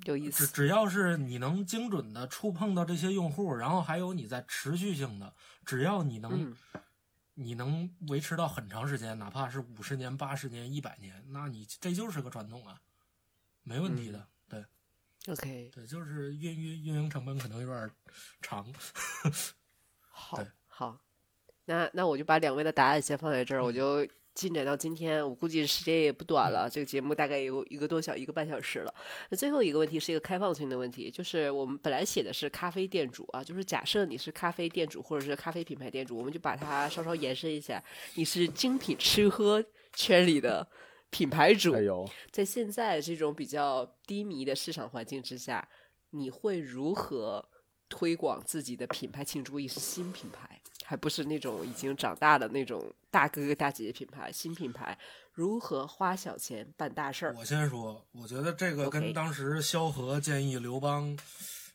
[0.05, 0.45] 有意思。
[0.45, 5.33] 只只要是你能精准的触碰到这些用户，然后还有你在持续性的，
[5.65, 6.55] 只要你能。
[7.35, 12.81] 你能维持到很长时间，哪怕是五十年、八十年、一百年，那你这就是个传统啊，
[13.63, 14.27] 没问题的。
[14.49, 14.65] 对
[15.27, 17.91] ，OK，对，就是运运运营成本可能有点
[18.41, 18.73] 长。
[20.09, 20.99] 好，好，
[21.65, 24.07] 那那我就把两位的答案先放在这儿，我就。
[24.35, 26.69] 进展到今天，我估计时间也不短了。
[26.69, 28.93] 这个节目大概有一个多小一个半小时了。
[29.29, 37.81] 那最后一个问题是一个开放性的问题，就是我们本来写的是咖啡店主啊，就是假设你是咖啡店主或者是咖啡品牌店主，我们就把它稍稍延伸一下，
[38.15, 39.63] 你是精品吃喝
[39.93, 40.67] 圈里的
[41.09, 41.73] 品牌主。
[42.29, 45.65] 在现在这种比较低迷的市场环境之下，
[46.09, 47.47] 你会如何
[47.87, 49.23] 推广自己的品牌？
[49.23, 50.61] 请注意是新品牌。
[50.85, 54.97] 还不是那种已经长大的那种大哥哥大姐姐品牌，新品牌
[55.33, 57.33] 如何花小钱办大事儿？
[57.35, 61.17] 我先说，我觉得这个跟当时萧何建议刘邦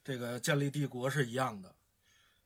[0.05, 1.75] 这个建立帝国是一样的，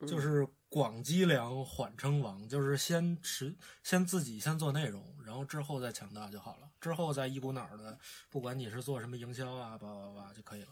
[0.06, 7.98] 就是广积粮，缓称王，就是先持先自己先做内容，然后之后再强大就好了，之后再一股脑儿的，
[8.30, 10.68] 不管你是做什么营销啊，叭叭叭就可以了。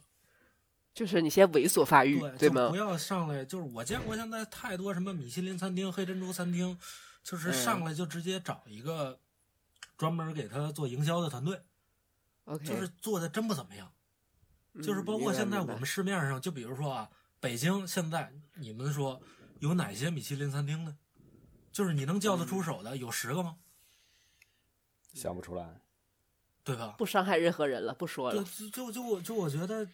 [0.94, 2.76] 就是你先猥琐发育，对，吗不？
[2.76, 6.78] 要上来就是我见过现在太多什么米其林餐厅、黑珍珠餐厅，
[7.22, 9.18] 就是嗯上来就直接找一个
[9.96, 11.62] 专门给他做营销的团队
[12.44, 13.90] ，OK，就是做的真不怎么样。
[14.82, 17.10] 就是嗯包括现在我们市面上，就比如说啊，
[17.40, 19.20] 北京现在你们说
[19.60, 20.96] 有哪些米其林餐厅呢？
[21.72, 23.56] 就是你能叫得嗯出手的有十个吗？
[25.14, 25.80] 想不出来。
[26.64, 26.94] 对吧？
[26.96, 28.44] 不伤害任何人了，不说了。
[28.44, 29.84] 就就就我就我觉得，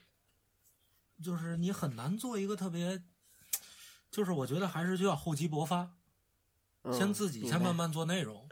[1.23, 3.03] 就是你很难做一个特别，
[4.11, 5.97] 就是我觉得还是就要厚积薄发，
[6.93, 8.49] 先嗯自己先慢慢做内容，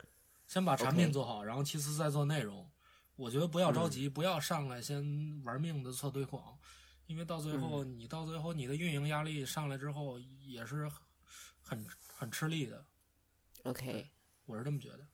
[0.47, 2.71] 先把产品做好，然后其次再做内容。
[3.17, 3.75] 我觉得不要嗯。
[3.75, 6.59] 着急，不要上来先玩命的做推广，
[7.07, 10.91] 因为到最后、嗯你到最后你的运营压力上来之后也是
[11.63, 12.85] 很很吃力的
[13.65, 14.11] ，OK，
[14.45, 15.07] 我是这么觉得。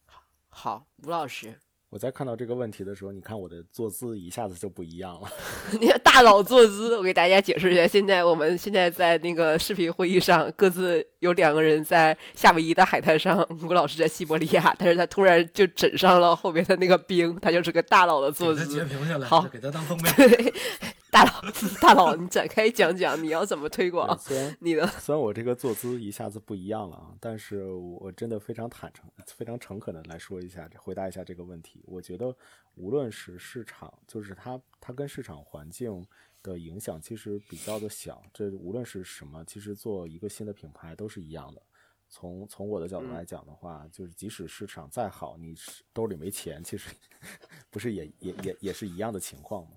[0.48, 1.60] 好，吴老师，
[1.92, 5.28] 我在看到这个问题的时候，你看我的坐姿一下子就不一样了。
[5.78, 7.86] 你看大佬坐姿，我给大家解释一下。
[7.86, 18.82] 现在我们现在在那个视频会议上，各自有两个人在夏威夷的海滩上，吴老师在西伯利亚，但是他突然就枕上了后面的那个冰，他就是个大佬的坐姿截。
[18.86, 20.14] 屏下来，好给他当封面。
[21.12, 21.42] 对，大佬，
[21.80, 24.86] 大佬，你展开讲讲，你要怎么推广虽然 你的？
[24.86, 31.82] 虽然我这个坐姿一下子不一样了啊，但是我真的非常坦诚、非常诚恳的来说一下，回答一下这个问题。
[31.84, 32.34] 我觉得
[32.76, 36.02] 无论是市场，就是它它跟市场环境
[36.42, 38.22] 的影响其实比较的小。
[38.32, 41.62] 这无论是什么，其实做一个新的品牌都是一样的。
[42.08, 45.54] 从从我的角度来讲的话，就是即使市场再好，你
[45.92, 46.88] 兜里没钱，其实
[47.70, 49.72] 不是也也也也是一样的情况吗？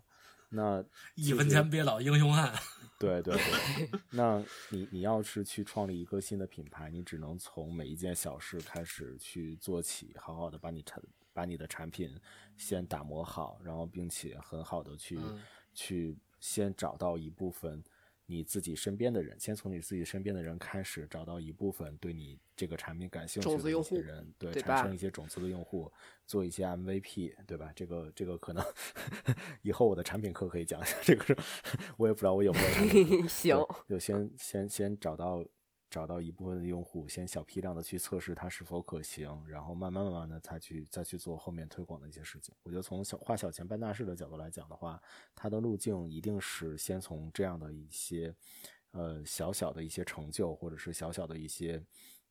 [0.49, 0.83] 那
[1.15, 2.53] 一分钱别老英雄汉。
[2.97, 11.01] 对对对， 那你你要是去创立一个新的品牌，你只能从每一件小事开始去做起，好好的把你产
[11.33, 12.17] 把你的产品
[12.55, 15.41] 先打磨好，然后并且很好的去、嗯
[15.77, 17.83] 去先找到一部分
[18.27, 25.91] 你自己身边的人，先从你自己身边的人开始找到一部分对你这个产品感兴趣的人，对，对产生一些种子的用户，
[26.25, 27.71] 做一些 MVP，对吧？
[27.75, 28.65] 这个这个可能
[29.61, 31.37] 以后我的产品课可以讲一下，这个是
[31.97, 33.27] 我也不知道我有没有。
[33.29, 33.57] 行，
[33.87, 35.45] 就先先先找到
[35.95, 42.53] 找到一部分的用户，先小批量的去测试它是否可行，然后慢慢慢慢的再去再去做后面推广的一些事情。
[42.63, 45.01] 我觉得从小花小钱办大事的角度来讲的话，
[45.33, 48.35] 它的路径一定是先从这样的一些
[48.91, 51.81] 呃小小的一些成就或者是小小的一些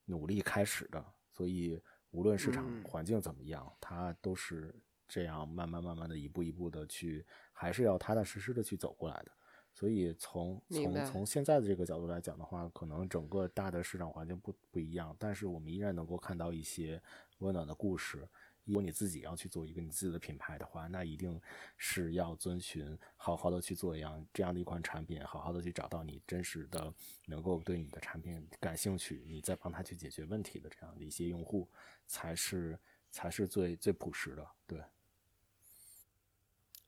[0.04, 1.02] 努力开始的。
[1.32, 1.80] 所以
[2.10, 4.74] 无论市场嗯环境怎么样，它都是
[5.08, 9.32] 这样慢慢慢慢的一步一步的去，还是要踏踏实实的去走过来的。
[9.74, 17.02] 所以从从从现在的这个角度来讲的话，可能整个大的市场环境不不一样，但是我们依然能够看到一些
[17.38, 18.26] 温暖的故事。
[18.64, 21.38] 如果你自己要去做一个你自己的品牌的话，那一定
[21.76, 26.90] 是要遵循好好的去做一样这样的一款产品，好好的去找到你真实的
[27.26, 31.68] 能够对你的产品感兴趣，你再帮他去解决问题的这样的一些用户，
[32.06, 32.78] 才是
[33.10, 34.48] 才是最最朴实的。
[34.66, 34.80] 对，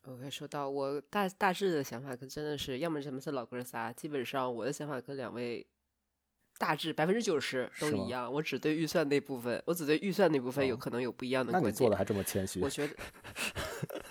[0.07, 5.67] OK，说到我大大致的想法，可真的是，要么咱们是老哥仨，基本上我的想法跟两位
[6.59, 8.33] 大致百分之九十都一样。
[8.33, 11.73] 我只对预算那部分，我只对预算那部分有哦可能有不一样的那观点。
[11.73, 12.95] 你做的还这么谦虚 我，觉得、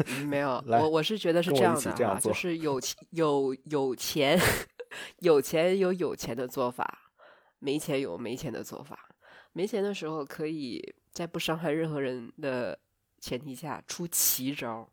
[0.07, 4.37] 嗯没有，我我是觉得是这样的啊，样就是有钱有有钱
[5.19, 7.13] 有钱有有钱的做法，
[7.59, 9.09] 没钱有没钱的做法。
[9.53, 12.77] 没钱的时候，可以在不伤害任何人的
[13.21, 14.89] 前提下出奇招，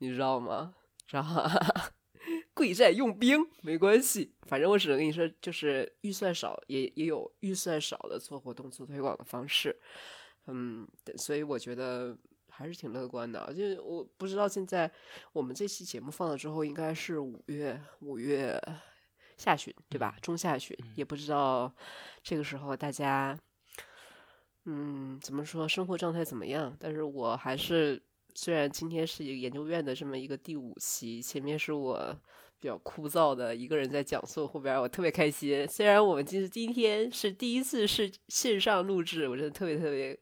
[0.00, 0.74] 你知道吗？
[1.06, 1.48] 知道吗？
[2.52, 9.74] 贵在用兵，没关系，反正我只能跟你说，就是预算少也也有预算少的做活动、做推广的方式。
[10.46, 10.86] 嗯，
[11.16, 12.16] 所以我觉得
[12.48, 13.52] 还是挺乐观的。
[13.54, 14.90] 就是我不知道现在
[15.32, 18.60] 我们这期节目放了之后，应该是五月五月
[19.38, 20.16] 下旬，对吧？
[20.20, 21.72] 中下旬，也不知道
[22.22, 23.38] 这个时候大家，
[24.66, 26.76] 嗯，怎么说，生活状态怎么样？
[26.78, 28.02] 但是我还是，
[28.34, 32.16] 虽然今天是一个研究院的这么一个第五期，前面是我。
[32.62, 35.66] 比较枯燥的一个人在讲述，后边我特别开心。
[35.66, 40.14] 虽然我们今今天是第一次是线上录制，我真的特别特别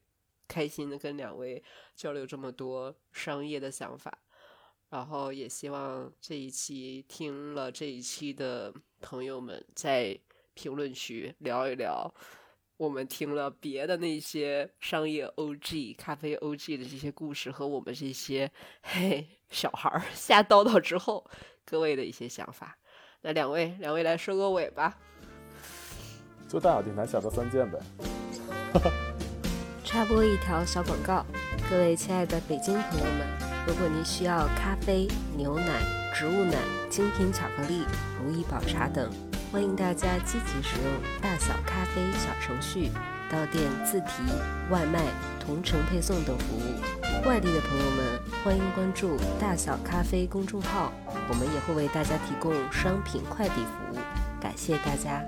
[0.46, 1.60] 开心的跟两位
[1.96, 4.16] 交流这么多商业的想法，
[4.88, 10.16] 然后也希望这一期听了这一期的朋友们在
[10.54, 12.08] 评论区聊一聊，
[12.78, 18.48] 我们听了别的那些商业 OG、咖啡 OG 的这些故事和我们这些
[18.82, 21.28] 嘿小孩儿瞎叨叨之后，
[21.64, 22.78] 各位的一些想法。
[23.22, 24.96] 那两位，两位来收个尾吧。
[26.46, 27.80] 做大小电台下的三件呗。
[29.82, 31.26] 插播一条小广告，
[31.68, 33.26] 各位亲爱的北京朋友们，
[33.66, 35.82] 如果您需要咖啡、牛奶、
[36.14, 36.56] 植物奶、
[36.88, 37.82] 精品巧克力、
[38.22, 39.10] 如意宝茶等，
[39.50, 40.92] 欢迎大家积极使用
[41.22, 42.90] 大小咖啡小程序，
[43.30, 44.08] 到店自提、
[44.70, 45.00] 外卖、
[45.40, 47.26] 同城配送等服务。
[47.26, 50.92] 外地的朋友们，欢迎关注大小咖啡公众号，
[51.30, 53.98] 我们也会为大家提供商品快递服务。
[54.38, 55.24] 感谢大家。